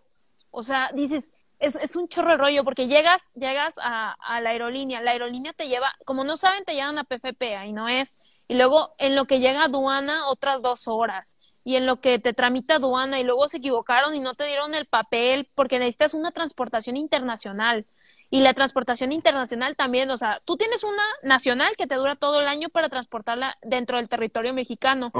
O 0.51 0.63
sea, 0.63 0.91
dices, 0.95 1.33
es, 1.59 1.75
es 1.77 1.97
un 1.97 2.09
chorro 2.09 2.33
de 2.33 2.37
rollo 2.39 2.65
porque 2.65 2.87
llegas, 2.87 3.23
llegas 3.35 3.75
a, 3.83 4.13
a 4.21 4.41
la 4.41 4.51
aerolínea, 4.51 5.01
la 5.01 5.13
aerolínea 5.13 5.53
te 5.53 5.69
lleva, 5.69 5.93
como 6.05 6.25
no 6.25 6.37
saben, 6.37 6.65
te 6.65 6.75
llevan 6.75 6.99
a 6.99 7.05
PFP, 7.05 7.57
ahí 7.57 7.73
no 7.73 7.89
es. 7.89 8.19
Y 8.49 8.57
luego 8.57 8.95
en 8.99 9.15
lo 9.15 9.27
que 9.27 9.41
llega 9.41 9.63
a 9.63 9.65
aduana, 9.67 10.27
otras 10.29 10.63
dos 10.63 10.89
horas. 10.89 11.37
Y 11.65 11.77
en 11.77 11.85
lo 11.87 12.01
que 12.01 12.19
te 12.19 12.33
tramita 12.33 12.77
aduana 12.77 13.21
y 13.21 13.25
luego 13.25 13.47
se 13.49 13.59
equivocaron 13.59 14.15
y 14.15 14.21
no 14.21 14.35
te 14.35 14.47
dieron 14.47 14.75
el 14.75 14.87
papel 14.87 15.51
porque 15.55 15.79
necesitas 15.79 16.15
una 16.15 16.31
transportación 16.33 16.97
internacional. 16.97 17.87
Y 18.31 18.41
la 18.41 18.55
transportación 18.55 19.13
internacional 19.13 19.77
también, 19.77 20.11
o 20.11 20.17
sea, 20.19 20.41
tú 20.45 20.57
tienes 20.57 20.85
una 20.85 21.03
nacional 21.23 21.77
que 21.77 21.87
te 21.87 21.95
dura 21.97 22.17
todo 22.17 22.41
el 22.41 22.49
año 22.49 22.69
para 22.69 22.89
transportarla 22.89 23.57
dentro 23.63 23.97
del 23.99 24.09
territorio 24.09 24.55
mexicano. 24.55 25.15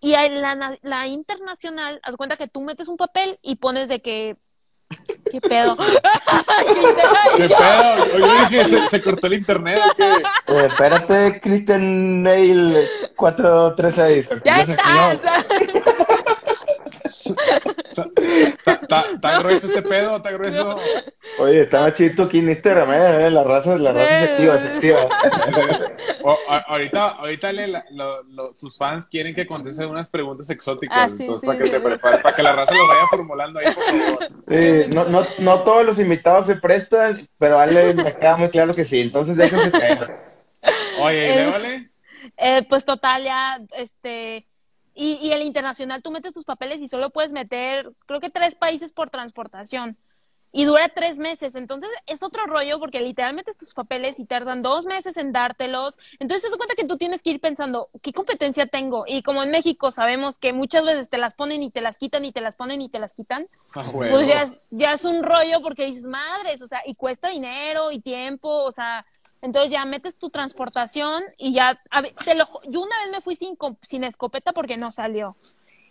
Y 0.00 0.12
la, 0.12 0.78
la 0.82 1.06
internacional, 1.06 2.00
haz 2.02 2.16
cuenta 2.16 2.36
que 2.36 2.48
tú 2.48 2.62
metes 2.62 2.88
un 2.88 2.96
papel 2.96 3.38
y 3.42 3.56
pones 3.56 3.88
de 3.88 4.00
que. 4.02 4.36
¿Qué 5.30 5.40
pedo? 5.40 5.76
¿Qué 7.36 7.48
pedo? 7.48 7.94
Oye, 8.14 8.20
yo 8.20 8.48
dije, 8.48 8.64
¿se, 8.64 8.86
se 8.86 9.00
cortó 9.02 9.28
el 9.28 9.34
internet 9.34 9.78
o 9.78 9.94
qué? 9.94 10.12
Eh, 10.48 10.66
espérate, 10.68 11.40
Christian 11.40 12.22
Nail 12.24 12.76
436. 13.16 14.28
ya 14.44 14.60
está. 14.62 15.18
¿Está- 17.10 18.72
¿Está 18.82 19.00
está 19.12 19.38
grueso 19.40 19.66
este 19.66 19.82
pedo? 19.82 20.16
¿Está 20.16 20.30
grueso? 20.30 20.78
Oye, 21.38 21.62
está 21.62 21.80
más 21.82 21.94
chido 21.94 22.24
aquí 22.24 22.38
en 22.38 22.48
Instagram, 22.50 22.92
eh, 22.92 23.30
la 23.30 23.44
raza, 23.44 23.76
la 23.78 23.92
raza 23.92 24.08
se 24.08 24.30
activa, 24.32 24.58
se 24.58 24.68
activa. 24.68 25.08
O- 26.22 26.36
a- 26.50 26.64
ahorita, 26.68 27.06
ahorita 27.06 27.50
le- 27.52 27.68
la- 27.68 27.84
lo- 27.92 28.22
lo- 28.24 28.52
tus 28.54 28.76
fans 28.76 29.06
quieren 29.06 29.34
que 29.34 29.46
conteste 29.46 29.86
unas 29.86 30.10
preguntas 30.10 30.50
exóticas. 30.50 30.96
Ah, 30.98 31.08
sí, 31.08 31.22
entonces, 31.22 31.40
sí, 31.40 31.46
para 31.46 31.58
que 31.58 31.64
sí. 31.64 31.70
te 31.70 31.80
prepares, 31.80 32.20
para 32.20 32.36
que 32.36 32.42
la 32.42 32.52
raza 32.52 32.74
lo 32.74 32.86
vaya 32.86 33.06
formulando 33.08 33.58
ahí, 33.60 33.72
por 33.74 33.84
favor. 33.84 34.28
Sí, 34.48 34.90
no, 34.94 35.04
no, 35.06 35.24
no 35.38 35.60
todos 35.60 35.86
los 35.86 35.98
invitados 35.98 36.46
se 36.46 36.56
prestan, 36.56 37.26
pero 37.38 37.58
Ale 37.58 37.94
me 37.94 38.14
queda 38.16 38.36
muy 38.36 38.50
claro 38.50 38.74
que 38.74 38.84
sí, 38.84 39.00
entonces 39.00 39.36
déjense 39.36 39.70
caer. 39.70 40.10
Oye, 41.00 41.26
¿y 41.26 41.38
Eh, 41.38 41.90
eh, 42.36 42.66
pues 42.68 42.84
total, 42.84 43.24
ya, 43.24 43.58
este. 43.78 44.46
Y, 45.00 45.14
y 45.14 45.32
el 45.32 45.40
internacional, 45.40 46.02
tú 46.02 46.10
metes 46.10 46.34
tus 46.34 46.44
papeles 46.44 46.78
y 46.82 46.86
solo 46.86 47.08
puedes 47.08 47.32
meter, 47.32 47.90
creo 48.04 48.20
que 48.20 48.28
tres 48.28 48.54
países 48.54 48.92
por 48.92 49.08
transportación. 49.08 49.96
Y 50.52 50.64
dura 50.64 50.90
tres 50.94 51.18
meses. 51.18 51.54
Entonces 51.54 51.88
es 52.06 52.22
otro 52.22 52.44
rollo 52.44 52.78
porque 52.78 53.00
literalmente 53.00 53.54
tus 53.54 53.72
papeles 53.72 54.18
y 54.18 54.26
tardan 54.26 54.60
dos 54.60 54.84
meses 54.84 55.16
en 55.16 55.32
dártelos. 55.32 55.96
Entonces 56.18 56.42
te 56.42 56.48
das 56.48 56.56
cuenta 56.58 56.74
que 56.74 56.84
tú 56.84 56.98
tienes 56.98 57.22
que 57.22 57.30
ir 57.30 57.40
pensando, 57.40 57.88
¿qué 58.02 58.12
competencia 58.12 58.66
tengo? 58.66 59.04
Y 59.06 59.22
como 59.22 59.42
en 59.42 59.52
México 59.52 59.90
sabemos 59.90 60.36
que 60.36 60.52
muchas 60.52 60.84
veces 60.84 61.08
te 61.08 61.16
las 61.16 61.32
ponen 61.32 61.62
y 61.62 61.70
te 61.70 61.80
las 61.80 61.96
quitan 61.96 62.26
y 62.26 62.32
te 62.32 62.42
las 62.42 62.56
ponen 62.56 62.82
y 62.82 62.90
te 62.90 62.98
las 62.98 63.14
quitan, 63.14 63.46
Ah, 63.74 63.84
pues 63.94 64.28
ya 64.28 64.42
es, 64.42 64.58
ya 64.70 64.92
es 64.92 65.04
un 65.04 65.22
rollo 65.22 65.62
porque 65.62 65.86
dices, 65.86 66.04
madres, 66.04 66.60
o 66.60 66.66
sea, 66.66 66.82
y 66.84 66.94
cuesta 66.94 67.28
dinero 67.28 67.90
y 67.90 68.00
tiempo, 68.00 68.64
o 68.64 68.72
sea, 68.72 69.06
entonces 69.42 69.70
ya 69.70 69.84
metes 69.84 70.16
tu 70.16 70.30
transportación 70.30 71.22
y 71.38 71.52
ya, 71.54 71.80
a 71.90 72.00
ver, 72.02 72.12
te 72.24 72.34
lo, 72.34 72.48
yo 72.68 72.80
una 72.82 72.98
vez 73.04 73.10
me 73.12 73.20
fui 73.20 73.36
sin, 73.36 73.56
sin 73.82 74.04
escopeta 74.04 74.52
porque 74.52 74.76
no 74.76 74.90
salió. 74.90 75.36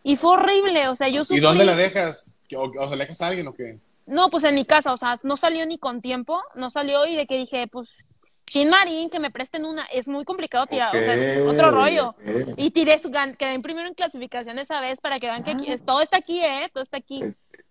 Y 0.03 0.15
fue 0.15 0.31
horrible, 0.31 0.87
o 0.87 0.95
sea, 0.95 1.09
yo 1.09 1.21
¿Y 1.21 1.25
sufrí. 1.25 1.39
dónde 1.41 1.65
la 1.65 1.75
dejas? 1.75 2.33
¿O, 2.55 2.63
o 2.63 2.89
se 2.89 2.95
la 2.95 3.03
dejas 3.03 3.21
a 3.21 3.27
alguien 3.27 3.47
o 3.47 3.53
qué? 3.53 3.77
No, 4.05 4.29
pues 4.29 4.43
en 4.43 4.55
mi 4.55 4.65
casa, 4.65 4.91
o 4.93 4.97
sea, 4.97 5.15
no 5.23 5.37
salió 5.37 5.65
ni 5.65 5.77
con 5.77 6.01
tiempo, 6.01 6.41
no 6.55 6.69
salió 6.69 7.05
y 7.05 7.15
de 7.15 7.27
que 7.27 7.37
dije, 7.37 7.67
pues, 7.67 8.05
Chin 8.47 8.69
Marín, 8.69 9.11
que 9.11 9.19
me 9.19 9.29
presten 9.29 9.65
una, 9.65 9.83
es 9.85 10.07
muy 10.07 10.25
complicado 10.25 10.65
tirar, 10.65 10.95
o 10.95 10.99
sea, 10.99 11.13
es 11.13 11.47
otro 11.47 11.69
rollo. 11.69 12.15
Y 12.57 12.71
tiré 12.71 12.97
su 12.97 13.11
gan, 13.11 13.35
quedé 13.35 13.53
en 13.53 13.61
primero 13.61 13.87
en 13.87 13.93
clasificación 13.93 14.57
esa 14.57 14.81
vez 14.81 14.99
para 15.01 15.19
que 15.19 15.27
vean 15.27 15.43
que 15.43 15.51
aquí- 15.51 15.71
es- 15.71 15.85
todo 15.85 16.01
está 16.01 16.17
aquí, 16.17 16.39
eh, 16.43 16.67
todo 16.73 16.83
está 16.83 16.97
aquí. 16.97 17.23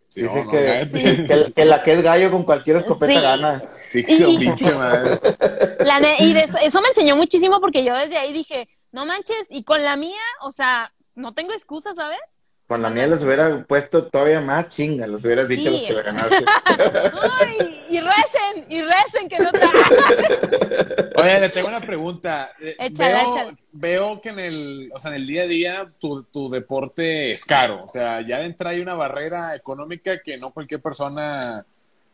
Sí, 0.08 0.22
Dice 0.22 0.44
no, 0.44 0.50
que, 0.50 1.26
que, 1.26 1.52
que 1.52 1.64
la 1.66 1.82
que 1.82 1.92
es 1.92 2.02
gallo 2.02 2.30
con 2.30 2.44
cualquier 2.44 2.76
escopeta 2.78 3.12
Sí. 3.14 3.20
gana. 3.20 3.62
Sí, 3.82 4.04
Y- 4.08 4.18
qué 4.18 4.24
pinche 4.38 4.74
madre. 4.74 5.20
La 5.80 6.00
y 6.18 6.32
de 6.32 6.44
eso, 6.44 6.56
eso 6.62 6.80
me 6.80 6.88
enseñó 6.88 7.14
muchísimo 7.16 7.60
porque 7.60 7.84
yo 7.84 7.94
desde 7.94 8.16
ahí 8.16 8.32
dije, 8.32 8.68
no 8.90 9.04
manches, 9.04 9.46
y 9.50 9.64
con 9.64 9.82
la 9.84 9.96
mía, 9.96 10.18
o 10.40 10.50
sea, 10.50 10.92
no 11.14 11.34
tengo 11.34 11.52
excusa, 11.52 11.94
¿sabes? 11.94 12.37
Con 12.68 12.82
la 12.82 12.90
mía 12.90 13.06
les 13.06 13.22
hubiera 13.22 13.64
puesto 13.64 14.04
todavía 14.08 14.42
más 14.42 14.68
chinga, 14.68 15.06
los 15.06 15.24
hubieras 15.24 15.48
dicho 15.48 15.68
a 15.68 15.70
los 15.72 15.80
Sí. 15.80 15.86
que 15.86 15.92
la 15.94 16.02
ganaste. 16.02 16.44
Ay, 17.40 17.80
y 17.88 17.98
recen, 18.00 18.66
y 18.68 18.82
recen 18.82 19.28
que 19.28 19.38
no 19.38 19.50
te... 19.50 19.60
Oye, 21.18 21.40
le 21.40 21.48
tengo 21.48 21.68
una 21.68 21.80
pregunta. 21.80 22.50
Eh, 22.60 22.76
Échala, 22.78 23.24
veo, 23.24 23.56
veo 23.72 24.20
que 24.20 24.28
en 24.28 24.38
el, 24.38 24.90
o 24.94 24.98
sea, 24.98 25.12
en 25.12 25.16
el 25.16 25.26
día 25.26 25.44
a 25.44 25.46
día 25.46 25.92
tu, 25.98 26.24
tu 26.24 26.50
deporte 26.50 27.30
es 27.30 27.42
caro. 27.46 27.84
O 27.84 27.88
sea, 27.88 28.20
ya 28.20 28.38
de 28.40 28.44
entrada 28.44 28.74
hay 28.76 28.82
una 28.82 28.94
barrera 28.94 29.56
económica 29.56 30.20
que 30.20 30.36
no 30.36 30.50
cualquier 30.50 30.82
persona 30.82 31.64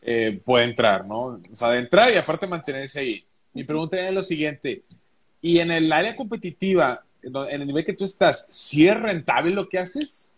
eh, 0.02 0.40
puede 0.44 0.66
entrar, 0.66 1.04
¿no? 1.04 1.20
O 1.20 1.40
sea, 1.54 1.70
de 1.70 1.80
entrar 1.80 2.12
y 2.12 2.16
aparte 2.16 2.46
mantenerse 2.46 3.00
ahí. 3.00 3.24
Mi 3.54 3.64
pregunta 3.64 3.98
es 4.00 4.14
lo 4.14 4.22
siguiente. 4.22 4.82
¿Y 5.42 5.58
en 5.58 5.72
el 5.72 5.90
área 5.92 6.14
competitiva, 6.14 7.02
en 7.22 7.60
el 7.60 7.66
nivel 7.66 7.84
que 7.84 7.92
tú 7.94 8.04
estás, 8.04 8.46
si 8.48 8.86
es 8.86 8.96
rentable 8.98 9.52
lo 9.52 9.68
que 9.68 9.80
haces? 9.80 10.30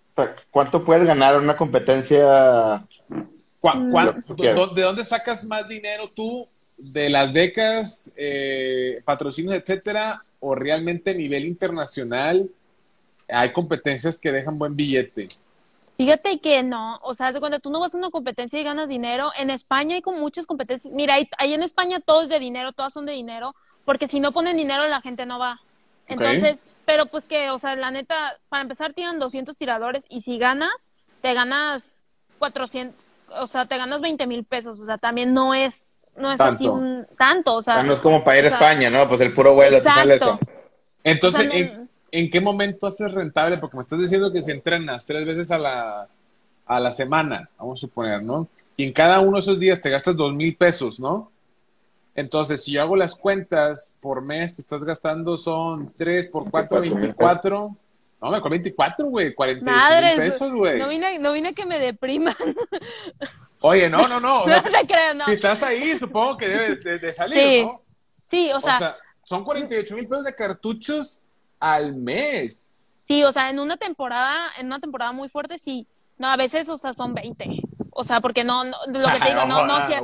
¿Cuánto 0.50 0.84
puedes 0.84 1.06
ganar 1.06 1.34
en 1.34 1.42
una 1.42 1.56
competencia? 1.56 2.82
¿Cuá- 3.60 3.88
cuá- 3.90 4.04
Lo 4.06 4.14
que 4.14 4.22
tú 4.22 4.36
quieras. 4.36 4.56
do- 4.56 4.66
¿De 4.68 4.82
dónde 4.82 5.04
sacas 5.04 5.44
más 5.44 5.68
dinero 5.68 6.08
tú? 6.14 6.46
¿De 6.78 7.10
las 7.10 7.32
becas, 7.32 8.12
eh, 8.16 9.00
patrocinios, 9.04 9.54
etcétera? 9.54 10.22
¿O 10.40 10.54
realmente 10.54 11.10
a 11.10 11.14
nivel 11.14 11.44
internacional 11.44 12.48
hay 13.28 13.52
competencias 13.52 14.18
que 14.18 14.32
dejan 14.32 14.58
buen 14.58 14.76
billete? 14.76 15.28
Fíjate 15.96 16.38
que 16.40 16.62
no, 16.62 16.98
o 17.02 17.14
sea, 17.14 17.32
cuenta, 17.40 17.58
tú 17.58 17.70
no 17.70 17.80
vas 17.80 17.94
a 17.94 17.98
una 17.98 18.10
competencia 18.10 18.60
y 18.60 18.64
ganas 18.64 18.88
dinero. 18.88 19.30
En 19.38 19.48
España 19.48 19.94
hay 19.96 20.02
como 20.02 20.18
muchas 20.18 20.46
competencias. 20.46 20.92
Mira, 20.92 21.14
ahí, 21.14 21.28
ahí 21.38 21.54
en 21.54 21.62
España 21.62 22.00
todo 22.00 22.22
es 22.22 22.28
de 22.28 22.38
dinero, 22.38 22.72
todas 22.72 22.92
son 22.92 23.06
de 23.06 23.12
dinero, 23.12 23.54
porque 23.86 24.06
si 24.06 24.20
no 24.20 24.32
ponen 24.32 24.58
dinero 24.58 24.86
la 24.88 25.00
gente 25.00 25.24
no 25.24 25.38
va. 25.38 25.58
Entonces, 26.06 26.58
pero 26.86 27.06
pues 27.06 27.26
que, 27.26 27.50
o 27.50 27.58
sea, 27.58 27.76
la 27.76 27.90
neta, 27.90 28.38
para 28.48 28.62
empezar 28.62 28.94
tiran 28.94 29.18
200 29.18 29.56
tiradores 29.58 30.06
y 30.08 30.22
si 30.22 30.38
ganas, 30.38 30.90
te 31.20 31.34
ganas 31.34 32.02
400, 32.38 32.98
o 33.38 33.46
sea, 33.46 33.66
te 33.66 33.76
ganas 33.76 34.00
20 34.00 34.26
mil 34.26 34.44
pesos, 34.44 34.80
o 34.80 34.86
sea, 34.86 34.96
también 34.96 35.34
no 35.34 35.52
es, 35.52 35.96
no 36.16 36.32
es 36.32 36.40
así 36.40 36.64
Tanto. 36.64 36.72
un 36.72 37.06
tanto, 37.18 37.54
o 37.56 37.62
sea, 37.62 37.82
no 37.82 37.92
es 37.94 38.00
como 38.00 38.24
para 38.24 38.38
ir 38.38 38.46
a 38.46 38.48
sea, 38.48 38.58
España, 38.58 38.88
¿no? 38.88 39.08
Pues 39.08 39.20
el 39.20 39.34
puro 39.34 39.52
vuelo 39.54 39.76
exacto. 39.76 40.38
Entonces, 41.04 41.46
O 41.48 41.50
sea, 41.50 41.60
no- 41.60 41.66
¿en, 41.66 41.90
en 42.12 42.30
qué 42.30 42.40
momento 42.40 42.86
haces 42.86 43.12
rentable? 43.12 43.58
Porque 43.58 43.76
me 43.76 43.82
estás 43.82 43.98
diciendo 43.98 44.32
que 44.32 44.42
si 44.42 44.50
entrenas 44.50 45.04
tres 45.06 45.26
veces 45.26 45.50
a 45.50 45.58
la, 45.58 46.06
a 46.66 46.80
la 46.80 46.92
semana, 46.92 47.48
vamos 47.58 47.78
a 47.78 47.82
suponer, 47.82 48.22
¿no? 48.22 48.48
Y 48.76 48.84
en 48.84 48.92
cada 48.92 49.20
uno 49.20 49.32
de 49.32 49.40
esos 49.40 49.58
días 49.58 49.80
te 49.80 49.90
gastas 49.90 50.16
dos 50.16 50.34
mil 50.34 50.54
pesos, 50.56 51.00
¿no? 51.00 51.30
Entonces, 52.16 52.64
si 52.64 52.72
yo 52.72 52.82
hago 52.82 52.96
las 52.96 53.14
cuentas 53.14 53.94
por 54.00 54.22
mes, 54.22 54.54
te 54.54 54.62
estás 54.62 54.82
gastando 54.82 55.36
son 55.36 55.92
3 55.96 56.28
por 56.28 56.50
4, 56.50 56.80
24,000 56.80 57.00
24. 57.00 57.76
No, 58.22 58.30
mejor 58.30 58.50
24, 58.50 59.06
güey, 59.06 59.34
48 59.34 60.06
mil 60.06 60.16
pesos, 60.16 60.54
güey. 60.54 60.78
no 60.78 60.88
vine, 60.88 61.18
no 61.18 61.32
vine 61.32 61.54
que 61.54 61.66
me 61.66 61.78
depriman, 61.78 62.34
Oye, 63.60 63.90
no, 63.90 64.08
no, 64.08 64.18
no. 64.20 64.42
o 64.42 64.46
no 64.48 64.62
te 64.62 64.86
creas, 64.86 65.14
no. 65.14 65.24
Si 65.26 65.32
estás 65.32 65.62
ahí, 65.62 65.96
supongo 65.98 66.36
que 66.36 66.48
debe 66.48 66.76
de, 66.76 66.98
de 66.98 67.12
salir, 67.12 67.38
Sí, 67.38 67.62
¿no? 67.64 67.80
Sí, 68.28 68.50
o 68.52 68.60
sea, 68.60 68.76
o 68.76 68.78
sea, 68.78 68.96
son 69.22 69.44
48 69.44 69.94
mil 69.94 70.08
pesos 70.08 70.24
de 70.24 70.34
cartuchos 70.34 71.20
al 71.60 71.94
mes. 71.94 72.70
Sí, 73.06 73.22
o 73.22 73.32
sea, 73.32 73.50
en 73.50 73.58
una 73.58 73.76
temporada, 73.76 74.50
en 74.58 74.66
una 74.66 74.80
temporada 74.80 75.12
muy 75.12 75.28
fuerte, 75.28 75.58
sí. 75.58 75.86
No, 76.18 76.28
a 76.28 76.36
veces, 76.36 76.68
o 76.68 76.78
sea, 76.78 76.92
son 76.92 77.12
20. 77.12 77.60
O 77.98 78.04
sea, 78.04 78.20
porque 78.20 78.44
no, 78.44 78.64
no 78.64 78.76
lo 78.86 79.08
que 79.08 79.18
te 79.22 79.28
digo, 79.30 79.46
no, 79.46 79.66
no, 79.66 79.78
sie- 79.86 80.02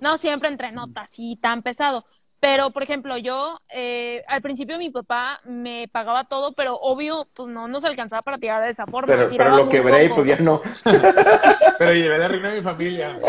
no 0.00 0.16
siempre 0.16 0.48
entreno 0.48 0.84
así 0.94 1.36
tan 1.36 1.62
pesado. 1.62 2.04
Pero, 2.38 2.70
por 2.70 2.82
ejemplo, 2.82 3.16
yo 3.18 3.60
eh, 3.68 4.24
al 4.26 4.42
principio 4.42 4.76
mi 4.76 4.90
papá 4.90 5.40
me 5.44 5.86
pagaba 5.92 6.24
todo, 6.24 6.54
pero 6.54 6.74
obvio, 6.74 7.28
pues 7.34 7.48
no 7.48 7.68
nos 7.68 7.84
alcanzaba 7.84 8.20
para 8.22 8.38
tirar 8.38 8.60
de 8.64 8.70
esa 8.70 8.84
forma. 8.84 9.14
Pero, 9.28 9.48
lo 9.56 9.68
quebré 9.68 10.06
y 10.06 10.08
pues 10.08 10.26
ya 10.26 10.36
no. 10.38 10.60
Pero 11.78 11.94
llevé 11.94 12.18
de 12.18 12.28
reina 12.28 12.50
a 12.50 12.54
mi 12.54 12.60
familia. 12.60 13.16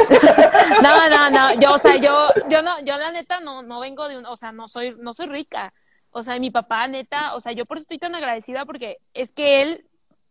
No, 0.82 1.10
no, 1.10 1.30
no, 1.30 1.54
yo, 1.60 1.74
o 1.74 1.78
sea, 1.78 1.98
yo, 1.98 2.30
yo 2.50 2.62
no, 2.64 2.80
yo 2.84 2.98
la 2.98 3.12
neta 3.12 3.40
no, 3.40 3.62
no 3.62 3.80
vengo 3.80 4.08
de 4.08 4.18
un, 4.18 4.26
o 4.26 4.36
sea, 4.36 4.52
no 4.52 4.68
soy, 4.68 4.96
no 5.00 5.14
soy 5.14 5.28
rica. 5.28 5.74
O 6.12 6.24
sea, 6.24 6.40
mi 6.40 6.50
papá, 6.52 6.88
neta, 6.88 7.36
o 7.36 7.40
sea, 7.40 7.52
yo 7.52 7.66
por 7.66 7.78
eso 7.78 7.84
estoy 7.84 8.00
tan 8.00 8.16
agradecida 8.16 8.66
porque 8.66 8.98
es 9.14 9.32
que 9.32 9.62
él, 9.62 9.86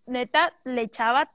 neta, 0.06 0.52
le 0.64 0.82
echaba 0.82 1.30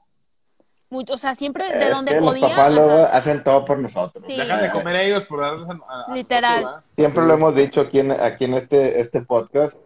mucho, 0.90 1.14
o 1.14 1.18
sea, 1.18 1.34
siempre 1.34 1.64
de 1.76 1.84
Es 1.84 1.90
donde 1.90 2.12
que 2.12 2.20
podía. 2.20 2.40
Los 2.42 2.50
papás 2.50 2.72
luego 2.74 3.08
hacen 3.12 3.44
todo 3.44 3.64
por 3.64 3.78
nosotros. 3.78 4.24
Sí. 4.26 4.36
Dejan 4.36 4.62
de 4.62 4.70
comer 4.70 4.96
ellos 4.96 5.24
por 5.24 5.40
darles 5.40 5.68
a, 5.68 6.14
Literal. 6.14 6.64
Siempre 6.96 7.24
lo 7.26 7.34
hemos 7.34 7.54
dicho 7.54 7.80
aquí 7.82 8.00
en, 8.00 8.10
aquí 8.12 8.44
en 8.46 8.54
este, 8.54 9.00
este 9.00 9.20
podcast, 9.20 9.76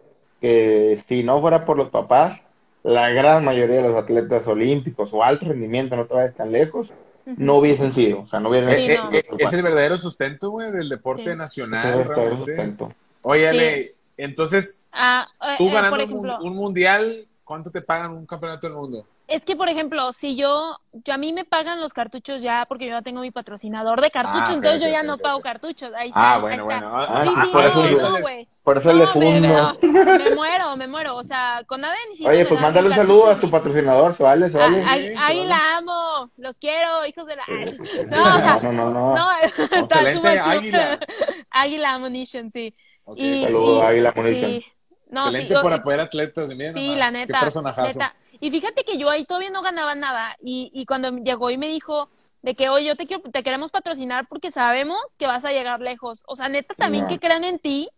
que 0.41 1.03
si 1.07 1.23
no 1.23 1.41
fuera 1.41 1.65
por 1.65 1.77
los 1.77 1.89
papás, 1.89 2.41
la 2.83 3.09
gran 3.09 3.43
mayoría 3.45 3.77
de 3.77 3.87
los 3.89 3.95
atletas 3.95 4.45
olímpicos 4.47 5.09
o 5.13 5.23
alto 5.23 5.45
rendimiento, 5.45 5.95
no 5.95 6.05
te 6.05 6.13
vayas 6.13 6.35
tan 6.35 6.51
lejos, 6.51 6.91
no 7.25 7.55
hubiesen 7.55 7.93
sido. 7.93 8.21
O 8.21 8.27
sea, 8.27 8.39
no 8.39 8.49
hubieran 8.49 8.73
Sí, 8.73 8.91
Eh, 8.91 8.99
no. 9.01 9.11
eh, 9.11 9.19
eh, 9.19 9.35
es 9.39 9.53
el 9.53 9.61
verdadero 9.61 9.97
sustento, 9.97 10.49
güey, 10.51 10.71
del 10.71 10.89
deporte 10.89 11.31
Sí. 11.31 11.37
nacional, 11.37 12.03
realmente. 12.05 12.37
sustento. 12.45 12.91
Oye, 13.21 13.41
Sí. 13.51 13.57
Ale, 13.57 13.95
entonces, 14.17 14.81
Ah, 14.91 15.27
eh, 15.41 15.55
tú 15.57 15.69
eh, 15.69 15.71
ganando 15.71 16.37
un, 16.41 16.55
mundial, 16.55 17.25
¿cuánto 17.43 17.71
te 17.71 17.81
pagan 17.81 18.11
un 18.11 18.25
campeonato 18.25 18.67
del 18.67 18.75
mundo? 18.75 19.05
Es 19.27 19.45
que, 19.45 19.55
por 19.55 19.69
ejemplo, 19.69 20.11
si 20.13 20.35
yo, 20.35 20.77
yo 20.91 21.13
a 21.13 21.17
mí 21.17 21.33
me 21.33 21.45
pagan 21.45 21.79
los 21.79 21.93
cartuchos 21.93 22.41
ya 22.41 22.65
porque 22.67 22.85
yo 22.85 22.91
ya 22.91 23.01
tengo 23.01 23.21
mi 23.21 23.31
patrocinador 23.31 24.01
de 24.01 24.11
cartuchos, 24.11 24.49
Ah, 24.49 24.53
entonces 24.53 24.81
yo 24.81 24.87
ok, 24.87 24.93
ya 24.93 24.99
ok, 25.01 25.05
no 25.07 25.13
ok, 25.15 25.21
pago 25.21 25.41
cartuchos. 25.41 25.91
Ahí 25.95 26.09
está, 26.09 26.19
Ah, 26.19 26.35
ahí 26.35 26.41
bueno, 26.41 26.63
está. 26.63 26.65
bueno. 26.65 26.97
Ah, 26.97 27.23
Sí, 27.23 27.33
ah, 27.35 27.41
sí, 27.45 27.49
por 27.51 27.63
no, 27.63 27.85
eso- 27.85 28.09
no, 28.09 28.19
güey. 28.21 28.47
Por 28.63 28.77
eso 28.77 28.93
le 28.93 29.05
No, 29.05 29.15
me, 29.15 29.39
me- 29.41 29.47
fumo. 29.49 29.73
me 30.17 30.35
muero, 30.35 30.77
me 30.77 30.87
muero. 30.87 31.15
O 31.17 31.23
sea, 31.23 31.63
con 31.67 31.81
nada 31.81 31.95
ni 32.09 32.15
siquiera 32.15 32.33
Oye, 32.33 32.45
pues 32.45 32.61
mándale 32.61 32.87
un 32.89 32.95
saludo 32.95 33.29
a 33.29 33.39
tu 33.39 33.51
patrocinador, 33.51 34.15
se 34.15 34.23
vale, 34.23 34.49
se 34.49 34.57
Ah, 34.57 34.61
vale. 34.69 34.83
ahí, 34.87 35.13
ahí 35.17 35.45
la 35.47 35.77
amo, 35.77 36.29
los 36.37 36.57
quiero, 36.59 37.05
hijos 37.05 37.25
de 37.25 37.35
la... 37.35 37.43
No, 37.47 38.23
o 38.23 38.37
sea, 38.39 38.59
No, 38.63 38.71
no, 38.71 38.89
no, 38.89 39.15
no. 39.15 39.27
Excelente. 39.83 40.39
Águila. 40.39 40.99
Águila 41.49 41.93
Ammunition, 41.95 42.49
sí. 42.51 42.73
Ok, 43.05 43.17
Y, 43.19 43.41
saludo, 43.43 43.79
y- 43.79 43.81
Águila 43.85 44.13
Ammunition. 44.15 44.51
sí. 44.51 44.65
No, 45.09 45.19
Excelente 45.27 45.55
sí, 45.55 45.61
por 45.61 45.71
o- 45.73 45.75
apoyar 45.75 45.99
atletas. 45.99 46.49
Miren 46.55 46.73
Sí, 46.75 46.81
nomás, 46.87 46.99
la 46.99 47.05
Qué 47.11 47.17
neta, 47.27 47.39
personajazo. 47.41 47.99
neta. 47.99 48.15
Y 48.43 48.51
fíjate 48.51 48.83
que 48.83 48.97
yo 48.97 49.09
ahí 49.09 49.25
todavía 49.25 49.49
no 49.51 49.61
ganaba 49.61 49.95
nada. 49.95 50.35
Y, 50.41 50.69
y 50.73 50.85
cuando 50.85 51.11
llegó 51.17 51.49
y 51.49 51.57
me 51.57 51.67
dijo 51.69 52.09
de 52.41 52.55
que, 52.55 52.69
oye, 52.69 52.85
yo 52.87 52.95
te, 52.97 53.07
quiero, 53.07 53.23
te 53.31 53.41
queremos 53.43 53.71
patrocinar 53.71 54.27
porque 54.27 54.51
sabemos 54.51 54.99
que 55.17 55.27
vas 55.27 55.45
a 55.45 55.51
llegar 55.53 55.79
lejos. 55.81 56.23
O 56.27 56.35
sea, 56.35 56.49
neta, 56.49 56.75
también 56.75 57.05
No. 57.05 57.07
que 57.07 57.19
crean 57.19 57.43
en 57.45 57.59
ti. 57.59 57.89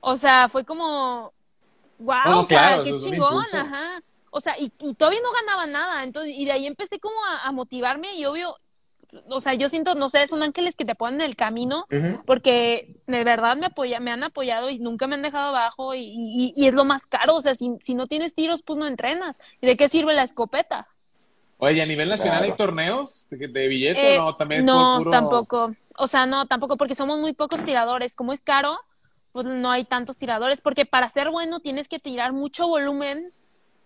O 0.00 0.16
sea, 0.16 0.48
fue 0.48 0.64
como, 0.64 1.34
wow, 1.98 2.16
No, 2.26 2.44
sea, 2.44 2.82
qué 2.82 2.96
chingón, 2.98 3.44
ajá. 3.54 4.00
O 4.30 4.40
sea, 4.40 4.58
y, 4.58 4.72
y 4.80 4.94
todavía 4.94 5.20
no 5.22 5.32
ganaba 5.32 5.66
nada. 5.66 6.04
Entonces, 6.04 6.34
y 6.36 6.44
de 6.46 6.52
ahí 6.52 6.66
empecé 6.66 7.00
como 7.00 7.16
a, 7.24 7.42
a 7.48 7.52
motivarme 7.52 8.14
y 8.14 8.26
obvio, 8.26 8.54
o 9.28 9.40
sea, 9.40 9.54
yo 9.54 9.68
siento, 9.68 9.94
no 9.94 10.08
sé, 10.08 10.26
son 10.26 10.42
ángeles 10.42 10.74
que 10.76 10.84
te 10.84 10.94
ponen 10.94 11.20
en 11.20 11.26
el 11.26 11.36
camino 11.36 11.86
porque 12.24 12.96
de 13.06 13.24
verdad 13.24 13.56
me 13.56 13.66
apoya, 13.66 14.00
me 14.00 14.10
han 14.12 14.22
apoyado 14.22 14.70
y 14.70 14.78
nunca 14.78 15.06
me 15.06 15.14
han 15.16 15.22
dejado 15.22 15.48
abajo 15.48 15.94
y, 15.94 16.00
y, 16.02 16.52
y 16.56 16.68
es 16.68 16.74
lo 16.74 16.84
más 16.84 17.06
caro, 17.06 17.34
o 17.36 17.40
sea, 17.42 17.54
si, 17.54 17.70
si 17.80 17.94
no 17.94 18.06
tienes 18.06 18.34
tiros, 18.34 18.62
pues 18.62 18.78
no 18.78 18.86
entrenas. 18.86 19.38
¿Y 19.60 19.66
de 19.66 19.76
qué 19.76 19.88
sirve 19.88 20.14
la 20.14 20.24
escopeta? 20.24 20.86
Oye, 21.58 21.74
¿y 21.76 21.80
a 21.80 21.86
nivel 21.86 22.08
nacional 22.08 22.40
Claro. 22.40 22.52
hay 22.52 22.56
torneos 22.56 23.26
de, 23.30 23.48
de 23.48 23.68
billete 23.68 24.00
Eh, 24.00 24.18
o 24.18 24.22
no? 24.24 24.36
También 24.36 24.64
no, 24.66 24.98
puro- 24.98 25.10
tampoco. 25.10 25.72
O 25.98 26.06
sea, 26.06 26.26
no, 26.26 26.46
tampoco, 26.46 26.76
porque 26.76 26.94
somos 26.94 27.18
muy 27.18 27.32
pocos 27.34 27.62
tiradores. 27.64 28.14
Como 28.14 28.32
es 28.32 28.40
caro, 28.42 28.78
pues 29.32 29.46
no 29.46 29.70
hay 29.70 29.84
tantos 29.84 30.16
tiradores, 30.18 30.60
porque 30.60 30.86
para 30.86 31.08
ser 31.10 31.30
bueno 31.30 31.60
tienes 31.60 31.88
que 31.88 31.98
tirar 31.98 32.32
mucho 32.32 32.66
volumen 32.68 33.32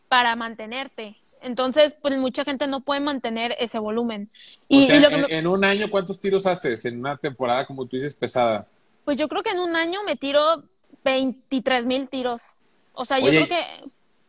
para 0.08 0.36
mantenerte. 0.36 1.16
Entonces, 1.44 1.96
pues 2.02 2.18
mucha 2.18 2.44
gente 2.44 2.66
no 2.66 2.82
puede 2.82 3.00
mantener 3.00 3.54
ese 3.58 3.78
volumen. 3.78 4.30
O 4.68 4.80
Y, 4.80 4.82
sea, 4.82 4.98
y 4.98 5.00
lo 5.00 5.10
que 5.10 5.18
en, 5.18 5.26
me- 5.28 5.28
en 5.28 5.46
un 5.46 5.64
año, 5.64 5.90
¿cuántos 5.90 6.20
tiros 6.20 6.46
haces 6.46 6.84
en 6.84 6.98
una 6.98 7.16
temporada, 7.16 7.66
como 7.66 7.86
tú 7.86 7.96
dices, 7.96 8.16
pesada? 8.16 8.66
pues 9.04 9.18
yo 9.18 9.28
creo 9.28 9.42
que 9.42 9.50
en 9.50 9.60
un 9.60 9.76
año 9.76 10.02
me 10.04 10.16
tiro 10.16 10.64
23 11.04 11.86
mil 11.86 12.08
tiros. 12.08 12.56
O 12.92 13.04
sea, 13.04 13.20
yo 13.20 13.34
creo 13.34 13.48
que 13.48 13.56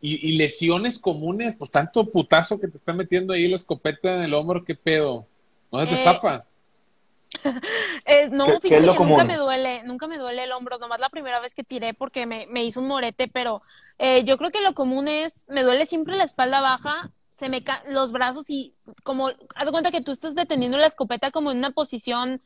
¿Y, 0.00 0.28
y 0.34 0.36
lesiones 0.36 0.98
comunes? 0.98 1.54
Pues 1.56 1.70
tanto 1.70 2.10
putazo 2.10 2.60
que 2.60 2.68
te 2.68 2.76
está 2.76 2.92
metiendo 2.92 3.32
ahí 3.32 3.48
la 3.48 3.56
escopeta 3.56 4.14
en 4.16 4.22
el 4.22 4.34
hombro, 4.34 4.64
¿qué 4.64 4.74
pedo? 4.74 5.26
¿No 5.72 5.80
se 5.80 5.86
te 5.88 5.96
Eh, 5.96 5.96
zafa? 5.96 6.46
Eh, 8.06 8.28
no, 8.30 8.44
¿Qué- 8.44 8.60
qué 8.60 8.60
fíjate 8.60 8.88
que 8.88 9.00
nunca 9.00 9.24
me 9.24 9.36
duele, 9.36 9.82
nunca 9.84 10.06
me 10.06 10.18
duele 10.18 10.44
el 10.44 10.52
hombro, 10.52 10.78
nomás 10.78 11.00
la 11.00 11.08
primera 11.10 11.40
vez 11.40 11.54
que 11.54 11.64
tiré 11.64 11.94
porque 11.94 12.26
me, 12.26 12.46
me 12.48 12.64
hizo 12.64 12.80
un 12.80 12.88
morete, 12.88 13.28
pero 13.28 13.60
eh, 13.98 14.24
yo 14.24 14.38
creo 14.38 14.50
que 14.50 14.60
lo 14.60 14.74
común 14.74 15.08
es, 15.08 15.44
me 15.48 15.62
duele 15.62 15.86
siempre 15.86 16.16
la 16.16 16.24
espalda 16.24 16.60
baja, 16.60 17.10
se 17.30 17.48
me 17.48 17.64
ca 17.64 17.82
los 17.88 18.12
brazos 18.12 18.48
y 18.48 18.74
como, 19.02 19.28
haz 19.28 19.66
de 19.66 19.72
cuenta 19.72 19.90
que 19.90 20.00
tú 20.02 20.12
estás 20.12 20.34
deteniendo 20.34 20.78
la 20.78 20.86
escopeta 20.86 21.30
como 21.30 21.50
en 21.50 21.58
una 21.58 21.70
posición, 21.72 22.40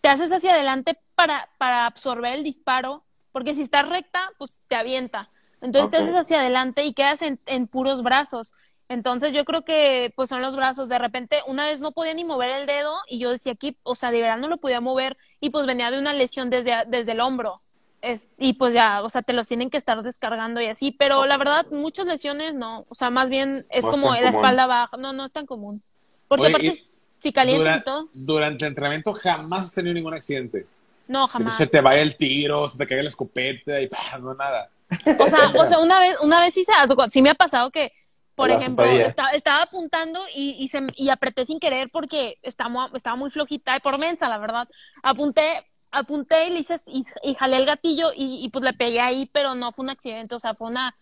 te 0.00 0.08
haces 0.08 0.32
hacia 0.32 0.52
adelante 0.52 0.98
para, 1.14 1.48
para 1.58 1.86
absorber 1.86 2.34
el 2.34 2.44
disparo, 2.44 3.04
porque 3.32 3.54
si 3.54 3.62
estás 3.62 3.88
recta, 3.88 4.30
pues 4.38 4.52
te 4.68 4.76
avienta. 4.76 5.28
Entonces 5.60 5.90
te 5.90 5.96
haces 5.98 6.14
hacia 6.14 6.40
adelante 6.40 6.84
y 6.84 6.94
quedas 6.94 7.22
en, 7.22 7.40
en 7.46 7.66
puros 7.66 8.02
brazos. 8.02 8.52
Entonces 8.88 9.32
yo 9.34 9.44
creo 9.44 9.64
que 9.64 10.12
pues 10.16 10.28
son 10.30 10.40
los 10.42 10.56
brazos. 10.56 10.88
De 10.88 10.98
repente 10.98 11.40
una 11.46 11.66
vez 11.66 11.80
no 11.80 11.92
podía 11.92 12.14
ni 12.14 12.24
mover 12.24 12.50
el 12.50 12.66
dedo 12.66 12.96
y 13.08 13.18
yo 13.18 13.30
decía 13.30 13.52
aquí, 13.52 13.76
o 13.82 13.94
sea, 13.94 14.10
de 14.10 14.20
verdad 14.22 14.38
no 14.38 14.48
lo 14.48 14.56
podía 14.58 14.80
mover 14.80 15.16
y 15.40 15.50
pues 15.50 15.66
venía 15.66 15.90
de 15.90 15.98
una 15.98 16.12
lesión 16.14 16.50
desde, 16.50 16.72
desde 16.86 17.12
el 17.12 17.20
hombro. 17.20 17.60
Es, 18.00 18.28
y 18.38 18.52
pues 18.54 18.72
ya, 18.74 19.02
o 19.02 19.10
sea, 19.10 19.22
te 19.22 19.32
los 19.32 19.48
tienen 19.48 19.70
que 19.70 19.76
estar 19.76 20.00
descargando 20.02 20.60
y 20.60 20.66
así, 20.66 20.92
pero 20.92 21.26
la 21.26 21.36
verdad 21.36 21.66
muchas 21.70 22.06
lesiones 22.06 22.54
no, 22.54 22.86
o 22.88 22.94
sea, 22.94 23.10
más 23.10 23.28
bien 23.28 23.66
es 23.70 23.84
No 23.84 23.90
como 23.90 24.12
la 24.12 24.30
común. 24.30 24.34
espalda 24.36 24.66
baja, 24.66 24.96
no, 24.96 25.12
no 25.12 25.24
es 25.24 25.32
tan 25.32 25.46
común. 25.46 25.82
Porque 26.28 26.46
Oye, 26.46 26.52
aparte 26.54 26.74
si 27.20 27.32
calientas 27.32 27.58
Dura- 27.58 27.76
y 27.76 27.82
todo, 27.82 28.08
durante 28.12 28.64
el 28.64 28.68
entrenamiento 28.70 29.12
jamás 29.12 29.66
has 29.66 29.74
tenido 29.74 29.94
ningún 29.94 30.14
accidente. 30.14 30.66
no, 31.08 31.26
jamás. 31.26 31.56
Se 31.56 31.66
te 31.66 31.80
vaya 31.80 32.02
el 32.02 32.16
tiro, 32.16 32.68
se 32.68 32.78
te 32.78 32.86
caiga 32.86 33.02
la 33.02 33.08
escopeta 33.08 33.80
y 33.80 33.86
¡pah! 33.88 34.18
no 34.20 34.34
nada. 34.34 34.70
O 35.16 35.26
sea, 35.28 35.52
o 35.56 35.66
sea, 35.66 35.78
una 35.80 36.00
vez, 36.00 36.16
una 36.22 36.40
vez 36.40 36.54
sí 36.54 36.64
se 36.64 36.72
sí 37.10 37.22
me 37.22 37.30
ha 37.30 37.34
pasado 37.34 37.70
que, 37.70 37.92
por 38.38 38.50
ejemplo, 38.50 38.84
esta- 38.84 39.30
estaba 39.32 39.62
apuntando 39.62 40.20
y, 40.34 40.56
y, 40.58 40.68
se, 40.68 40.80
y 40.96 41.10
apreté 41.10 41.44
sin 41.46 41.58
querer 41.60 41.88
porque 41.92 42.36
estaba, 42.42 42.90
estaba 42.94 43.16
muy 43.16 43.30
flojita 43.30 43.76
y 43.76 43.80
por 43.80 43.98
mensa, 43.98 44.28
la 44.28 44.38
verdad. 44.38 44.68
Apunté, 45.02 45.66
apunté 45.90 46.48
y 46.48 46.50
le 46.52 46.60
hice, 46.60 46.76
y, 46.86 47.02
y 47.22 47.34
jalé 47.34 47.56
el 47.56 47.66
gatillo 47.66 48.10
y, 48.14 48.44
y 48.44 48.48
pues 48.50 48.64
le 48.64 48.72
pegué 48.74 49.00
ahí, 49.00 49.28
pero 49.32 49.54
no 49.54 49.72
fue 49.72 49.84
un 49.84 49.90
accidente, 49.90 50.34
o 50.34 50.38
sea, 50.38 50.54
fue 50.54 50.68
una, 50.68 50.96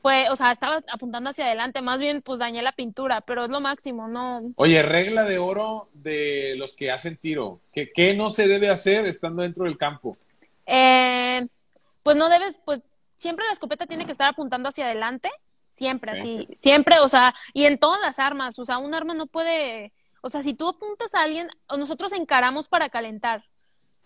fue, 0.00 0.28
o 0.30 0.36
sea, 0.36 0.52
estaba 0.52 0.80
apuntando 0.92 1.30
hacia 1.30 1.46
adelante, 1.46 1.82
más 1.82 1.98
bien 1.98 2.22
pues 2.22 2.38
dañé 2.38 2.62
la 2.62 2.72
pintura, 2.72 3.20
pero 3.22 3.44
es 3.44 3.50
lo 3.50 3.60
máximo, 3.60 4.06
no, 4.06 4.40
Oye, 4.56 4.82
regla 4.82 5.24
de 5.24 5.38
oro 5.38 5.88
de 5.94 6.54
los 6.56 6.74
que 6.74 6.92
hacen 6.92 7.16
tiro. 7.16 7.60
¿Qué, 7.72 7.90
qué 7.92 8.14
no 8.14 8.30
se 8.30 8.46
debe 8.46 8.68
hacer 8.70 9.06
estando 9.06 9.42
dentro 9.42 9.64
del 9.64 9.76
campo? 9.76 10.16
Eh, 10.66 11.46
pues 12.04 12.16
no 12.16 12.28
debes, 12.28 12.56
pues 12.64 12.80
siempre 13.16 13.44
la 13.46 13.52
escopeta 13.54 13.86
tiene 13.86 14.06
que 14.06 14.12
estar 14.12 14.28
apuntando 14.28 14.68
hacia 14.68 14.86
adelante, 14.86 15.30
siempre 15.76 16.12
así, 16.12 16.48
siempre, 16.54 16.98
o 17.00 17.08
sea, 17.08 17.34
y 17.52 17.66
en 17.66 17.78
todas 17.78 18.00
las 18.00 18.18
armas, 18.18 18.58
o 18.58 18.64
sea, 18.64 18.78
un 18.78 18.94
arma 18.94 19.12
no 19.12 19.26
puede, 19.26 19.92
o 20.22 20.30
sea, 20.30 20.42
si 20.42 20.54
tú 20.54 20.68
apuntas 20.68 21.14
a 21.14 21.22
alguien, 21.22 21.48
o 21.68 21.76
nosotros 21.76 22.12
encaramos 22.12 22.66
para 22.66 22.88
calentar. 22.88 23.44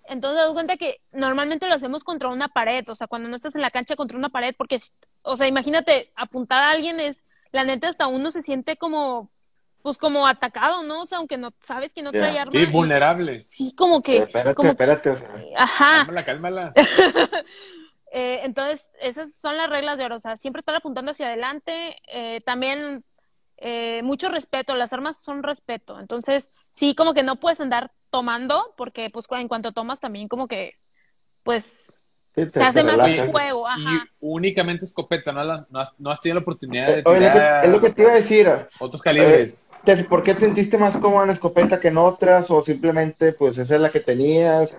Entonces, 0.08 0.44
das 0.44 0.52
cuenta 0.52 0.76
que 0.76 1.00
normalmente 1.12 1.68
lo 1.68 1.74
hacemos 1.74 2.02
contra 2.02 2.28
una 2.28 2.48
pared, 2.48 2.88
o 2.88 2.96
sea, 2.96 3.06
cuando 3.06 3.28
no 3.28 3.36
estás 3.36 3.54
en 3.54 3.62
la 3.62 3.70
cancha 3.70 3.94
contra 3.94 4.18
una 4.18 4.30
pared, 4.30 4.52
porque, 4.58 4.80
o 5.22 5.36
sea, 5.36 5.46
imagínate, 5.46 6.10
apuntar 6.16 6.60
a 6.64 6.70
alguien 6.70 6.98
es, 6.98 7.24
la 7.52 7.62
neta, 7.62 7.88
hasta 7.88 8.08
uno 8.08 8.32
se 8.32 8.42
siente 8.42 8.76
como, 8.76 9.30
pues 9.82 9.96
como 9.96 10.26
atacado, 10.26 10.82
¿no? 10.82 11.02
O 11.02 11.06
sea, 11.06 11.18
aunque 11.18 11.38
no 11.38 11.52
sabes 11.60 11.92
que 11.92 12.02
no 12.02 12.10
trae 12.10 12.36
arma. 12.36 12.50
Sí, 12.50 12.66
vulnerable. 12.66 13.44
Sí, 13.48 13.74
como 13.76 14.02
que, 14.02 14.18
Espérate, 14.18 14.54
como, 14.56 14.70
espérate. 14.70 15.10
o 15.10 15.16
sea, 15.16 15.30
ajá. 15.56 15.98
Cálmala, 15.98 16.24
cálmala. 16.24 16.74
Eh, 18.12 18.40
entonces, 18.42 18.88
esas 19.00 19.34
son 19.34 19.56
las 19.56 19.70
reglas 19.70 19.96
de 19.98 20.04
oro. 20.04 20.16
O 20.16 20.20
sea, 20.20 20.36
siempre 20.36 20.60
estar 20.60 20.74
apuntando 20.74 21.12
hacia 21.12 21.26
adelante. 21.26 21.96
Eh, 22.12 22.40
también 22.42 23.04
eh, 23.56 24.02
mucho 24.02 24.28
respeto. 24.28 24.74
Las 24.74 24.92
armas 24.92 25.22
son 25.22 25.42
respeto. 25.42 26.00
Entonces, 26.00 26.50
sí, 26.70 26.94
como 26.94 27.14
que 27.14 27.22
no 27.22 27.36
puedes 27.36 27.60
andar 27.60 27.92
tomando, 28.10 28.74
porque 28.76 29.10
pues 29.10 29.26
en 29.30 29.46
cuanto 29.48 29.72
tomas 29.72 30.00
también 30.00 30.26
como 30.28 30.48
que, 30.48 30.72
pues, 31.44 31.92
sí, 32.34 32.44
te- 32.46 32.50
se 32.50 32.64
hace 32.64 32.82
más 32.82 32.98
un 32.98 33.30
juego. 33.30 33.66
Y 33.78 33.86
Ajá. 33.86 34.06
únicamente 34.18 34.84
escopeta, 34.84 35.30
¿no? 35.32 35.44
La- 35.44 35.66
no, 35.70 35.78
has, 35.78 35.92
no 36.00 36.10
has 36.10 36.20
tenido 36.20 36.40
la 36.40 36.42
oportunidad 36.42 36.86
de 36.88 36.98
Eh, 37.00 37.02
Oye, 37.06 37.18
es 37.18 37.22
lo 37.22 37.30
que- 37.32 37.38
tirar 37.38 37.64
es 37.64 37.70
lo 37.70 37.80
que 37.80 37.90
te 37.90 38.02
iba 38.02 38.10
a 38.10 38.14
decir. 38.14 38.50
otros 38.80 39.02
calibres. 39.02 39.70
¿Te- 39.84 40.04
¿Por 40.04 40.24
qué 40.24 40.34
te 40.34 40.40
sentiste 40.40 40.76
más 40.76 40.96
cómodo 40.96 41.24
en 41.24 41.30
escopeta 41.30 41.78
que 41.78 41.88
en 41.88 41.98
otras? 41.98 42.50
¿O 42.50 42.62
simplemente, 42.64 43.32
pues, 43.34 43.56
esa 43.56 43.74
es 43.76 43.80
la 43.80 43.90
que 43.90 44.00
tenías? 44.00 44.76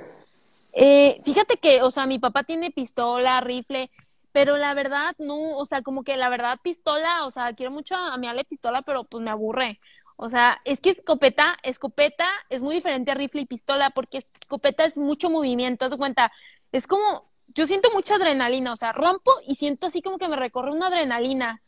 Eh, 0.74 1.22
fíjate 1.24 1.58
que, 1.58 1.82
o 1.82 1.92
sea, 1.92 2.06
mi 2.06 2.20
papá 2.20 2.44
tiene 2.44 2.72
pistola, 2.72 3.42
rifle, 3.42 3.92
pero 4.32 4.58
la 4.58 4.74
verdad 4.74 5.16
no, 5.20 5.58
o 5.58 5.66
sea, 5.66 5.82
como 5.82 6.04
que 6.04 6.16
la 6.18 6.30
verdad 6.30 6.60
pistola, 6.64 7.26
o 7.26 7.32
sea, 7.32 7.54
quiero 7.54 7.72
mucho 7.72 7.96
a, 7.96 8.18
mi 8.18 8.28
Ale 8.28 8.46
pistola, 8.46 8.82
pero 8.82 9.04
pues 9.04 9.24
me 9.24 9.32
aburre. 9.32 9.80
O 10.16 10.30
sea, 10.30 10.62
es 10.66 10.80
que 10.80 10.92
escopeta, 10.92 11.58
escopeta 11.64 12.28
es 12.50 12.62
muy 12.62 12.76
diferente 12.76 13.12
a 13.12 13.16
rifle 13.16 13.42
y 13.42 13.46
pistola 13.46 13.90
porque 13.90 14.20
escopeta 14.20 14.86
es 14.86 14.96
mucho 14.98 15.30
movimiento, 15.30 15.86
haz 15.86 15.92
de 15.92 15.98
cuenta, 15.98 16.32
es 16.72 16.88
como, 16.88 17.30
yo 17.48 17.68
siento 17.68 17.92
mucha 17.92 18.16
adrenalina, 18.16 18.72
o 18.74 18.76
sea, 18.76 18.94
rompo 18.94 19.32
y 19.48 19.56
siento 19.56 19.88
así 19.88 20.02
como 20.02 20.18
que 20.18 20.28
me 20.30 20.36
recorre 20.36 20.72
una 20.72 20.88
adrenalina. 20.88 21.62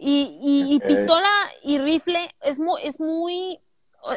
Y, 0.00 0.38
y, 0.40 0.76
y 0.76 0.80
pistola 0.80 1.28
y 1.64 1.78
rifle 1.78 2.32
es 2.40 2.60
muy, 2.60 2.80
es 2.84 3.00
muy, 3.00 3.58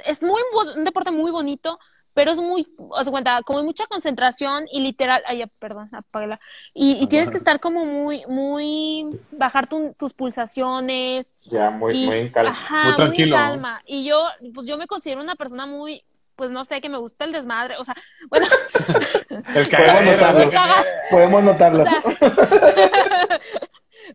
es 0.06 0.22
muy, 0.22 0.40
un 0.76 0.86
deporte 0.86 1.10
muy 1.10 1.32
bonito, 1.32 1.80
pero 2.14 2.32
es 2.32 2.38
muy, 2.40 2.68
haz 2.98 3.10
cuenta, 3.10 3.42
como 3.44 3.60
hay 3.60 3.66
mucha 3.66 3.86
concentración 3.88 4.66
y 4.72 4.82
literal, 4.82 5.22
ay, 5.26 5.44
perdón, 5.60 5.90
apágala. 5.94 6.40
Y, 6.74 6.98
y 7.02 7.08
tienes 7.08 7.32
que 7.32 7.38
estar 7.38 7.60
como 7.60 7.86
muy, 7.86 8.24
muy, 8.28 9.20
bajar 9.32 9.68
tu- 9.68 9.94
tus 9.98 10.14
pulsaciones, 10.14 11.34
Ya, 11.46 11.70
muy, 11.70 11.94
y, 11.94 12.06
muy 12.06 12.18
en 12.18 12.32
calma. 12.32 12.52
ajá, 12.52 12.84
Muy 12.86 12.96
tranquilo, 12.96 13.36
en 13.36 13.42
¿no? 13.42 13.50
calma. 13.52 13.82
Y 13.86 14.06
yo, 14.06 14.22
pues 14.54 14.68
yo 14.68 14.78
me 14.78 14.88
considero 14.88 15.22
una 15.22 15.36
persona 15.36 15.66
muy, 15.66 16.04
pues 16.36 16.52
no 16.52 16.66
sé, 16.66 16.82
que 16.82 16.90
me 16.90 16.98
gusta 16.98 17.26
el 17.26 17.32
desmadre. 17.32 17.78
O 17.78 17.86
sea, 17.86 17.96
bueno, 18.30 18.48
El 19.30 19.68
Podemos 19.70 20.06
notarlo. 20.06 20.52
Podemos 21.12 21.44
notarlo. 21.44 21.84
o 21.84 21.86
sea, 21.86 22.02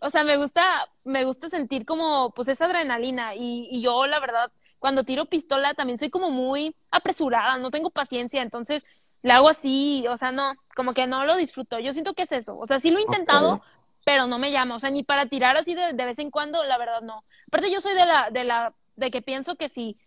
o 0.01 0.11
sea, 0.11 0.25
me 0.25 0.37
gusta, 0.37 0.89
me 1.05 1.25
gusta 1.25 1.49
sentir 1.49 1.85
como, 1.85 2.33
pues 2.35 2.49
esa 2.49 2.67
adrenalina. 2.67 3.35
Y, 3.35 3.69
y 3.71 3.83
yo, 3.83 4.07
la 4.07 4.21
verdad, 4.21 4.51
cuando 4.87 5.03
tiro 5.03 5.27
pistola 5.27 5.75
también 5.75 5.99
soy 5.99 6.11
como 6.11 6.31
muy 6.31 6.77
apresurada, 6.93 7.59
no 7.59 7.73
tengo 7.73 7.91
paciencia, 7.91 8.41
entonces 8.41 8.85
le 9.21 9.33
hago 9.33 9.49
así, 9.49 10.07
o 10.07 10.17
sea, 10.17 10.31
no, 10.31 10.53
como 10.77 10.95
que 10.95 11.09
no 11.09 11.25
lo 11.25 11.35
disfruto. 11.35 11.81
Yo 11.81 11.93
siento 11.93 12.15
que 12.15 12.23
es 12.23 12.31
eso. 12.31 12.57
O 12.57 12.69
sea, 12.69 12.79
sí 12.79 12.93
lo 12.93 13.01
he 13.01 13.03
intentado, 13.03 13.61
pero 14.05 14.29
no 14.29 14.39
me 14.39 14.53
llama. 14.53 14.77
O 14.77 14.79
sea, 14.79 14.91
ni 14.91 15.03
para 15.03 15.27
tirar 15.27 15.57
así 15.57 15.75
de, 15.75 15.93
de 15.93 16.05
vez 16.05 16.21
en 16.21 16.31
cuando, 16.31 16.63
la 16.63 16.79
verdad 16.79 17.03
no. 17.03 17.25
Aparte, 17.49 17.69
yo 17.73 17.81
soy 17.81 17.95
de 17.95 18.07
la, 18.07 18.31
de 18.31 18.45
la, 18.45 18.75
de 18.95 19.11
que 19.11 19.23
pienso 19.23 19.57
que 19.57 19.69
si, 19.69 19.99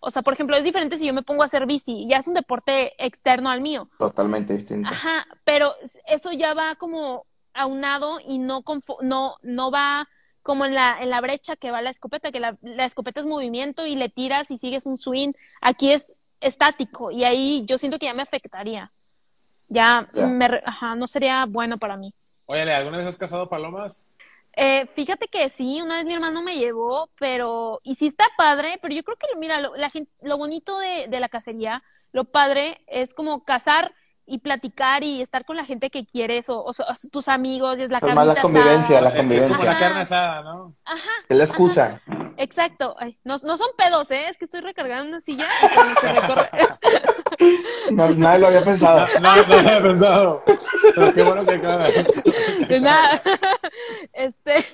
o 0.00 0.10
sea, 0.10 0.20
por 0.20 0.34
ejemplo, 0.34 0.54
es 0.54 0.64
diferente 0.64 0.98
si 0.98 1.06
yo 1.06 1.14
me 1.14 1.22
pongo 1.22 1.42
a 1.42 1.46
hacer 1.46 1.64
bici, 1.64 2.06
ya 2.06 2.18
es 2.18 2.28
un 2.28 2.34
deporte 2.34 2.92
externo 3.02 3.48
al 3.48 3.62
mío. 3.62 3.88
Totalmente 3.96 4.52
distinto. 4.52 4.90
Ajá, 4.90 5.24
pero 5.44 5.72
eso 6.04 6.30
ya 6.32 6.52
va 6.52 6.74
como 6.74 7.24
aunado 7.54 8.18
y 8.22 8.36
no, 8.36 8.62
no, 9.00 9.36
no 9.40 9.70
va 9.70 10.06
como 10.46 10.64
en 10.64 10.74
la, 10.74 10.98
en 11.02 11.10
la 11.10 11.20
brecha 11.20 11.56
que 11.56 11.72
va 11.72 11.82
la 11.82 11.90
escopeta, 11.90 12.32
que 12.32 12.40
la, 12.40 12.56
la 12.62 12.86
escopeta 12.86 13.20
es 13.20 13.26
movimiento 13.26 13.84
y 13.84 13.96
le 13.96 14.08
tiras 14.08 14.50
y 14.52 14.58
sigues 14.58 14.86
un 14.86 14.96
swing. 14.96 15.32
Aquí 15.60 15.92
es 15.92 16.12
estático 16.40 17.10
y 17.10 17.24
ahí 17.24 17.64
yo 17.66 17.78
siento 17.78 17.98
que 17.98 18.06
ya 18.06 18.14
me 18.14 18.22
afectaría. 18.22 18.92
Ya, 19.68 20.08
Ya. 20.12 20.26
me 20.26 20.46
ajá, 20.64 20.94
no 20.94 21.06
sería 21.08 21.44
bueno 21.46 21.78
para 21.78 21.96
mí. 21.96 22.14
Oye, 22.46 22.72
¿alguna 22.72 22.98
vez 22.98 23.06
has 23.08 23.16
cazado 23.16 23.48
palomas? 23.48 24.06
Eh, 24.58 24.86
fíjate 24.94 25.28
que 25.28 25.50
sí, 25.50 25.82
una 25.82 25.96
vez 25.96 26.06
mi 26.06 26.14
hermano 26.14 26.42
me 26.42 26.56
llevó, 26.56 27.10
pero, 27.18 27.80
y 27.82 27.96
sí 27.96 28.06
está 28.06 28.24
padre, 28.38 28.78
pero 28.80 28.94
yo 28.94 29.02
creo 29.04 29.18
que, 29.18 29.26
mira, 29.38 29.60
lo, 29.60 29.76
la 29.76 29.90
gente, 29.90 30.10
lo 30.22 30.38
bonito 30.38 30.78
de, 30.78 31.08
de 31.08 31.20
la 31.20 31.28
cacería, 31.28 31.82
lo 32.12 32.24
padre 32.24 32.82
es 32.86 33.12
como 33.12 33.44
cazar 33.44 33.94
y 34.26 34.38
platicar 34.40 35.04
y 35.04 35.22
estar 35.22 35.44
con 35.44 35.56
la 35.56 35.64
gente 35.64 35.90
que 35.90 36.04
quieres, 36.06 36.48
o, 36.48 36.60
o, 36.64 36.70
o 36.70 36.74
tus 37.12 37.28
amigos, 37.28 37.78
y 37.78 37.82
es 37.84 37.90
la 37.90 38.00
Es 38.00 38.10
más 38.12 38.26
carnita 38.26 38.34
la 38.34 38.36
convivencia, 38.40 39.00
asada. 39.00 39.02
la 39.02 39.10
Es 39.30 39.46
como 39.46 39.64
la 39.64 39.76
convivencia. 39.76 39.76
carne 39.76 40.00
asada, 40.00 40.42
¿no? 40.42 40.76
Ajá, 40.84 41.10
Es 41.28 41.36
la 41.38 41.44
excusa. 41.44 42.02
exacto. 42.36 42.96
Ay, 42.98 43.18
no, 43.24 43.36
no 43.44 43.56
son 43.56 43.68
pedos, 43.76 44.10
¿eh? 44.10 44.28
Es 44.28 44.38
que 44.38 44.44
estoy 44.46 44.60
recargando 44.62 45.08
una 45.08 45.20
silla 45.20 45.48
y. 45.62 45.96
No, 47.90 48.10
nadie 48.14 48.38
lo 48.40 48.46
había 48.48 48.64
pensado. 48.64 49.06
No, 49.20 49.36
no, 49.36 49.42
no 49.46 49.54
lo 49.62 49.68
había 49.68 49.82
pensado. 49.82 50.42
Pero 50.94 51.12
qué 51.14 51.22
bueno 51.22 51.44
que 51.46 51.54
aclaras. 51.54 51.94
De 52.68 52.80
nada. 52.80 53.20
Este, 54.12 54.64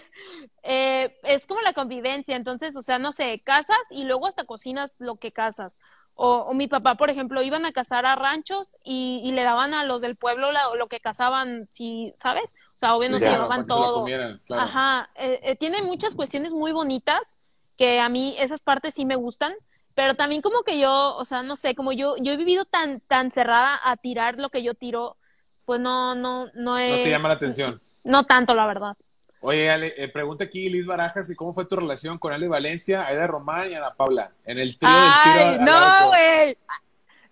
eh, 0.62 1.16
es 1.24 1.46
como 1.46 1.61
la 1.62 1.72
convivencia, 1.72 2.36
entonces, 2.36 2.76
o 2.76 2.82
sea, 2.82 2.98
no 2.98 3.12
sé, 3.12 3.40
casas 3.44 3.76
y 3.90 4.05
luego 4.05 4.26
hasta 4.26 4.44
cocinas 4.44 4.96
lo 4.98 5.16
que 5.16 5.32
casas. 5.32 5.76
O, 6.14 6.36
o 6.48 6.54
mi 6.54 6.68
papá, 6.68 6.94
por 6.96 7.10
ejemplo, 7.10 7.42
iban 7.42 7.64
a 7.66 7.72
cazar 7.72 8.06
a 8.06 8.14
ranchos 8.16 8.76
y, 8.84 9.20
y 9.24 9.32
le 9.32 9.42
daban 9.44 9.74
a 9.74 9.84
los 9.84 10.00
del 10.00 10.16
pueblo 10.16 10.52
la- 10.52 10.74
lo 10.76 10.88
que 10.88 11.00
cazaban, 11.00 11.68
si, 11.72 12.12
¿sabes? 12.20 12.52
O 12.76 12.78
sea, 12.78 12.94
obvio 12.94 13.08
no 13.10 13.16
Sí, 13.16 13.20
se 13.20 13.28
claro, 13.28 13.30
llevaban 13.30 13.66
se 13.66 13.66
todo. 13.66 13.92
comieran, 13.92 14.38
claro. 14.46 14.68
Ajá, 14.70 15.10
eh, 15.16 15.40
eh, 15.42 15.56
tiene 15.56 15.82
muchas 15.82 16.14
cuestiones 16.14 16.52
muy 16.52 16.72
bonitas 16.72 17.38
que 17.76 18.00
a 18.00 18.08
mí 18.08 18.34
esas 18.38 18.60
partes 18.60 18.94
sí 18.94 19.04
me 19.06 19.16
gustan, 19.16 19.54
pero 19.94 20.14
también 20.14 20.42
como 20.42 20.62
que 20.62 20.78
yo, 20.80 21.16
o 21.16 21.24
sea, 21.24 21.42
no 21.42 21.56
sé, 21.56 21.74
como 21.74 21.92
yo 21.92 22.14
yo 22.18 22.32
he 22.32 22.36
vivido 22.36 22.64
tan 22.66 23.00
tan 23.00 23.30
cerrada 23.32 23.78
a 23.82 23.96
tirar 23.96 24.38
lo 24.38 24.50
que 24.50 24.62
yo 24.62 24.74
tiro, 24.74 25.16
pues 25.64 25.80
no 25.80 26.14
no 26.14 26.46
no 26.54 26.78
No 26.86 27.00
he 27.00 27.00
te 27.00 27.10
llama 27.10 27.28
la 27.28 27.34
atención. 27.34 27.80
no 28.04 28.24
tanto 28.24 28.54
la 28.54 28.66
verdad. 28.66 28.96
Oye, 29.45 29.68
Ale, 29.68 29.93
eh, 29.97 30.07
pregunta 30.07 30.45
aquí 30.45 30.68
Liz 30.68 30.86
Barajas 30.86 31.26
que 31.26 31.34
cómo 31.34 31.53
fue 31.53 31.64
tu 31.64 31.74
relación 31.74 32.16
con 32.16 32.32
Ale 32.32 32.47
Valencia, 32.47 33.05
Aida 33.05 33.26
Román 33.26 33.72
y 33.72 33.74
Ana 33.74 33.93
Paula 33.93 34.30
en 34.45 34.61
el 34.61 34.78
trío 34.78 34.93
del 34.93 35.12
tiro 35.24 35.64
no, 35.64 36.07
güey. 36.07 36.57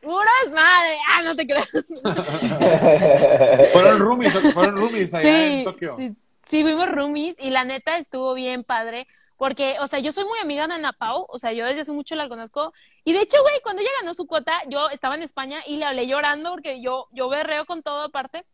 Pura 0.00 0.30
desmadre. 0.44 0.98
Ah, 1.08 1.22
no 1.22 1.36
te 1.36 1.46
creas. 1.46 1.68
Fueron 3.72 4.00
roomies, 4.00 4.32
fueron 4.52 4.76
roomies 4.76 5.14
allá 5.14 5.46
en 5.46 5.64
Tokio. 5.64 5.96
sí, 5.98 6.16
sí, 6.48 6.62
fuimos 6.62 6.90
roomies 6.90 7.36
y 7.38 7.50
la 7.50 7.64
neta 7.64 7.98
estuvo 7.98 8.34
bien 8.34 8.64
padre. 8.64 9.06
Porque, 9.36 9.76
o 9.80 9.86
sea, 9.86 10.00
yo 10.00 10.12
soy 10.12 10.24
muy 10.24 10.38
amiga 10.40 10.66
de 10.66 10.74
Ana 10.74 10.92
Pau, 10.92 11.24
o 11.28 11.38
sea, 11.38 11.52
yo 11.52 11.64
desde 11.64 11.82
hace 11.82 11.92
mucho 11.92 12.14
la 12.14 12.28
conozco. 12.28 12.72
Y 13.04 13.12
de 13.12 13.20
hecho, 13.20 13.40
güey, 13.40 13.60
cuando 13.62 13.80
ella 13.80 13.90
ganó 14.00 14.12
su 14.14 14.26
cuota, 14.26 14.52
yo 14.68 14.90
estaba 14.90 15.14
en 15.14 15.22
España 15.22 15.60
y 15.66 15.76
le 15.76 15.86
hablé 15.86 16.06
llorando 16.06 16.50
porque 16.50 16.82
yo, 16.82 17.08
yo 17.12 17.30
berreo 17.30 17.64
con 17.64 17.82
todo 17.82 18.02
aparte. 18.02 18.44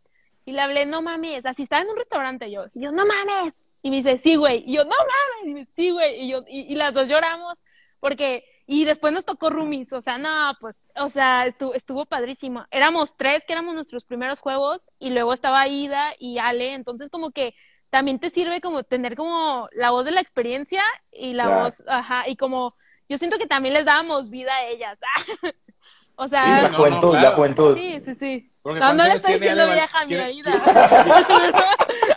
Y 0.47 0.53
le 0.53 0.63
hablé, 0.63 0.87
no 0.87 1.03
mames, 1.03 1.45
así 1.47 1.65
estaba 1.65 1.83
en 1.83 1.91
un 1.91 1.97
restaurante 1.99 2.51
yo. 2.51 2.65
Y 2.75 2.83
yo, 2.85 2.93
no 2.93 3.05
mames. 3.07 3.55
Y 3.83 3.91
me 3.91 3.97
dice, 3.97 4.19
sí, 4.19 4.37
güey. 4.37 4.65
Y 4.67 4.75
yo, 4.77 4.85
no 4.85 4.91
mames. 4.91 5.47
Y 5.51 5.55
me 5.55 5.61
dice, 5.61 5.73
sí, 5.77 5.91
güey. 5.91 6.23
Y 6.23 6.31
yo, 6.31 6.45
y, 6.49 6.73
y 6.73 6.77
las 6.77 6.95
dos 6.95 7.09
lloramos 7.09 7.57
porque, 8.01 8.45
y 8.67 8.85
después 8.85 9.13
nos 9.13 9.25
tocó 9.27 9.51
roomies, 9.51 9.93
o 9.93 10.01
sea, 10.03 10.19
no, 10.19 10.55
pues, 10.61 10.81
o 10.97 11.09
sea, 11.09 11.47
estuvo, 11.47 11.75
estuvo 11.75 12.07
padrísimo. 12.07 12.65
Éramos 12.71 13.17
tres 13.17 13.45
que 13.47 13.53
éramos 13.55 13.75
nuestros 13.75 14.05
primeros 14.05 14.41
juegos 14.41 14.91
y 15.01 15.11
luego 15.11 15.33
estaba 15.35 15.67
Ida 15.69 16.15
y 16.19 16.39
Ale, 16.39 16.75
entonces 16.75 17.11
como 17.11 17.33
que 17.33 17.55
también 17.91 18.21
te 18.21 18.31
sirve 18.31 18.61
como 18.61 18.85
tener 18.85 19.17
como 19.17 19.69
la 19.73 19.91
voz 19.91 20.05
de 20.05 20.13
la 20.13 20.21
experiencia 20.21 20.83
y 21.13 21.35
la 21.35 21.49
voz, 21.49 21.83
ajá, 21.89 22.29
y 22.29 22.37
como 22.37 22.75
yo 23.09 23.19
siento 23.19 23.39
que 23.39 23.47
también 23.49 23.75
les 23.75 23.85
dábamos 23.87 24.31
vida 24.31 24.55
a 24.55 24.67
ellas. 24.67 24.99
o 26.17 26.29
Sí, 26.43 26.55
sea, 26.55 26.63
La 26.63 26.71
no, 26.71 26.71
no, 26.71 26.77
juventud, 26.77 27.11
claro. 27.11 27.21
la 27.21 27.33
juventud. 27.33 27.75
sí, 27.75 28.01
sí, 28.05 28.15
sí. 28.15 28.53
Porque 28.67 28.81
No, 28.81 28.95
no 28.95 28.97
¿cuántos 28.97 29.07
le 29.09 29.15
estoy 29.15 29.33
diciendo 29.35 29.67
vieja 29.71 30.01
a 30.01 30.05
mi 30.07 30.15
Aida. 30.17 30.53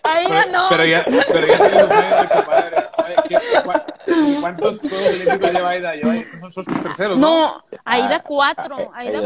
A 0.04 0.14
Aida 0.16 0.45
no. 0.47 0.66
pero 0.72 0.84
ya, 0.84 1.06
pero 1.32 1.45
ya 1.45 1.58
tiene 1.58 1.82
los 1.84 1.91
años 1.91 2.22
de 2.22 2.36
compadre. 2.36 2.78
Oye, 2.97 3.16
¿qué- 3.30 3.38
cua- 3.64 3.86
¿Cuántos 4.41 4.80
Juegos 4.82 5.08
Olímpicos 5.10 5.52
lleva 5.52 5.70
Aida? 5.70 5.93
Lleva, 5.95 6.16
esos 6.18 6.39
son 6.52 6.66
sus 6.66 6.82
terceros, 6.84 7.20
¿no? 7.20 7.28
No, 7.52 7.64
Aida 7.86 8.24
cuatro, 8.24 8.91
Aida 8.95 9.22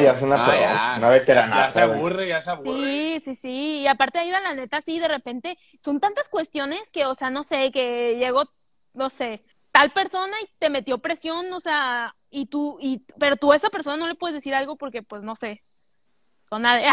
ya 0.00 0.12
es 0.14 0.22
una, 0.22 0.34
Ah, 0.44 0.56
ya. 0.60 0.94
una 0.98 1.08
veteranata. 1.10 1.64
Ya 1.66 1.70
se 1.70 1.80
aburre, 1.80 2.26
ya 2.26 2.42
se 2.42 2.50
aburre. 2.50 2.72
Sí, 2.80 3.22
sí, 3.24 3.34
sí. 3.36 3.78
Y 3.82 3.86
aparte 3.86 4.18
Aida, 4.18 4.40
la 4.40 4.54
neta, 4.56 4.80
sí, 4.80 4.98
de 4.98 5.06
repente, 5.06 5.58
son 5.78 6.00
tantas 6.00 6.28
cuestiones 6.28 6.90
que, 6.90 7.06
o 7.06 7.14
sea, 7.14 7.30
no 7.30 7.44
sé, 7.44 7.70
que 7.70 8.16
llegó, 8.16 8.42
no 8.94 9.10
sé, 9.10 9.42
tal 9.70 9.90
persona 9.90 10.34
y 10.42 10.50
te 10.58 10.70
metió 10.70 10.98
presión, 10.98 11.52
o 11.52 11.60
sea, 11.60 12.16
y 12.30 12.46
tú, 12.46 12.78
y, 12.80 13.04
pero 13.20 13.36
tú 13.36 13.52
a 13.52 13.56
esa 13.56 13.70
persona 13.70 13.96
no 13.96 14.08
le 14.08 14.16
puedes 14.16 14.34
decir 14.34 14.56
algo 14.56 14.74
porque, 14.74 15.02
pues, 15.04 15.22
no 15.22 15.36
sé, 15.36 15.62
con 16.48 16.62
nadie. 16.62 16.88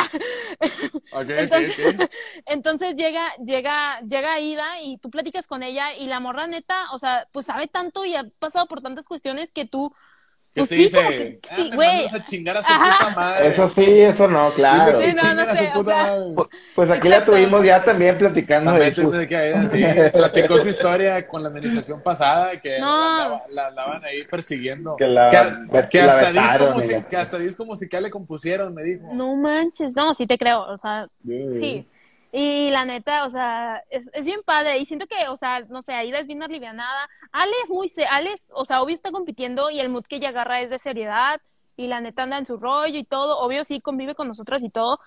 Entonces, 2.45 2.95
llega, 2.95 3.34
llega, 3.45 3.99
llega 4.01 4.34
Aida 4.34 4.82
y 4.82 4.97
tú 4.97 5.10
platicas 5.10 5.47
con 5.47 5.64
ella 5.64 5.93
y 5.93 6.08
la 6.08 6.20
morra 6.20 6.47
neta, 6.47 6.91
o 6.91 6.99
sea, 6.99 7.28
pues 7.32 7.45
sabe 7.45 7.68
tanto 7.68 8.06
y 8.06 8.16
ha 8.16 8.26
pasado 8.39 8.66
por 8.68 8.82
tantas 8.82 9.08
cuestiones 9.08 9.51
que 9.51 9.66
tú, 9.66 9.93
¿Qué 10.56 10.62
pues 10.62 10.70
te 10.70 10.76
sí, 10.78 10.84
dice? 10.84 10.97
como 10.97 11.10
que, 11.10 11.39
Ah, 11.49 11.56
sí, 11.58 11.72
güey. 11.76 12.06
a 12.08 12.24
chingar 12.24 12.56
a 12.58 12.64
su 12.64 12.72
Ajá. 12.72 12.97
puta 13.10 13.16
madre. 13.16 13.47
Eso 13.49 13.70
sí, 13.76 13.84
eso 13.99 14.28
no, 14.30 14.49
claro. 14.51 15.01
Sí, 15.01 15.08
que 15.08 15.14
no, 15.14 15.34
no 15.36 15.45
sé, 15.53 15.58
su 15.58 15.66
o 15.66 15.74
puta 15.84 15.93
sea, 15.93 16.03
madre. 16.16 16.36
Pues 16.76 16.89
aquí 16.91 17.10
la 17.10 17.26
tuvimos 17.26 17.66
ya 17.66 17.84
también 17.84 18.18
platicando 18.18 18.72
de 18.72 18.80
También 18.91 18.95
su... 18.95 19.12
te- 19.12 19.28
que 19.28 19.36
Aida, 19.36 19.68
sí, 19.68 19.84
platicó 20.14 20.58
su 20.60 20.70
historia 20.70 21.28
con 21.28 21.43
la 21.43 21.49
administración 21.49 22.01
pasada 22.01 22.58
que 22.62 22.80
No. 22.80 22.86
la, 22.88 23.12
andaba- 23.26 23.41
la 23.51 23.68
andaban 23.68 24.06
ahí 24.06 24.24
persiguiendo. 24.24 24.95
Que 24.95 25.08
la- 25.08 25.30
que, 25.30 25.89
que 25.89 26.03
la 26.03 26.14
hasta 26.14 26.32
dis 26.32 26.41
vetaron, 26.41 26.68
como 26.70 26.80
si, 26.80 26.93
ella. 26.93 27.08
que 27.08 27.18
hasta 27.18 27.38
dis 27.38 27.56
como 27.58 27.76
si 27.76 27.89
que 27.89 27.99
le 27.99 28.10
compusieron, 28.10 28.74
me 28.74 28.84
dijo. 28.84 29.10
no 29.14 29.36
manches, 29.36 29.93
no, 29.93 30.14
sí 30.16 30.26
te 30.26 30.38
creo, 30.38 30.62
o 30.62 30.78
sea, 30.78 31.10
Sí. 31.28 31.45
Sí. 31.60 31.88
Y 32.38 32.69
la 32.71 32.83
neta, 32.83 33.23
o 33.25 33.29
sea, 33.29 33.81
es, 33.89 34.09
es 34.11 34.25
bien 34.25 34.41
padre. 34.43 34.77
Y 34.79 34.86
siento 34.86 35.07
que, 35.07 35.29
o 35.29 35.38
sea, 35.38 35.61
no 35.69 35.81
sé, 35.81 35.93
Aida 35.93 36.19
es 36.19 36.27
bien 36.27 36.43
alivianada. 36.43 37.07
Ale 37.31 37.53
es 37.63 37.69
muy, 37.69 37.88
se- 37.88 38.05
Ale 38.05 38.33
es, 38.33 38.51
o 38.53 38.65
sea, 38.65 38.81
obvio 38.81 38.93
está 38.93 39.11
compitiendo 39.11 39.69
y 39.69 39.79
el 39.79 39.88
mood 39.88 40.03
que 40.03 40.17
ella 40.17 40.29
agarra 40.29 40.59
es 40.59 40.69
de 40.69 40.77
seriedad. 40.77 41.39
Y 41.77 41.88
la 41.88 42.01
neta 42.01 42.23
anda 42.23 42.38
en 42.38 42.45
su 42.45 42.57
rollo 42.57 42.97
y 42.97 43.05
todo. 43.05 43.39
Obvio 43.39 43.63
sí 43.63 43.79
convive 43.79 44.15
con 44.15 44.27
nosotras 44.27 44.61
y 44.63 44.69
todo. 44.69 44.99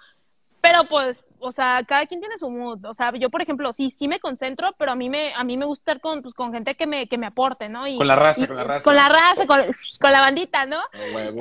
Pero 0.62 0.84
pues, 0.88 1.22
o 1.38 1.52
sea, 1.52 1.82
cada 1.86 2.06
quien 2.06 2.20
tiene 2.20 2.38
su 2.38 2.48
mood. 2.50 2.82
O 2.86 2.94
sea, 2.94 3.12
yo, 3.14 3.28
por 3.28 3.42
ejemplo, 3.42 3.74
sí, 3.74 3.90
sí 3.90 4.08
me 4.08 4.20
concentro, 4.20 4.74
pero 4.78 4.92
a 4.92 4.96
mí 4.96 5.10
me, 5.10 5.34
a 5.34 5.44
mí 5.44 5.58
me 5.58 5.66
gusta 5.66 5.92
estar 5.92 6.00
con, 6.00 6.22
pues, 6.22 6.32
con 6.34 6.50
gente 6.52 6.76
que 6.76 6.86
me, 6.86 7.08
que 7.08 7.18
me 7.18 7.26
aporte, 7.26 7.68
¿no? 7.68 7.86
Y, 7.86 7.98
Con 7.98 8.06
la 8.06 8.16
raza, 8.16 8.44
y- 8.44 8.46
con 8.46 8.56
la 8.56 8.64
raza. 8.64 8.84
Con 8.84 8.96
la 8.96 9.08
raza, 9.10 9.46
con, 9.46 9.60
con 10.00 10.12
la 10.12 10.20
bandita, 10.22 10.64
¿no? 10.64 10.80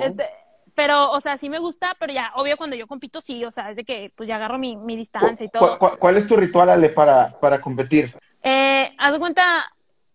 Este, 0.04 0.30
pero, 0.78 1.10
o 1.12 1.20
sea, 1.22 1.40
sí 1.40 1.50
me 1.50 1.58
gusta, 1.58 1.96
pero 2.00 2.14
ya, 2.14 2.32
obvio, 2.36 2.56
cuando 2.56 2.76
yo 2.76 2.86
compito, 2.86 3.20
sí, 3.20 3.44
o 3.44 3.50
sea, 3.50 3.72
es 3.72 3.78
de 3.78 3.84
que, 3.84 4.12
pues, 4.16 4.30
ya 4.30 4.36
agarro 4.36 4.60
mi, 4.60 4.78
mi 4.78 4.96
distancia 4.96 5.44
y 5.44 5.50
¿Cu- 5.50 5.58
todo. 5.58 5.80
cu- 5.80 5.98
¿Cuál 5.98 6.18
es 6.18 6.28
tu 6.28 6.36
ritual, 6.36 6.70
Ale, 6.70 6.90
para, 6.90 7.32
para 7.40 7.60
competir? 7.60 8.16
Eh, 8.44 8.94
haz 9.00 9.12
de 9.12 9.18
cuenta, 9.18 9.42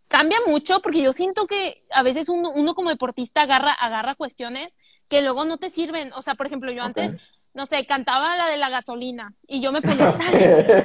cambia 0.08 0.38
mucho 0.46 0.80
porque 0.80 1.02
yo 1.02 1.12
siento 1.12 1.48
que 1.48 1.82
a 1.90 2.04
veces 2.04 2.28
uno, 2.28 2.50
uno 2.52 2.76
como 2.76 2.90
deportista 2.90 3.42
agarra, 3.42 3.72
agarra 3.72 4.14
cuestiones 4.14 4.72
que 5.08 5.20
luego 5.20 5.44
no 5.44 5.58
te 5.58 5.68
sirven. 5.68 6.12
O 6.12 6.22
sea, 6.22 6.36
por 6.36 6.46
ejemplo, 6.46 6.70
yo 6.70 6.84
antes, 6.84 7.12
no 7.54 7.66
sé, 7.66 7.84
cantaba 7.84 8.36
la 8.36 8.46
de 8.48 8.56
la 8.56 8.68
gasolina 8.70 9.34
y 9.48 9.60
yo 9.60 9.72
me 9.72 9.82
ponía 9.82 10.14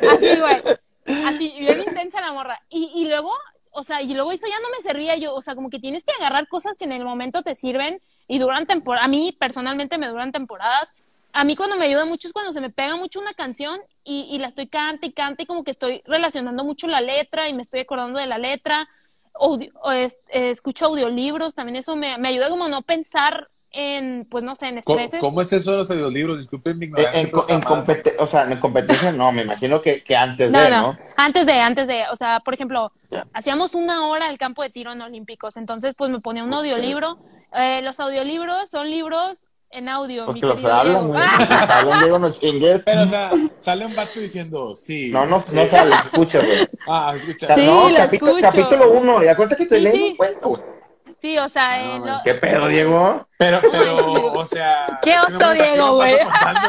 así, 0.10 0.40
güey. 0.40 0.64
Así, 1.28 1.54
bien 1.60 1.82
intensa 1.82 2.20
la 2.20 2.34
morra. 2.34 2.60
Y, 2.70 2.92
y 2.96 3.08
luego, 3.08 3.32
o 3.70 3.84
sea, 3.84 4.02
y 4.02 4.12
luego 4.16 4.32
eso 4.32 4.48
ya 4.48 4.60
no 4.60 4.70
me 4.76 4.82
servía 4.82 5.16
yo. 5.18 5.36
O 5.36 5.42
sea, 5.44 5.54
como 5.54 5.70
que 5.70 5.80
tienes 5.80 6.04
que 6.04 6.14
agarrar 6.14 6.48
cosas 6.48 6.76
que 6.78 6.86
en 6.86 6.94
el 6.94 7.06
momento 7.06 7.44
te 7.44 7.56
sirven 7.56 8.02
y 8.28 8.40
duran 8.40 8.66
temporadas. 8.66 9.06
A 9.06 9.10
mí 9.10 9.36
personalmente 9.38 9.98
me 9.98 10.08
duran 10.08 10.32
temporadas. 10.32 10.90
A 11.34 11.44
mí 11.44 11.56
cuando 11.56 11.76
me 11.78 11.86
ayuda 11.86 12.06
mucho 12.06 12.28
es 12.28 12.34
cuando 12.34 12.52
se 12.52 12.62
me 12.62 12.70
pega 12.70 12.96
mucho 12.96 13.20
una 13.20 13.34
canción 13.34 13.80
y, 14.04 14.28
y 14.32 14.40
la 14.40 14.48
estoy 14.48 14.68
canta 14.68 15.06
y 15.06 15.12
canta 15.12 15.44
y 15.44 15.46
como 15.46 15.64
que 15.64 15.72
estoy 15.72 16.02
relacionando 16.06 16.64
mucho 16.64 16.88
la 16.88 17.02
letra 17.02 17.48
y 17.48 17.54
me 17.54 17.62
estoy 17.62 17.82
acordando 17.82 18.20
de 18.20 18.26
la 18.28 18.38
letra. 18.38 18.88
Audio- 19.40 19.72
o 19.84 19.92
es- 19.92 20.18
eh, 20.30 20.50
escucho 20.50 20.86
audiolibros, 20.88 21.54
también 21.54 21.76
eso 21.76 21.96
me, 21.96 22.18
me 22.18 22.30
ayuda 22.30 22.50
como 22.50 22.66
a 22.66 22.70
no 22.70 22.82
pensar 22.82 23.50
en, 23.70 24.26
pues 24.32 24.44
no 24.44 24.56
sé, 24.56 24.68
en 24.70 24.82
¿Cómo, 24.82 24.98
estreses. 25.00 25.20
cómo 25.20 25.42
es 25.42 25.54
eso 25.54 25.74
de 25.74 25.78
los 25.78 25.92
audiolibros? 25.92 26.40
Disculpen 26.40 26.80
mi 26.80 26.86
En, 26.86 26.92
ignorancia. 26.92 27.22
en, 27.22 27.28
en 28.08 28.16
o 28.20 28.28
sea, 28.28 28.44
en 28.50 28.60
competencia 28.60 29.12
no, 29.12 29.32
me 29.32 29.44
imagino 29.44 29.82
que, 29.84 30.04
que 30.04 30.16
antes 30.16 30.50
No, 30.50 30.62
de, 30.62 30.72
no, 30.72 30.82
¿no? 30.94 30.98
antes 31.18 31.46
de, 31.46 31.54
antes 31.54 31.86
de, 31.88 32.06
o 32.12 32.16
sea, 32.16 32.40
por 32.40 32.56
ejemplo, 32.56 32.92
Ya. 33.12 33.28
hacíamos 33.34 33.76
una 33.76 34.08
hora 34.08 34.28
al 34.30 34.40
campo 34.40 34.64
de 34.64 34.72
tiro 34.72 34.92
en 34.94 35.02
Olímpicos, 35.02 35.58
entonces 35.58 35.94
pues 35.96 36.10
me 36.10 36.20
ponía 36.20 36.44
un 36.44 36.54
audiolibro. 36.54 37.20
Eh, 37.54 37.82
los 37.82 38.00
audiolibros 38.00 38.70
son 38.70 38.90
libros 38.90 39.46
en 39.70 39.90
audio, 39.90 40.22
mi 40.32 40.40
Porque 40.42 40.46
los 40.46 40.56
querido 40.56 40.74
hablan, 40.74 40.94
Diego. 41.02 41.08
güey. 41.14 41.24
Ah, 41.24 41.80
Hablan, 41.80 42.00
Diego, 42.00 42.20
no 42.20 42.32
chingues. 42.32 42.82
Pero, 42.86 43.02
o 43.04 43.06
sea, 43.08 43.32
sale 43.60 43.86
un 43.86 43.96
vato 43.96 44.20
diciendo, 44.20 44.76
sí. 44.76 45.10
No, 45.12 45.26
no, 45.26 45.44
no 45.52 45.66
sale, 45.68 45.96
escucha, 45.96 46.40
güey. 46.40 46.58
Ah, 46.88 47.14
escucha. 47.16 47.56
Sí, 47.56 47.66
no, 47.66 47.90
lo 47.90 47.96
capítulo, 47.96 48.38
escucho. 48.38 48.52
capítulo 48.58 48.92
uno, 48.92 49.24
ya 49.24 49.36
cuenta 49.36 49.56
que 49.56 49.66
te 49.66 49.78
Sí, 49.78 49.82
lees 49.84 49.96
sí. 49.96 50.04
un 50.12 50.16
cuento, 50.18 50.50
güey. 50.50 50.62
Sí, 51.18 51.38
o 51.38 51.50
sea, 51.50 51.70
Ah, 51.72 51.82
eh, 51.82 52.00
no, 52.00 52.06
lo- 52.06 52.18
¿Qué 52.24 52.34
pedo, 52.36 52.68
Diego? 52.68 53.28
Pero, 53.38 53.62
pero, 53.72 54.34
o 54.34 54.46
sea. 54.46 55.00
Qué 55.02 55.12
imagino 55.12 55.54
Diego, 55.54 55.96
güey. 55.96 56.16
O 56.16 56.18
sea, 56.18 56.64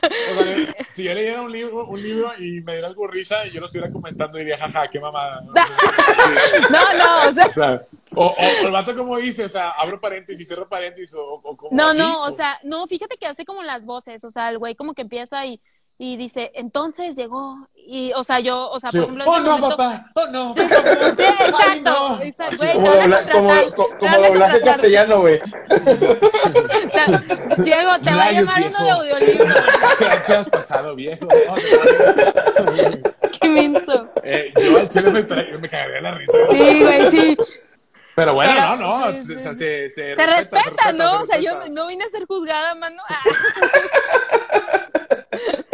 si 0.92 1.04
yo 1.04 1.14
leyera 1.14 1.42
un 1.42 1.52
libro, 1.52 1.86
un 1.86 2.00
libro 2.02 2.30
y 2.38 2.60
me 2.62 2.72
diera 2.72 2.88
algo 2.88 3.06
risa 3.06 3.46
y 3.46 3.50
yo 3.50 3.60
lo 3.60 3.66
estuviera 3.66 3.92
comentando, 3.92 4.38
diría, 4.38 4.56
jaja, 4.58 4.86
qué 4.88 5.00
mamada. 5.00 5.40
¿no? 6.70 6.78
no, 6.98 7.28
o 7.28 7.32
sea, 7.32 7.46
O 7.46 7.52
sea, 7.52 7.82
o, 8.14 8.26
o, 8.26 8.34
o 8.64 8.66
el 8.66 8.72
vato 8.72 8.96
como 8.96 9.16
dice, 9.16 9.44
o 9.44 9.48
sea, 9.48 9.70
abro 9.70 10.00
paréntesis, 10.00 10.46
cierro 10.46 10.68
paréntesis, 10.68 11.14
o, 11.14 11.34
o 11.42 11.56
como 11.56 11.76
no, 11.76 11.88
así, 11.88 11.98
no, 11.98 12.22
o 12.22 12.32
sea, 12.32 12.58
no, 12.62 12.86
fíjate 12.86 13.16
que 13.16 13.26
hace 13.26 13.44
como 13.44 13.62
las 13.62 13.84
voces, 13.84 14.24
o 14.24 14.30
sea, 14.30 14.50
el 14.50 14.58
güey 14.58 14.74
como 14.74 14.94
que 14.94 15.02
empieza 15.02 15.44
y, 15.46 15.60
y 16.00 16.16
dice, 16.16 16.52
entonces 16.54 17.16
llegó, 17.16 17.68
y, 17.74 18.12
o 18.14 18.22
sea, 18.22 18.38
yo, 18.40 18.70
o 18.70 18.78
sea, 18.78 18.90
Sí, 18.90 18.98
por 18.98 19.06
ejemplo, 19.10 19.24
oh 19.26 19.40
no, 19.40 19.58
momento- 19.58 19.76
papá, 19.76 20.06
oh 20.14 20.26
no, 20.30 20.54
por 20.54 20.64
favor. 20.68 21.16
Sí, 21.16 21.22
Ay, 21.22 21.48
exacto, 21.48 21.80
no. 21.84 22.20
exacto, 22.22 22.54
Así, 22.54 22.66
güey, 22.66 22.74
Como, 22.74 22.92
dobla- 22.94 23.32
como, 23.32 23.48
contratar, 23.48 23.98
como 23.98 24.18
doblaje 24.28 24.60
castellano, 24.60 25.20
güey. 25.20 25.40
O 25.70 26.90
sea, 26.90 27.06
Diego, 27.58 27.98
te 28.02 28.14
va 28.14 28.24
a 28.24 28.32
llamar 28.32 28.62
uno 28.68 28.84
de 28.84 28.90
audiolibro. 28.90 29.46
¿Qué, 29.98 30.06
qué 30.26 30.32
has 30.34 30.48
pasado, 30.50 30.94
viejo? 30.94 31.26
Oh. 31.48 31.56
Qué 33.40 33.48
menso. 33.48 34.08
eh, 34.22 34.52
yo 34.60 34.78
al 34.78 34.88
chile 34.88 35.10
me, 35.10 35.26
cagaría 35.68 36.00
la 36.00 36.12
risa. 36.12 36.32
Sí, 36.50 36.82
güey, 36.84 37.10
sí. 37.10 37.36
Pero 38.14 38.34
bueno, 38.34 38.52
Pero- 38.54 38.76
no, 38.76 39.10
no, 39.12 39.22
sí, 39.22 39.34
se, 39.34 39.40
sí, 39.40 39.54
se, 39.54 39.54
sí. 39.90 39.94
se, 39.94 40.14
Se 40.14 40.26
respeta, 40.26 40.92
¿no? 40.92 41.22
O 41.22 41.26
sea, 41.26 41.38
yo 41.38 41.58
no 41.70 41.86
vine 41.86 42.04
a 42.04 42.08
ser 42.10 42.24
juzgada, 42.26 42.74
mano. 42.74 43.02
Ah. 43.08 43.22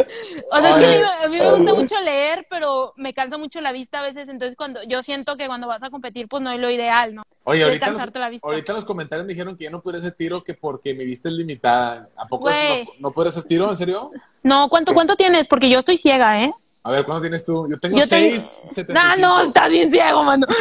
O 0.51 0.57
sea, 0.59 0.69
es 0.69 0.85
que 0.85 0.85
a 0.85 0.89
mí, 0.89 1.05
a 1.23 1.27
mí 1.27 1.39
me 1.39 1.51
gusta 1.51 1.73
mucho 1.73 1.99
leer, 2.01 2.45
pero 2.49 2.93
me 2.95 3.13
cansa 3.13 3.37
mucho 3.37 3.61
la 3.61 3.71
vista 3.71 3.99
a 3.99 4.03
veces. 4.03 4.29
Entonces, 4.29 4.55
cuando 4.55 4.81
yo 4.83 5.01
siento 5.03 5.35
que 5.37 5.47
cuando 5.47 5.67
vas 5.67 5.83
a 5.83 5.89
competir, 5.89 6.27
pues 6.27 6.41
no 6.41 6.51
es 6.51 6.59
lo 6.59 6.69
ideal, 6.69 7.15
¿no? 7.15 7.23
Oye, 7.43 7.63
ahorita, 7.63 7.87
cansarte 7.87 8.19
la 8.19 8.29
vista. 8.29 8.47
ahorita 8.47 8.73
los 8.73 8.85
comentarios 8.85 9.25
me 9.25 9.33
dijeron 9.33 9.55
que 9.57 9.65
ya 9.65 9.69
no 9.69 9.81
pudiera 9.81 9.99
hacer 9.99 10.13
tiro 10.13 10.43
que 10.43 10.53
porque 10.53 10.93
mi 10.93 11.05
vista 11.05 11.29
es 11.29 11.35
limitada. 11.35 12.09
¿A 12.15 12.25
poco 12.27 12.49
eso 12.49 12.61
no, 12.85 12.93
no 12.99 13.11
puedes 13.11 13.35
hacer 13.35 13.47
tiro? 13.47 13.69
¿En 13.69 13.77
serio? 13.77 14.11
No, 14.43 14.69
¿cuánto, 14.69 14.93
cuánto 14.93 15.15
tienes? 15.15 15.47
Porque 15.47 15.69
yo 15.69 15.79
estoy 15.79 15.97
ciega, 15.97 16.43
¿eh? 16.43 16.53
A 16.83 16.91
ver, 16.91 17.03
¿cuánto 17.03 17.21
tienes 17.21 17.43
tú? 17.43 17.67
Yo 17.67 17.79
tengo 17.79 17.97
Yo 17.97 18.07
tengo... 18.07 18.39
6, 18.39 18.85
Ah, 18.95 19.15
no, 19.17 19.41
estás 19.41 19.71
bien 19.71 19.89
ciego, 19.91 20.23
mano. 20.23 20.45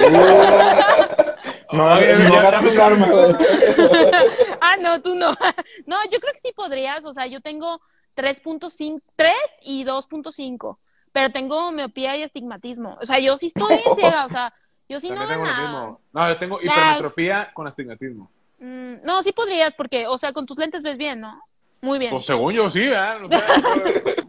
No, 1.72 1.92
Oye, 1.94 2.14
no 2.14 2.30
güey. 2.30 3.34
ah, 4.60 4.76
no, 4.80 5.02
tú 5.02 5.14
no. 5.16 5.30
No, 5.86 5.96
yo 6.10 6.20
creo 6.20 6.32
que 6.32 6.38
sí 6.38 6.52
podrías. 6.54 7.04
O 7.04 7.12
sea, 7.12 7.26
yo 7.26 7.40
tengo 7.40 7.80
3.5, 8.16 9.00
3 9.16 9.32
y 9.62 9.84
2.5. 9.84 10.78
Pero 11.12 11.30
tengo 11.30 11.70
miopía 11.72 12.16
y 12.16 12.22
astigmatismo. 12.22 12.98
O 13.00 13.06
sea, 13.06 13.18
yo 13.18 13.36
sí 13.36 13.46
estoy 13.46 13.76
bien 13.76 13.94
ciega. 13.96 14.24
O 14.26 14.28
sea, 14.28 14.52
yo 14.88 15.00
sí 15.00 15.08
También 15.08 15.28
no 15.28 15.34
tengo 15.34 15.44
lo 15.46 15.50
nada. 15.50 15.68
mismo. 15.68 16.00
No, 16.12 16.28
yo 16.28 16.36
tengo 16.36 16.60
hipermetropía 16.60 17.50
con 17.54 17.66
astigmatismo. 17.66 18.30
Mm, 18.58 18.94
no, 19.04 19.22
sí 19.22 19.32
podrías, 19.32 19.74
porque, 19.74 20.06
o 20.06 20.18
sea, 20.18 20.32
con 20.32 20.46
tus 20.46 20.58
lentes 20.58 20.82
ves 20.82 20.98
bien, 20.98 21.20
¿no? 21.20 21.40
Muy 21.80 21.98
bien. 21.98 22.10
Pues 22.10 22.24
según 22.24 22.54
yo 22.54 22.70
sí, 22.70 22.82
¿eh? 22.82 23.28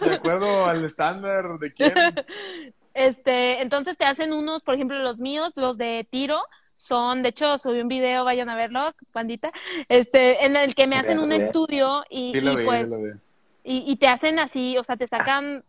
De 0.00 0.14
acuerdo 0.14 0.66
al 0.66 0.84
estándar 0.84 1.58
de 1.58 1.72
quién. 1.72 1.94
Este, 2.92 3.62
entonces 3.62 3.96
te 3.96 4.04
hacen 4.04 4.32
unos, 4.32 4.62
por 4.62 4.74
ejemplo, 4.74 4.98
los 4.98 5.20
míos, 5.20 5.52
los 5.54 5.78
de 5.78 6.06
tiro, 6.10 6.42
son, 6.80 7.22
de 7.22 7.28
hecho, 7.28 7.58
subí 7.58 7.78
un 7.82 7.88
video, 7.88 8.24
vayan 8.24 8.48
a 8.48 8.56
verlo, 8.56 8.94
pandita, 9.12 9.52
este, 9.90 10.46
en 10.46 10.56
el 10.56 10.74
que 10.74 10.86
me 10.86 10.96
hacen 10.96 11.18
un 11.18 11.30
estudio 11.30 12.02
y, 12.08 12.32
Sí 12.32 12.40
lo 12.40 12.52
y, 12.52 12.56
vi, 12.56 12.64
pues, 12.64 12.88
sí 12.88 12.94
lo 12.94 13.02
vi. 13.02 13.10
y, 13.64 13.92
y 13.92 13.96
te 13.96 14.08
hacen 14.08 14.38
así, 14.38 14.78
o 14.78 14.82
sea, 14.82 14.96
te 14.96 15.06
sacan 15.06 15.62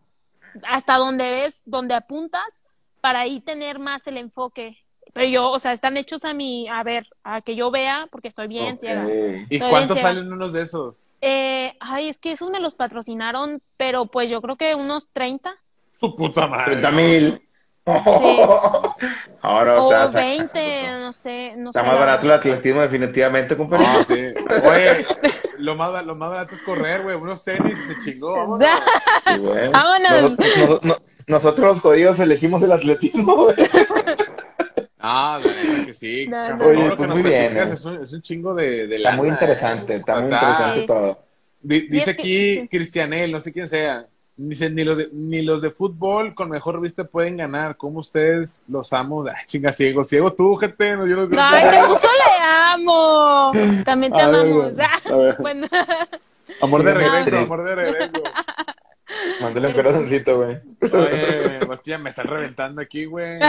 hasta 0.63 0.95
donde 0.95 1.29
ves, 1.29 1.63
donde 1.65 1.95
apuntas, 1.95 2.61
para 3.01 3.19
ahí 3.21 3.41
tener 3.41 3.77
más 3.77 4.07
el 4.07 4.15
enfoque. 4.17 4.77
Pero 5.11 5.27
yo, 5.27 5.51
o 5.51 5.59
sea, 5.59 5.73
están 5.73 5.97
hechos 5.97 6.23
a 6.23 6.33
mi, 6.33 6.69
a 6.69 6.81
ver, 6.83 7.05
a 7.25 7.41
que 7.41 7.57
yo 7.57 7.71
vea, 7.71 8.07
porque 8.09 8.29
estoy 8.29 8.47
bien 8.47 8.79
ciega. 8.79 9.03
Ok. 9.03 9.09
¿Y 9.49 9.55
Estoy 9.57 9.69
cuánto 9.69 9.93
bien 9.95 10.05
ciega. 10.05 10.09
salen 10.15 10.31
unos 10.31 10.53
de 10.53 10.61
esos? 10.61 11.09
Eh, 11.19 11.73
ay, 11.81 12.07
es 12.07 12.19
que 12.19 12.31
esos 12.31 12.49
me 12.51 12.61
los 12.61 12.75
patrocinaron, 12.75 13.61
pero 13.75 14.05
pues 14.05 14.29
yo 14.29 14.41
creo 14.41 14.55
que 14.55 14.75
unos 14.75 15.09
30 15.11 15.53
Su 15.99 16.15
puta 16.15 16.47
madre. 16.47 16.77
30 16.79 16.91
mil. 16.91 17.41
Ahora, 19.43 19.81
o 19.81 19.89
sea, 19.89 20.03
o 20.03 20.05
está, 20.07 20.19
20, 20.19 20.83
no 21.01 21.13
sé, 21.13 21.53
no 21.57 21.69
está 21.71 21.81
sé. 21.81 21.87
más 21.87 21.97
barato 21.97 22.25
el 22.27 22.31
atletismo, 22.33 22.81
definitivamente, 22.81 23.57
compadre. 23.57 23.85
Ah, 23.87 24.03
sí. 24.07 24.13
Oye, 24.67 25.05
lo 25.57 25.75
más, 25.75 26.05
lo 26.05 26.15
más 26.15 26.29
barato 26.29 26.53
es 26.55 26.61
correr, 26.61 27.01
güey. 27.01 27.15
Unos 27.15 27.43
tenis 27.43 27.77
y 27.89 27.93
se 27.93 27.99
chingó. 28.11 28.33
vámonos. 28.37 28.67
Sí, 29.27 29.37
güey. 29.39 29.69
Vámonos. 29.69 30.31
Nosotros, 30.37 30.69
nos- 30.69 30.83
no- 30.83 30.97
nosotros 31.27 31.67
los 31.67 31.79
jodidos 31.79 32.19
elegimos 32.19 32.61
el 32.63 32.71
atletismo, 32.71 33.35
güey. 33.45 33.55
Ah, 35.03 35.39
la 35.43 35.51
neta 35.51 35.85
que 35.87 35.93
sí. 35.95 36.27
No, 36.27 36.57
todo 36.59 36.69
Oye, 36.69 36.87
lo 36.89 36.95
pues 36.95 37.09
muy 37.09 37.23
bien, 37.23 37.57
eh. 37.57 37.69
es, 37.73 37.83
un, 37.85 38.03
es 38.03 38.13
un 38.13 38.21
chingo 38.21 38.53
de, 38.53 38.85
de 38.85 38.97
Está 38.97 39.13
muy 39.13 39.29
lana, 39.29 39.39
interesante, 39.39 39.93
eh. 39.93 39.97
está 39.97 40.13
O 40.13 40.15
sea, 40.19 40.21
muy 40.27 40.33
interesante 40.35 40.87
todo. 40.87 41.19
Di- 41.59 41.87
dice 41.87 42.11
aquí. 42.11 42.67
Cristianel, 42.69 43.31
no 43.31 43.41
sé 43.41 43.51
quién 43.51 43.67
sea. 43.67 44.05
Dice, 44.49 44.69
ni 44.71 44.83
los, 44.83 44.97
de, 44.97 45.09
ni 45.11 45.41
los 45.43 45.61
de 45.61 45.69
fútbol 45.71 46.33
con 46.33 46.49
mejor 46.49 46.81
vista 46.81 47.03
pueden 47.03 47.37
ganar. 47.37 47.77
¿Cómo 47.77 47.99
ustedes 47.99 48.63
los 48.67 48.91
amo? 48.93 49.23
Ay, 49.29 49.45
chinga, 49.45 49.71
ciego. 49.73 50.03
Ciego 50.03 50.33
tú, 50.33 50.55
gente. 50.55 50.95
No, 50.97 51.05
yo 51.05 51.15
los 51.15 51.29
Ay, 51.37 51.69
te 51.69 51.83
puso 51.87 52.07
le 52.07 52.43
amo. 52.43 53.51
También 53.85 54.11
te 54.13 54.21
A 54.21 54.25
amamos. 54.25 54.73
a 54.79 55.15
ver. 55.15 55.35
Bueno, 55.39 55.67
Amor 56.61 56.83
de 56.83 56.93
No. 56.93 56.99
regreso, 56.99 57.37
amor 57.37 57.63
de 57.63 57.75
regreso. 57.75 58.23
Mándale 59.41 59.67
un 59.67 59.73
corazoncito, 59.73 60.37
güey. 60.37 60.57
Oye, 60.81 61.65
pues 61.65 61.81
ya 61.83 61.97
me 61.97 62.09
están 62.09 62.27
reventando 62.27 62.81
aquí, 62.81 63.05
güey. 63.05 63.39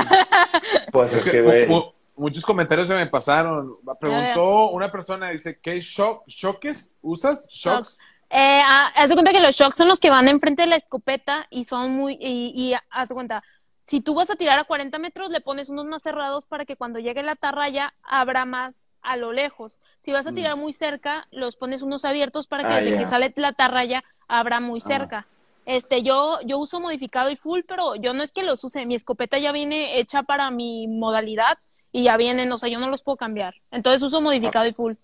Pues 0.91 1.13
es 1.13 1.23
que 1.25 1.41
güey. 1.43 1.67
mu- 1.69 1.85
muchos 2.17 2.45
comentarios 2.45 2.89
se 2.89 2.95
me 2.95 3.07
pasaron. 3.07 3.71
Preguntó 4.01 4.71
una 4.71 4.91
persona, 4.91 5.31
dice, 5.31 5.59
¿qué 5.63 5.81
shock, 5.81 6.25
shoques 6.27 6.99
usas? 7.03 7.47
¿Shocks? 7.49 7.99
Eh, 8.33 8.61
ah, 8.65 8.91
haz 8.97 9.09
de 9.09 9.15
cuenta 9.15 9.31
que 9.33 9.41
los 9.41 9.55
shocks 9.55 9.77
son 9.77 9.89
los 9.89 10.01
que 10.01 10.11
van 10.11 10.27
enfrente 10.29 10.63
de 10.63 10.69
la 10.69 10.77
escopeta 10.77 11.47
y 11.51 11.65
son 11.65 11.93
muy. 11.93 12.15
Y, 12.21 12.53
y 12.55 12.75
haz 12.91 13.09
de 13.09 13.15
cuenta, 13.15 13.43
si 13.85 14.01
tú 14.01 14.15
vas 14.15 14.31
a 14.31 14.37
tirar 14.37 14.59
a 14.59 14.65
40 14.65 14.99
metros, 14.99 15.31
le 15.31 15.41
pones 15.41 15.69
unos 15.69 15.85
más 15.87 16.03
cerrados 16.03 16.47
para 16.47 16.65
que 16.65 16.77
cuando 16.77 16.99
llegue 16.99 17.23
la 17.23 17.33
atarraya 17.33 17.95
abra 18.03 18.45
más 18.45 18.89
a 19.03 19.17
lo 19.17 19.33
lejos. 19.33 19.79
Si 20.05 20.13
vas 20.13 20.27
a 20.27 20.33
tirar 20.33 20.57
muy 20.57 20.73
cerca, 20.73 21.27
los 21.31 21.57
pones 21.57 21.83
unos 21.83 22.05
abiertos 22.05 22.47
para 22.47 22.63
que 22.63 22.69
Mm. 22.69 22.73
Ah, 22.73 22.81
desde 22.81 22.99
que 22.99 23.07
sale 23.07 23.33
la 23.37 23.49
atarraya 23.49 24.05
abra 24.29 24.61
muy 24.61 24.81
Ah. 24.83 24.87
cerca. 24.89 25.27
Este, 25.67 26.03
yo, 26.03 26.39
yo 26.45 26.59
uso 26.59 26.81
modificado 26.81 27.31
y 27.31 27.37
full, 27.37 27.61
pero 27.69 27.95
yo 27.97 28.15
no 28.15 28.23
es 28.23 28.33
que 28.33 28.43
los 28.43 28.65
use. 28.65 28.85
Mi 28.87 28.95
escopeta 28.95 29.39
ya 29.39 29.53
viene 29.53 29.99
hecha 30.01 30.23
para 30.23 30.51
mi 30.51 30.89
modalidad 30.89 31.59
y 31.93 32.05
ya 32.05 32.17
vienen, 32.17 32.51
o 32.51 32.59
sea, 32.59 32.69
yo 32.69 32.79
no 32.81 32.89
los 32.89 33.03
puedo 33.03 33.17
cambiar. 33.17 33.55
Entonces 33.71 34.03
uso 34.03 34.21
modificado 34.21 34.67
y 34.67 34.73
full. 34.73 34.95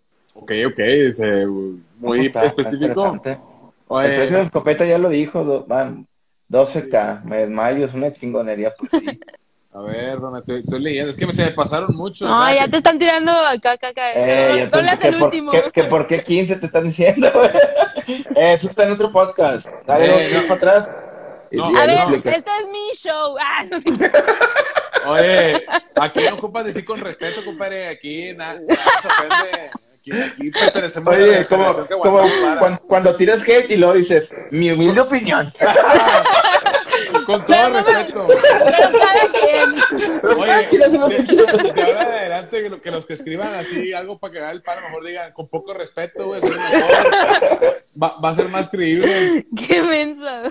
Ok, 0.41 0.53
ok, 0.69 0.79
este, 0.79 1.47
muy 1.99 2.27
Está- 2.27 2.45
específico. 2.47 2.85
interesante. 2.87 3.31
El 3.33 3.39
Oye, 3.89 4.09
precio 4.09 4.25
de 4.27 4.39
la 4.39 4.45
escopeta 4.45 4.85
ya 4.85 4.99
lo 4.99 5.09
dijo, 5.09 5.45
do- 5.45 5.65
van 5.67 6.07
12k, 6.51 7.23
me 7.25 7.39
desmayo, 7.39 7.87
es 7.87 7.95
una 7.95 8.13
chingonería, 8.13 8.73
pues 8.79 8.91
sí. 9.03 9.21
a 9.75 9.81
ver, 9.81 10.19
Rona, 10.19 10.39
estoy, 10.41 10.61
estoy 10.61 10.81
leyendo. 10.81 11.11
Es 11.11 11.17
que 11.17 11.27
me, 11.27 11.33
se 11.33 11.45
me 11.45 11.51
pasaron 11.53 11.95
muchos. 11.97 12.29
No, 12.29 12.39
¿verdad? 12.41 12.55
ya 12.55 12.65
Que- 12.65 12.71
te 12.71 12.77
están 12.79 12.99
tirando 12.99 13.33
acá, 13.33 13.73
acá, 13.73 13.89
acá. 13.89 14.13
Eh, 14.15 14.17
No, 14.17 14.49
no 14.49 14.55
le 14.57 14.63
entonces, 14.63 14.89
haces 14.93 15.01
¿qué 15.01 15.09
el 15.09 15.15
por, 15.19 15.25
último. 15.29 15.51
qué- 15.53 15.71
qué 15.73 15.85
por 15.85 16.07
qué 16.07 16.25
15 16.25 16.57
te 16.57 16.67
están 16.67 16.85
diciendo? 16.87 17.29
Eh, 17.45 17.51
Eso 18.55 18.69
está 18.69 18.85
en 18.85 18.93
otro 18.93 19.11
podcast. 19.13 19.67
Dale 19.87 20.27
Eh, 20.27 20.35
no. 20.35 20.43
para 20.49 20.55
atrás. 20.55 20.89
No, 21.51 21.65
A 21.65 21.71
ver, 21.87 21.95
lo 21.95 22.01
explicas. 22.17 22.37
este 22.37 22.51
es 22.61 22.69
mi 22.69 22.95
show. 22.95 23.37
Ah, 23.41 23.65
no. 23.65 25.13
Oye, 25.13 25.65
aquí 25.95 26.21
no 26.29 26.35
ocupas 26.37 26.65
decir 26.67 26.85
con 26.85 27.01
respeto, 27.01 27.43
compadre. 27.45 27.89
Aquí 27.89 28.33
nada, 28.35 28.61
nada 28.61 28.81
se 29.01 29.09
ofende. 29.09 29.71
Aquí, 30.11 30.23
aquí 30.23 30.51
pertenecemos 30.51 31.09
a 31.15 31.19
Oye, 31.19 31.39
la 31.39 31.45
como, 31.45 31.87
que 31.87 31.95
cuando, 32.59 32.81
cuando 32.87 33.17
tiras 33.17 33.43
hate 33.47 33.71
y 33.71 33.77
luego 33.77 33.95
dices, 33.95 34.29
mi 34.51 34.71
humilde 34.71 35.01
opinión. 35.01 35.53
Con 37.27 37.45
todo 37.47 37.57
Pero 37.57 37.73
respeto. 37.73 38.27
Pero 38.27 38.99
cada 38.99 39.33
quien. 39.33 40.39
Oye, 40.39 40.89
lo 40.89 41.09
de, 41.09 41.23
de 41.23 41.83
ahora 41.83 42.03
en 42.03 42.09
adelante, 42.09 42.63
que, 42.63 42.69
lo- 42.71 42.81
que 42.81 42.91
los 42.91 43.07
que 43.07 43.13
escriban 43.15 43.55
así 43.55 43.93
algo 43.93 44.19
para 44.19 44.33
que 44.33 44.39
haga 44.41 44.51
el 44.51 44.63
paro, 44.63 44.83
mejor 44.83 45.05
digan 45.05 45.33
con 45.33 45.49
poco 45.49 45.73
respeto, 45.75 46.27
güey, 46.27 46.41
soy 46.41 46.51
el 46.51 46.59
mejor. 46.59 47.77
Va, 48.03 48.17
va 48.23 48.31
a 48.31 48.35
ser 48.35 48.49
más 48.49 48.69
creíble. 48.69 49.47
Qué 49.69 49.83
mensa. 49.83 50.51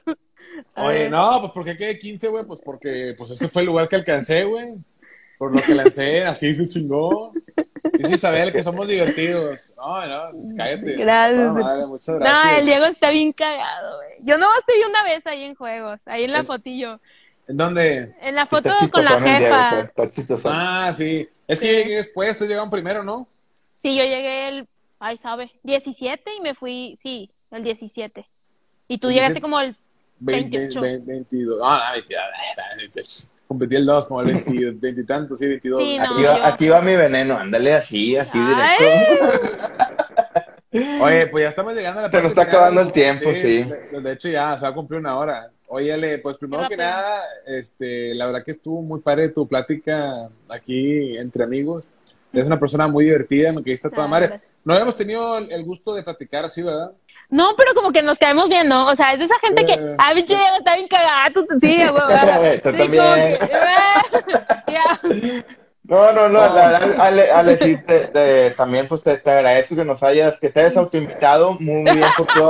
Oye, 0.76 1.10
no, 1.10 1.40
pues 1.42 1.52
porque 1.54 1.78
quedé 1.78 2.00
15, 2.00 2.28
güey, 2.30 2.46
pues 2.46 2.62
porque 2.64 3.14
pues 3.18 3.32
ese 3.32 3.48
fue 3.50 3.62
el 3.64 3.68
lugar 3.68 3.88
que 3.88 3.96
alcancé, 3.98 4.44
güey. 4.46 4.68
Por 5.38 5.52
lo 5.56 5.62
que 5.62 5.76
lancé, 5.76 6.24
así 6.24 6.54
se 6.54 6.68
chingó. 6.68 7.32
Dice 7.94 8.16
Isabel 8.16 8.52
que 8.52 8.64
somos 8.64 8.88
divertidos. 8.88 9.74
No, 9.78 10.06
no, 10.06 10.32
pues 10.32 10.54
cállate. 10.56 10.94
Gracias. 10.94 11.54
Madre, 11.54 11.86
muchas 11.86 12.16
gracias. 12.20 12.44
No, 12.46 12.58
el 12.60 12.66
Diego 12.66 12.86
está 12.86 13.10
bien 13.12 13.32
cagado, 13.34 13.98
güey. 13.98 14.10
Yo 14.24 14.38
nomás 14.38 14.60
te 14.66 14.76
vi 14.76 14.84
una 14.84 15.04
vez 15.04 15.26
ahí 15.28 15.44
en 15.44 15.56
juegos, 15.56 16.00
ahí 16.06 16.24
en 16.26 16.32
la 16.34 16.40
El- 16.40 16.46
fotillo. 16.46 17.00
¿En 17.48 17.56
dónde? 17.58 18.14
En 18.22 18.36
la 18.36 18.46
foto 18.46 18.70
con 18.92 19.06
la 19.06 19.14
el 19.16 19.24
Diego, 19.24 19.40
jefa. 19.40 19.80
está- 19.82 20.04
está. 20.34 20.36
Ah, 20.46 20.94
sí. 20.94 21.28
Es 21.48 21.60
que 21.60 21.68
Sí. 21.68 21.72
llegué 21.76 21.96
después, 21.96 22.32
ustedes 22.32 22.50
llegaron 22.50 22.70
primero, 22.70 23.04
¿no? 23.04 23.26
Sí, 23.82 23.96
yo 23.96 24.04
llegué 24.04 24.50
el, 24.50 24.68
ay, 25.00 25.16
sabe, 25.18 25.52
17 25.64 26.36
y 26.36 26.42
me 26.42 26.56
fui, 26.56 26.98
sí, 27.02 27.30
el 27.52 27.64
17. 27.64 28.26
Y 28.90 28.98
tú 28.98 29.08
17. 29.08 29.14
llegaste 29.14 29.42
como 29.42 29.60
el 29.62 29.76
20, 30.20 30.58
28. 30.58 30.82
20, 30.82 31.12
22. 31.12 31.62
Ah, 31.64 31.94
no, 31.96 32.78
22. 32.80 33.30
28. 33.48 33.50
Competí 33.50 33.76
el 33.76 33.86
2 33.86 34.08
como 34.08 34.22
el 34.22 34.28
20, 34.28 34.72
20 34.80 35.02
y 35.02 35.06
tanto, 35.06 35.36
sí, 35.38 35.48
22. 35.48 35.82
Sí, 35.82 35.98
no. 35.98 36.04
Aquí 36.04 36.14
va, 36.24 36.38
yo- 36.38 36.46
aquí 36.46 36.68
va 36.70 36.82
mi 36.82 36.96
veneno, 36.96 37.38
ándale 37.38 37.74
así, 37.74 38.16
así 38.18 38.32
Ay. 38.34 38.76
directo. 38.80 39.48
Oye, 41.02 41.28
pues 41.28 41.44
ya 41.44 41.50
estamos 41.50 41.74
llegando 41.74 42.02
a 42.02 42.04
la 42.04 42.12
Se 42.12 42.18
nos 42.22 42.32
está 42.32 42.46
final. 42.46 42.56
acabando 42.60 42.82
el 42.82 42.92
tiempo, 42.92 43.30
sí. 43.34 43.64
De, 43.64 44.02
de 44.02 44.12
hecho, 44.12 44.30
ya 44.30 44.56
se 44.58 44.64
va 44.64 44.70
a 44.70 44.74
cumplir 44.74 45.00
una 45.00 45.18
hora. 45.18 45.50
Óyale, 45.70 46.20
pues 46.20 46.38
primero 46.38 46.64
que 46.68 46.76
rápido. 46.76 46.90
nada, 46.90 47.22
este, 47.46 48.14
la 48.14 48.26
verdad 48.28 48.44
que 48.44 48.52
estuvo 48.52 48.82
muy 48.82 49.00
padre 49.00 49.30
tu 49.30 49.48
plática 49.48 50.30
aquí 50.50 51.18
entre 51.18 51.44
amigos. 51.44 51.94
Eres 52.32 52.46
una 52.46 52.60
persona 52.60 52.88
muy 52.88 53.06
divertida, 53.06 53.52
me 53.54 53.64
quediste 53.64 53.88
a 53.88 53.92
toda 53.92 54.08
madre. 54.08 54.40
No 54.66 54.74
habíamos 54.74 54.96
tenido 54.96 55.38
el 55.38 55.64
gusto 55.64 55.96
de 55.96 56.04
platicar 56.04 56.46
así, 56.46 56.62
¿verdad? 56.62 56.92
No, 57.30 57.56
pero 57.58 57.74
como 57.74 57.92
que 57.92 58.02
nos 58.02 58.18
caemos 58.18 58.48
bien, 58.48 58.70
¿no? 58.70 58.86
O 58.88 58.96
sea, 58.96 59.12
es 59.14 59.20
de 59.20 59.26
esa 59.26 59.38
gente 59.40 59.66
que, 59.66 59.74
ah, 59.98 60.14
Diego 60.14 60.42
está 60.58 60.76
bien 60.76 60.88
cagado, 60.88 61.46
tú- 61.46 61.60
sí, 61.60 61.84
güey. 61.86 62.62
Tú 62.62 62.72
también. 62.72 63.38
No, 65.90 66.12
no, 66.12 66.28
no, 66.28 66.54
la 66.54 66.70
verdad, 66.70 67.00
Ale, 67.00 67.32
Ale, 67.32 67.58
sí, 67.60 67.78
te- 67.78 68.08
te- 68.08 68.52
también 68.52 68.90
pues 68.90 69.02
te, 69.04 69.20
te 69.20 69.32
agradezco 69.32 69.74
que 69.74 69.86
nos 69.86 70.04
hayas, 70.04 70.38
que 70.38 70.50
te 70.50 70.60
hayas 70.60 70.76
autoinvitado, 70.76 71.54
muy 71.62 71.84
bien 71.84 72.04
por 72.18 72.28
tu, 72.28 72.50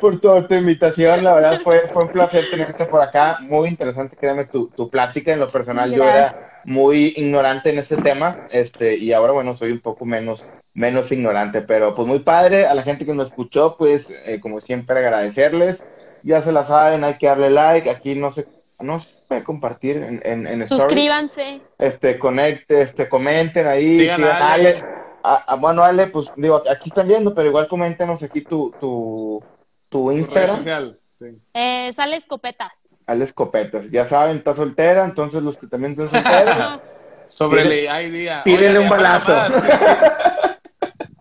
por 0.00 0.20
tu 0.20 0.28
autoinvitación, 0.28 1.22
la 1.22 1.34
verdad 1.34 1.60
fue, 1.62 1.82
fue 1.92 2.02
un 2.02 2.08
placer 2.10 2.50
tenerte 2.50 2.86
por 2.86 3.02
acá, 3.02 3.38
muy 3.42 3.68
interesante, 3.68 4.16
créeme, 4.16 4.46
tu, 4.46 4.66
tu 4.70 4.90
plática, 4.90 5.32
en 5.32 5.38
lo 5.38 5.46
personal 5.46 5.92
yo 5.92 6.02
era 6.02 6.34
muy 6.64 7.14
ignorante 7.16 7.70
en 7.70 7.78
este 7.78 7.96
tema, 7.98 8.36
este, 8.50 8.96
y 8.96 9.12
ahora 9.12 9.34
bueno, 9.34 9.54
soy 9.56 9.70
un 9.70 9.80
poco 9.80 10.04
menos, 10.04 10.44
menos 10.74 11.10
ignorante, 11.12 11.60
pero 11.62 11.94
pues 11.94 12.08
muy 12.08 12.20
padre, 12.20 12.66
a 12.66 12.74
la 12.74 12.82
gente 12.82 13.04
que 13.04 13.14
nos 13.14 13.28
escuchó, 13.28 13.76
pues 13.76 14.06
eh, 14.26 14.40
como 14.40 14.60
siempre 14.60 14.98
agradecerles, 14.98 15.82
ya 16.22 16.42
se 16.42 16.52
la 16.52 16.66
saben, 16.66 17.04
hay 17.04 17.14
que 17.18 17.26
darle 17.26 17.50
like, 17.50 17.90
aquí 17.90 18.14
no 18.14 18.32
se, 18.32 18.46
no 18.80 19.00
se 19.00 19.08
puede 19.28 19.44
compartir 19.44 19.96
en, 19.98 20.20
en, 20.24 20.46
en 20.46 20.62
stories 20.62 20.82
Suscríbanse. 20.82 21.60
este, 21.78 22.18
conecte, 22.18 22.82
este, 22.82 23.08
comenten 23.08 23.66
ahí, 23.66 23.90
Sigan 23.96 24.16
sigan 24.18 24.30
a 24.32 24.36
a 24.38 24.52
Ale. 24.54 24.68
Ale. 24.70 24.84
A- 25.24 25.52
a- 25.52 25.56
bueno, 25.56 25.82
Ale, 25.84 26.06
pues 26.08 26.28
digo, 26.36 26.62
aquí 26.70 26.88
están 26.88 27.06
viendo, 27.08 27.34
pero 27.34 27.48
igual 27.48 27.68
coméntenos 27.68 28.22
aquí 28.22 28.40
tu, 28.42 28.72
tu, 28.80 29.42
tu 29.88 30.10
Instagram, 30.10 30.56
social. 30.56 30.98
Sí. 31.14 31.26
Eh, 31.54 31.92
sale 31.94 32.16
escopetas. 32.16 32.72
Ale 33.06 33.24
Escopetas. 33.24 33.90
Ya 33.90 34.08
saben, 34.08 34.38
está 34.38 34.54
soltera, 34.54 35.04
entonces 35.04 35.42
los 35.42 35.56
que 35.58 35.66
también 35.66 35.92
están 35.92 36.08
solteros, 36.08 36.80
Sobre 37.26 37.62
el 37.62 38.14
ID. 38.14 38.30
tírenle 38.44 38.78
un 38.80 38.88
balazo. 38.88 39.32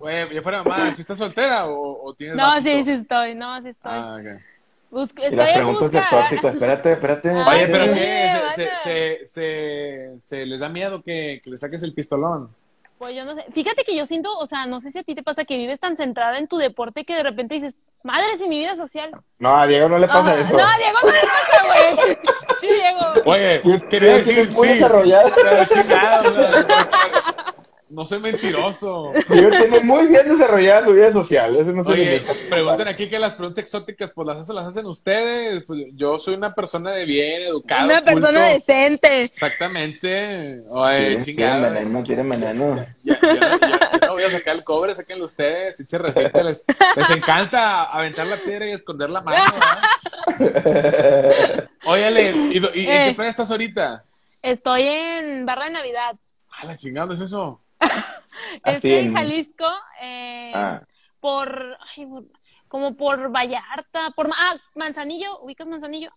Oye, 0.01 0.27
ya 0.33 0.41
fuera 0.41 0.63
mamá, 0.63 0.93
¿si 0.93 1.01
estás 1.01 1.17
soltera 1.17 1.67
o, 1.67 2.03
o 2.05 2.13
tienes 2.13 2.35
no 2.35 2.59
sí, 2.61 2.83
sí 2.83 2.91
estoy, 2.91 3.35
no, 3.35 3.61
sí 3.61 3.69
estoy. 3.69 3.91
Ah, 3.93 4.17
ok. 4.19 4.41
Busco- 4.91 5.21
y 5.21 5.25
estoy 5.25 5.37
las 5.37 5.53
preguntas 5.53 5.91
de 5.91 5.99
busca. 5.99 6.23
tópico, 6.29 6.47
espérate, 6.49 6.91
espérate. 6.93 7.29
Oye, 7.47 7.67
pero 7.67 7.83
sí, 7.85 7.91
¿qué? 7.93 8.31
¿Se, 8.55 8.63
se, 8.65 8.75
se, 8.75 9.25
se, 9.25 10.09
se 10.21 10.45
les 10.45 10.59
da 10.59 10.67
miedo 10.69 11.01
que, 11.01 11.39
que 11.43 11.49
le 11.49 11.57
saques 11.57 11.81
el 11.83 11.93
pistolón? 11.93 12.49
Pues 12.97 13.15
yo 13.15 13.25
no 13.25 13.33
sé. 13.33 13.45
Fíjate 13.51 13.83
que 13.83 13.95
yo 13.95 14.05
siento, 14.05 14.31
o 14.37 14.45
sea, 14.45 14.65
no 14.67 14.79
sé 14.79 14.91
si 14.91 14.99
a 14.99 15.03
ti 15.03 15.15
te 15.15 15.23
pasa 15.23 15.43
que 15.45 15.55
vives 15.57 15.79
tan 15.79 15.97
centrada 15.97 16.37
en 16.37 16.47
tu 16.47 16.57
deporte 16.57 17.03
que 17.03 17.15
de 17.15 17.23
repente 17.23 17.55
dices, 17.55 17.75
madre, 18.03 18.37
si 18.37 18.47
mi 18.47 18.59
vida 18.59 18.75
social. 18.75 19.09
No, 19.39 19.55
a 19.57 19.65
Diego 19.65 19.89
no 19.89 19.97
le 19.97 20.07
pasa 20.07 20.39
eso. 20.39 20.55
No, 20.55 20.63
a 20.67 20.77
Diego 20.77 20.97
no 21.03 21.11
le 21.11 21.21
pasa, 21.21 21.65
güey. 22.05 22.17
Sí, 22.61 22.67
Diego. 22.67 22.99
Oye, 23.25 23.59
quería 23.89 24.17
decir, 24.17 24.53
sí. 24.53 24.67
desarrollado. 24.67 25.31
Pero 25.33 25.65
chingado, 25.65 26.31
no 27.91 28.05
soy 28.05 28.19
mentiroso. 28.19 29.11
Diego 29.29 29.49
tiene 29.51 29.79
muy 29.81 30.07
bien 30.07 30.27
desarrollada 30.27 30.85
su 30.85 30.93
vida 30.93 31.11
social, 31.13 31.55
eso 31.55 31.71
no 31.71 31.81
Oye, 31.83 32.23
pregunten 32.49 32.87
aquí 32.87 33.07
que 33.07 33.19
las 33.19 33.33
preguntas 33.33 33.63
exóticas, 33.63 34.11
pues 34.11 34.25
las 34.27 34.37
hacen, 34.37 34.55
las 34.55 34.65
hacen 34.67 34.85
ustedes. 34.85 35.63
Pues 35.65 35.85
yo 35.93 36.17
soy 36.17 36.35
una 36.35 36.53
persona 36.55 36.91
de 36.91 37.05
bien, 37.05 37.43
educado. 37.43 37.85
Una 37.85 38.03
persona 38.03 38.45
decente. 38.45 39.23
Exactamente. 39.23 40.63
Oye, 40.69 41.17
tienen 42.03 42.29
veneno. 42.29 42.85
Ya, 43.03 43.19
ya 43.21 43.33
no, 43.33 43.59
ya- 43.59 43.89
ya 44.01 44.07
no 44.07 44.13
voy 44.13 44.23
a 44.23 44.31
sacar 44.31 44.55
el 44.55 44.63
cobre, 44.63 44.95
sáquenlo 44.95 45.25
ustedes, 45.25 45.75
pinche 45.75 45.97
reciente. 45.97 46.43
Les, 46.43 46.63
les 46.95 47.09
encanta 47.09 47.83
aventar 47.83 48.25
la 48.27 48.37
piedra 48.37 48.65
y 48.67 48.71
esconder 48.71 49.09
la 49.09 49.21
mano, 49.21 49.43
¿verdad? 50.39 51.67
Óyale, 51.85 52.31
¿y, 52.51 52.57
y- 52.57 52.87
en 52.87 52.91
Eh. 52.91 53.05
qué 53.09 53.13
playa 53.15 53.29
estás 53.31 53.51
ahorita? 53.51 54.03
Estoy 54.41 54.83
en 54.87 55.45
Barra 55.45 55.65
de 55.65 55.71
Navidad. 55.71 56.11
A 56.61 56.65
la 56.65 56.75
chingada, 56.75 57.07
¿no 57.07 57.13
es 57.13 57.19
eso? 57.21 57.61
Estoy 58.65 58.91
en 58.91 59.13
Jalisco, 59.13 59.65
eh, 60.01 60.51
Ah, 60.55 60.81
por, 61.19 61.77
ay, 61.95 62.07
como 62.67 62.95
por 62.95 63.31
Vallarta, 63.31 64.11
por, 64.15 64.29
ah, 64.35 64.55
Manzanillo, 64.75 65.39
¿ubicas 65.41 65.67
Manzanillo? 65.67 66.11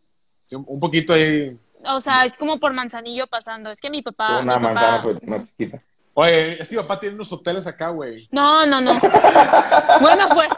Sí, 0.47 0.57
un, 0.57 0.79
poquito 0.81 1.15
ahí. 1.15 1.57
O 1.87 2.01
sea, 2.01 2.25
es 2.25 2.37
como 2.37 2.59
por 2.61 2.73
Manzanillo 2.73 3.27
pasando. 3.27 3.71
Es 3.71 3.81
que 3.81 3.91
mi 3.91 4.03
papá, 4.03 4.41
una 4.41 4.59
mi 4.59 4.65
papá- 4.67 4.75
manzana 4.75 5.03
pues, 5.03 5.23
más 5.27 5.47
chiquita. 5.49 5.83
Oye, 6.17 6.61
es 6.63 6.69
que 6.69 6.77
mi 6.77 6.83
papá 6.83 7.01
tiene 7.01 7.17
unos 7.17 7.33
hoteles 7.33 7.67
acá, 7.67 7.89
güey. 7.89 8.29
No, 8.31 8.65
no, 8.67 8.81
no. 8.81 9.01
bueno, 10.01 10.29
fue. 10.29 10.49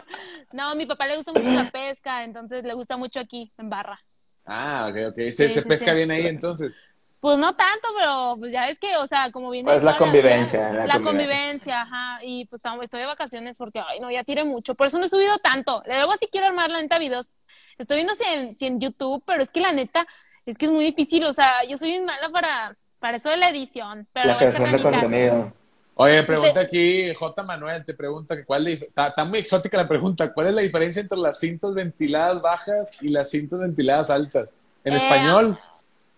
No, 0.51 0.75
mi 0.75 0.85
papá 0.85 1.07
le 1.07 1.15
gusta 1.17 1.33
mucho 1.33 1.49
la 1.49 1.69
pesca, 1.71 2.23
entonces 2.23 2.63
le 2.63 2.73
gusta 2.73 2.95
mucho 2.97 3.19
aquí, 3.19 3.51
en 3.57 3.69
Barra. 3.69 3.99
Ah, 4.45 4.87
ok, 4.89 5.11
ok. 5.11 5.15
Se, 5.15 5.31
Sí, 5.31 5.49
se 5.49 5.61
sí, 5.61 5.67
pesca 5.67 5.91
sí. 5.91 5.97
bien 5.97 6.11
ahí 6.11 6.27
entonces. 6.27 6.85
Pues 7.19 7.37
no 7.39 7.55
tanto, 7.55 7.87
pero 7.97 8.35
pues 8.37 8.51
ya 8.51 8.69
es 8.69 8.77
que, 8.77 8.95
o 8.97 9.07
sea, 9.07 9.31
como 9.31 9.49
viene 9.49 9.71
Pues 9.71 9.83
la 9.83 9.97
convivencia, 9.97 10.71
la 10.71 10.85
la, 10.85 10.93
convivencia. 10.93 11.01
convivencia, 11.01 11.81
ajá, 11.81 12.19
y 12.23 12.45
pues 12.45 12.59
estamos- 12.59 12.83
estoy 12.83 12.99
de 12.99 13.05
vacaciones 13.07 13.57
porque, 13.57 13.79
ay, 13.79 13.99
no, 13.99 14.11
ya 14.11 14.23
tiré 14.23 14.43
mucho, 14.43 14.75
por 14.75 14.87
eso 14.87 14.99
no 14.99 15.05
he 15.05 15.09
subido 15.09 15.37
tanto. 15.39 15.81
Luego 15.87 16.13
sí 16.19 16.27
quiero 16.31 16.47
armar 16.47 16.69
la 16.69 16.81
neta 16.81 16.99
videos. 16.99 17.29
Estoy 17.77 17.97
viendo 17.97 18.13
si 18.15 18.23
en, 18.23 18.55
si 18.57 18.67
en 18.67 18.79
YouTube, 18.79 19.23
pero 19.25 19.41
es 19.41 19.49
que 19.49 19.61
la 19.61 19.71
neta, 19.71 20.05
es 20.45 20.57
que 20.57 20.65
es 20.67 20.71
muy 20.71 20.83
difícil, 20.85 21.23
o 21.25 21.33
sea, 21.33 21.63
yo 21.67 21.77
soy 21.77 21.89
bien 21.89 22.05
mala 22.05 22.29
para, 22.29 22.75
para 22.99 23.17
eso 23.17 23.29
de 23.29 23.37
la 23.37 23.49
edición, 23.49 24.07
pero 24.13 24.27
La 24.27 24.37
creación 24.37 24.71
de 24.71 24.81
contenido. 24.81 25.53
Oye, 25.99 26.21
pregunta 26.21 26.59
aquí, 26.59 27.11
J. 27.15 27.41
Manuel 27.43 27.83
te 27.83 27.95
pregunta 27.95 28.35
que 28.35 28.45
cuál 28.45 28.67
es 28.67 28.79
la 28.79 28.85
dif- 28.85 28.89
está, 28.89 29.07
está 29.07 29.25
muy 29.25 29.39
exótica 29.39 29.77
la 29.77 29.87
pregunta. 29.87 30.31
¿Cuál 30.31 30.47
es 30.47 30.53
la 30.53 30.61
diferencia 30.61 31.01
entre 31.01 31.17
las 31.17 31.39
cintas 31.39 31.73
ventiladas 31.73 32.39
bajas 32.39 32.91
y 33.01 33.07
las 33.07 33.31
cintas 33.31 33.59
ventiladas 33.59 34.11
altas? 34.11 34.47
En 34.83 34.93
Eh, 34.93 34.97
español, 34.97 35.57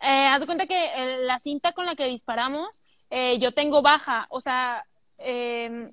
Eh, 0.01 0.27
haz 0.27 0.39
de 0.39 0.45
cuenta 0.45 0.67
que 0.67 0.75
eh, 0.95 1.17
la 1.23 1.39
cinta 1.39 1.73
con 1.73 1.85
la 1.85 1.95
que 1.95 2.05
disparamos, 2.07 2.83
eh, 3.09 3.37
yo 3.39 3.51
tengo 3.53 3.81
baja, 3.81 4.27
o 4.29 4.39
sea, 4.41 4.83
eh, 5.17 5.91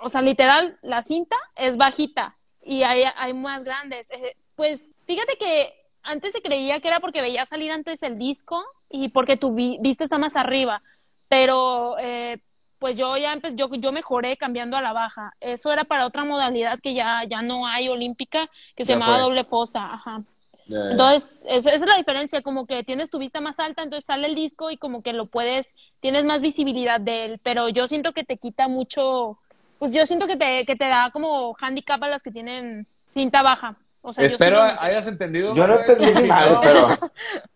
o 0.00 0.08
sea, 0.08 0.22
literal, 0.22 0.78
la 0.82 1.02
cinta 1.02 1.36
es 1.56 1.76
bajita 1.76 2.36
y 2.62 2.82
hay, 2.82 3.04
hay 3.16 3.32
más 3.34 3.64
grandes. 3.64 4.08
Pues 4.54 4.86
fíjate 5.06 5.36
que 5.38 5.72
antes 6.02 6.32
se 6.32 6.42
creía 6.42 6.80
que 6.80 6.88
era 6.88 7.00
porque 7.00 7.20
veía 7.22 7.46
salir 7.46 7.70
antes 7.72 8.02
el 8.02 8.16
disco 8.16 8.62
y 8.90 9.08
porque 9.08 9.36
tu 9.36 9.54
vi- 9.54 9.78
vista 9.80 10.04
está 10.04 10.18
más 10.18 10.36
arriba, 10.36 10.82
pero 11.28 11.96
eh, 11.98 12.38
pues 12.78 12.96
yo 12.96 13.16
ya 13.16 13.34
empe- 13.34 13.54
yo, 13.56 13.68
yo 13.74 13.92
mejoré 13.92 14.36
cambiando 14.36 14.76
a 14.76 14.82
la 14.82 14.92
baja. 14.92 15.32
Eso 15.40 15.72
era 15.72 15.84
para 15.84 16.06
otra 16.06 16.24
modalidad 16.24 16.78
que 16.80 16.94
ya, 16.94 17.22
ya 17.28 17.42
no 17.42 17.66
hay 17.66 17.88
olímpica, 17.88 18.48
que 18.74 18.84
se 18.84 18.92
llamaba 18.92 19.18
fue. 19.18 19.20
doble 19.20 19.44
fosa, 19.44 19.92
ajá. 19.94 20.22
Entonces, 20.68 21.42
esa, 21.48 21.70
es 21.70 21.80
la 21.80 21.96
diferencia, 21.96 22.42
como 22.42 22.66
que 22.66 22.82
tienes 22.82 23.08
tu 23.10 23.18
vista 23.18 23.40
más 23.40 23.58
alta, 23.60 23.82
entonces 23.82 24.04
sale 24.04 24.26
el 24.26 24.34
disco 24.34 24.70
y 24.70 24.76
como 24.76 25.02
que 25.02 25.12
lo 25.12 25.26
puedes, 25.26 25.74
tienes 26.00 26.24
más 26.24 26.40
visibilidad 26.40 27.00
de 27.00 27.24
él, 27.24 27.40
pero 27.42 27.68
yo 27.68 27.86
siento 27.86 28.12
que 28.12 28.24
te 28.24 28.36
quita 28.36 28.66
mucho, 28.66 29.38
pues 29.78 29.92
yo 29.92 30.06
siento 30.06 30.26
que 30.26 30.36
te, 30.36 30.64
que 30.66 30.74
te 30.74 30.86
da 30.88 31.10
como 31.12 31.54
handicap 31.60 32.02
a 32.02 32.08
las 32.08 32.22
que 32.22 32.32
tienen 32.32 32.86
cinta 33.14 33.42
baja. 33.42 33.76
O 34.08 34.12
sea, 34.12 34.22
yo 34.22 34.26
Espero 34.28 34.62
hayas 34.62 35.04
entendido. 35.08 35.52
Yo 35.56 35.66
no 35.66 35.80
entendí 35.80 36.06
Si 36.06 36.28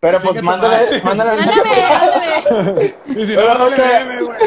pero, 0.01 0.19
pues 0.19 0.43
mándale, 0.43 1.01
mándale. 1.01 1.31
Ándale, 1.31 1.83
ándale. 1.83 2.95
Y 3.07 3.25
si 3.25 3.35
no, 3.35 3.41
Pero 3.41 3.57
no 3.57 3.69
le 3.69 3.77
no 3.77 3.83
sé. 3.83 4.05
meme, 4.05 4.21
güey. 4.21 4.39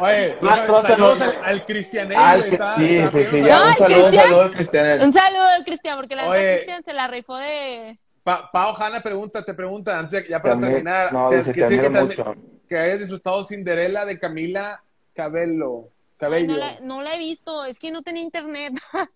Oye, 0.00 0.38
No, 0.42 0.82
saludos 0.82 1.20
al, 1.20 1.38
al 1.44 1.64
Cristianel, 1.64 2.42
sí, 2.42 2.48
está 2.50 2.74
sí, 2.76 2.88
sí, 2.88 3.36
un 3.36 3.44
ya, 3.46 3.66
Ay, 3.68 3.70
un 3.70 3.76
saludo, 3.78 4.06
un 4.06 4.10
Cristian. 4.10 4.22
saludo 4.24 4.40
al 4.40 4.50
Cristian. 4.50 5.02
Un 5.02 5.12
saludo 5.12 5.46
al 5.46 5.64
Cristian, 5.64 5.96
porque 5.96 6.16
la 6.16 6.28
verdad. 6.28 6.54
Cristian 6.54 6.82
se 6.82 6.92
la 6.92 7.06
rifó 7.06 7.36
de... 7.36 7.98
Pa 8.24 8.50
Pau 8.50 8.74
Hanna 8.76 9.00
pregunta, 9.02 9.44
te 9.44 9.54
pregunta, 9.54 9.98
antes 9.98 10.22
de- 10.24 10.28
ya 10.28 10.40
para 10.42 10.58
terminar, 10.58 11.12
no, 11.12 11.28
te- 11.28 11.38
dice, 11.38 11.52
que, 11.52 11.60
te 11.62 11.68
sí, 11.68 11.78
que, 11.78 11.90
mucho. 11.90 12.34
que 12.66 12.76
hayas 12.78 13.00
disfrutado 13.00 13.44
Cinderela 13.44 14.04
de 14.06 14.18
Camila 14.18 14.82
Cabello. 15.14 15.82
Ay, 15.84 16.16
Cabello. 16.16 16.52
no, 16.52 16.56
la, 16.56 16.80
no 16.80 17.02
la 17.02 17.14
he 17.14 17.18
visto, 17.18 17.64
es 17.66 17.78
que 17.78 17.90
no 17.90 18.02
tenía 18.02 18.22
internet. 18.22 18.72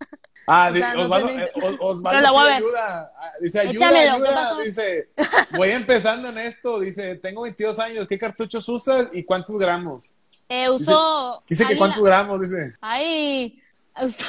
Ah, 0.51 0.71
O 0.73 0.77
sea, 0.77 0.95
no 0.95 1.03
Osvaldo, 1.03 1.27
tenía- 1.29 1.45
eh, 1.45 1.53
Os- 1.57 1.77
Osvaldo 1.79 2.09
Pero 2.09 2.21
la 2.23 2.31
voy 2.31 2.49
a 2.51 2.57
ayuda. 2.57 3.13
Ah, 3.19 3.33
Dice, 3.39 3.61
ayuda, 3.61 3.91
Échamelo, 3.91 4.25
¿qué 4.25 4.29
ayuda. 4.31 4.61
Dice, 4.63 5.09
voy 5.59 5.71
empezando 5.73 6.29
en 6.29 6.39
esto. 6.39 6.81
Dice, 6.81 7.17
tengo 7.17 7.43
22 7.43 7.79
años. 7.79 8.07
¿Qué 8.07 8.17
cartuchos 8.17 8.67
usas 8.67 9.11
y 9.13 9.25
cuántos 9.25 9.59
gramos? 9.59 10.15
Eh, 10.49 10.71
uso... 10.71 11.43
Dice 11.47 11.67
que 11.67 11.77
cuántos 11.77 12.03
gramos, 12.03 12.41
dice. 12.41 12.71
Ay, 12.81 13.61
uso... 14.03 14.25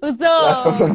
Uso... 0.00 0.78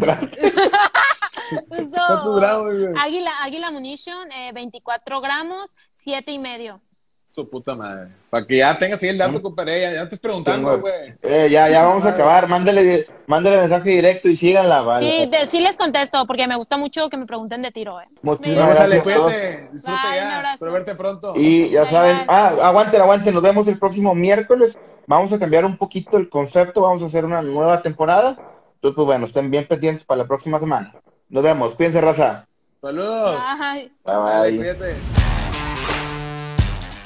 ¿Cuántos 1.67 2.39
gramos? 2.39 2.73
Águila, 2.99 3.31
Águila 3.43 3.71
Munition, 3.71 4.31
eh, 4.31 4.51
24 4.53 5.21
gramos, 5.21 5.75
7 5.91 6.31
y 6.31 6.39
medio. 6.39 6.81
Su 7.29 7.49
puta 7.49 7.73
madre. 7.73 8.09
Para 8.29 8.45
que 8.45 8.57
ya 8.57 8.77
tengas 8.77 9.01
ahí 9.01 9.09
el 9.09 9.17
dato, 9.17 9.41
compadre. 9.41 9.81
Ya, 9.81 9.91
ya 9.93 10.01
estás 10.03 10.19
preguntando, 10.19 10.79
güey. 10.79 11.15
Eh, 11.23 11.47
ya, 11.49 11.67
ya 11.67 11.81
vamos 11.83 12.05
a 12.05 12.09
acabar. 12.09 12.47
Mándale, 12.47 13.07
mándale 13.25 13.57
mensaje 13.57 13.89
directo 13.89 14.29
y 14.29 14.35
síganla, 14.35 14.81
vale. 14.83 15.09
Sí, 15.09 15.25
de- 15.31 15.47
sí 15.47 15.59
les 15.59 15.75
contesto, 15.75 16.27
porque 16.27 16.45
me 16.47 16.55
gusta 16.55 16.77
mucho 16.77 17.09
que 17.09 17.17
me 17.17 17.25
pregunten 17.25 17.63
de 17.63 17.71
tiro, 17.71 17.99
eh. 17.99 18.05
Muchísimas 18.21 18.77
gracias 18.77 19.01
cuídate. 19.01 19.69
Disfruta 19.71 20.01
Bye, 20.03 20.11
un 20.11 20.15
ya. 20.29 20.35
abrazo. 20.35 20.53
Espero 20.53 20.71
verte 20.73 20.93
pronto. 20.95 21.33
Y 21.35 21.71
ya 21.71 21.81
Bye, 21.81 21.91
saben, 21.91 22.17
bye. 22.17 22.25
ah, 22.29 22.53
aguanten, 22.61 23.01
aguanten, 23.01 23.33
nos 23.33 23.41
vemos 23.43 23.67
el 23.67 23.79
próximo 23.79 24.13
miércoles. 24.13 24.77
Vamos 25.07 25.33
a 25.33 25.39
cambiar 25.39 25.65
un 25.65 25.75
poquito 25.79 26.17
el 26.17 26.29
concepto, 26.29 26.81
vamos 26.83 27.01
a 27.01 27.07
hacer 27.07 27.25
una 27.25 27.41
nueva 27.41 27.81
temporada. 27.81 28.37
Entonces, 28.75 28.95
pues 28.95 29.05
bueno, 29.07 29.25
estén 29.25 29.49
bien 29.49 29.67
pendientes 29.67 30.05
para 30.05 30.19
la 30.21 30.27
próxima 30.27 30.59
semana. 30.59 30.93
Nos 31.33 31.41
vemos, 31.41 31.73
cuídense, 31.73 31.99
raza. 31.99 32.45
Saludos. 32.79 33.41
Bye, 33.57 33.89
bye. 34.05 34.55
cuídate. 34.55 34.95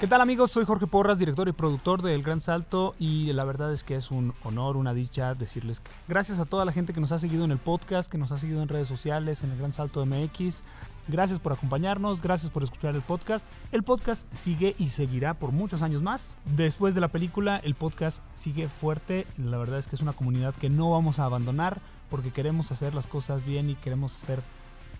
¿Qué 0.01 0.07
tal 0.07 0.19
amigos? 0.19 0.51
Soy 0.51 0.65
Jorge 0.65 0.85
Porras, 0.85 1.17
director 1.17 1.47
y 1.47 1.53
productor 1.53 2.01
de 2.01 2.13
El 2.13 2.23
Gran 2.23 2.41
Salto 2.41 2.93
y 2.99 3.31
la 3.31 3.45
verdad 3.45 3.71
es 3.71 3.85
que 3.85 3.95
es 3.95 4.11
un 4.11 4.33
honor, 4.43 4.75
una 4.75 4.93
dicha 4.93 5.33
decirles 5.33 5.79
que 5.79 5.89
gracias 6.09 6.39
a 6.39 6.45
toda 6.45 6.65
la 6.65 6.73
gente 6.73 6.91
que 6.91 6.99
nos 6.99 7.13
ha 7.13 7.19
seguido 7.19 7.45
en 7.45 7.51
el 7.51 7.57
podcast, 7.57 8.11
que 8.11 8.17
nos 8.17 8.33
ha 8.33 8.37
seguido 8.37 8.61
en 8.61 8.67
redes 8.67 8.89
sociales, 8.89 9.43
en 9.43 9.51
El 9.51 9.59
Gran 9.59 9.71
Salto 9.71 10.05
MX. 10.05 10.65
Gracias 11.07 11.39
por 11.39 11.53
acompañarnos, 11.53 12.21
gracias 12.21 12.51
por 12.51 12.63
escuchar 12.63 12.95
el 12.95 13.01
podcast. 13.03 13.47
El 13.71 13.83
podcast 13.83 14.27
sigue 14.33 14.75
y 14.77 14.89
seguirá 14.89 15.35
por 15.35 15.53
muchos 15.53 15.83
años 15.83 16.01
más. 16.01 16.35
Después 16.43 16.93
de 16.95 16.99
la 16.99 17.07
película, 17.07 17.61
el 17.63 17.75
podcast 17.75 18.21
sigue 18.35 18.67
fuerte. 18.67 19.25
La 19.37 19.57
verdad 19.57 19.79
es 19.79 19.87
que 19.87 19.95
es 19.95 20.01
una 20.01 20.11
comunidad 20.11 20.53
que 20.53 20.69
no 20.69 20.91
vamos 20.91 21.17
a 21.17 21.23
abandonar 21.23 21.79
porque 22.09 22.31
queremos 22.31 22.71
hacer 22.71 22.93
las 22.93 23.07
cosas 23.07 23.45
bien 23.45 23.69
y 23.69 23.75
queremos 23.75 24.21
hacer 24.23 24.41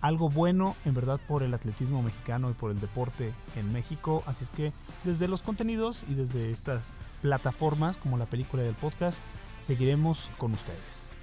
algo 0.00 0.30
bueno 0.30 0.76
en 0.84 0.94
verdad 0.94 1.20
por 1.26 1.42
el 1.42 1.54
atletismo 1.54 2.02
mexicano 2.02 2.50
y 2.50 2.54
por 2.54 2.70
el 2.70 2.80
deporte 2.80 3.32
en 3.56 3.72
México. 3.72 4.22
Así 4.26 4.44
es 4.44 4.50
que 4.50 4.72
desde 5.04 5.28
los 5.28 5.42
contenidos 5.42 6.04
y 6.08 6.14
desde 6.14 6.50
estas 6.50 6.92
plataformas 7.22 7.96
como 7.96 8.16
la 8.16 8.26
película 8.26 8.64
y 8.64 8.68
el 8.68 8.74
podcast, 8.74 9.20
seguiremos 9.60 10.30
con 10.38 10.52
ustedes. 10.52 11.16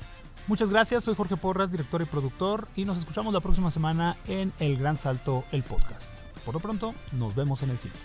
Muchas 0.47 0.69
gracias, 0.69 1.03
soy 1.03 1.15
Jorge 1.15 1.37
Porras, 1.37 1.71
director 1.71 2.01
y 2.01 2.05
productor, 2.05 2.67
y 2.75 2.85
nos 2.85 2.97
escuchamos 2.99 3.33
la 3.33 3.39
próxima 3.39 3.71
semana 3.71 4.15
en 4.27 4.53
El 4.59 4.77
Gran 4.77 4.95
Salto, 4.95 5.43
el 5.51 5.63
podcast. 5.63 6.11
Por 6.45 6.53
lo 6.53 6.59
pronto, 6.59 6.93
nos 7.13 7.33
vemos 7.33 7.63
en 7.63 7.71
el 7.71 7.79
cine. 7.79 7.95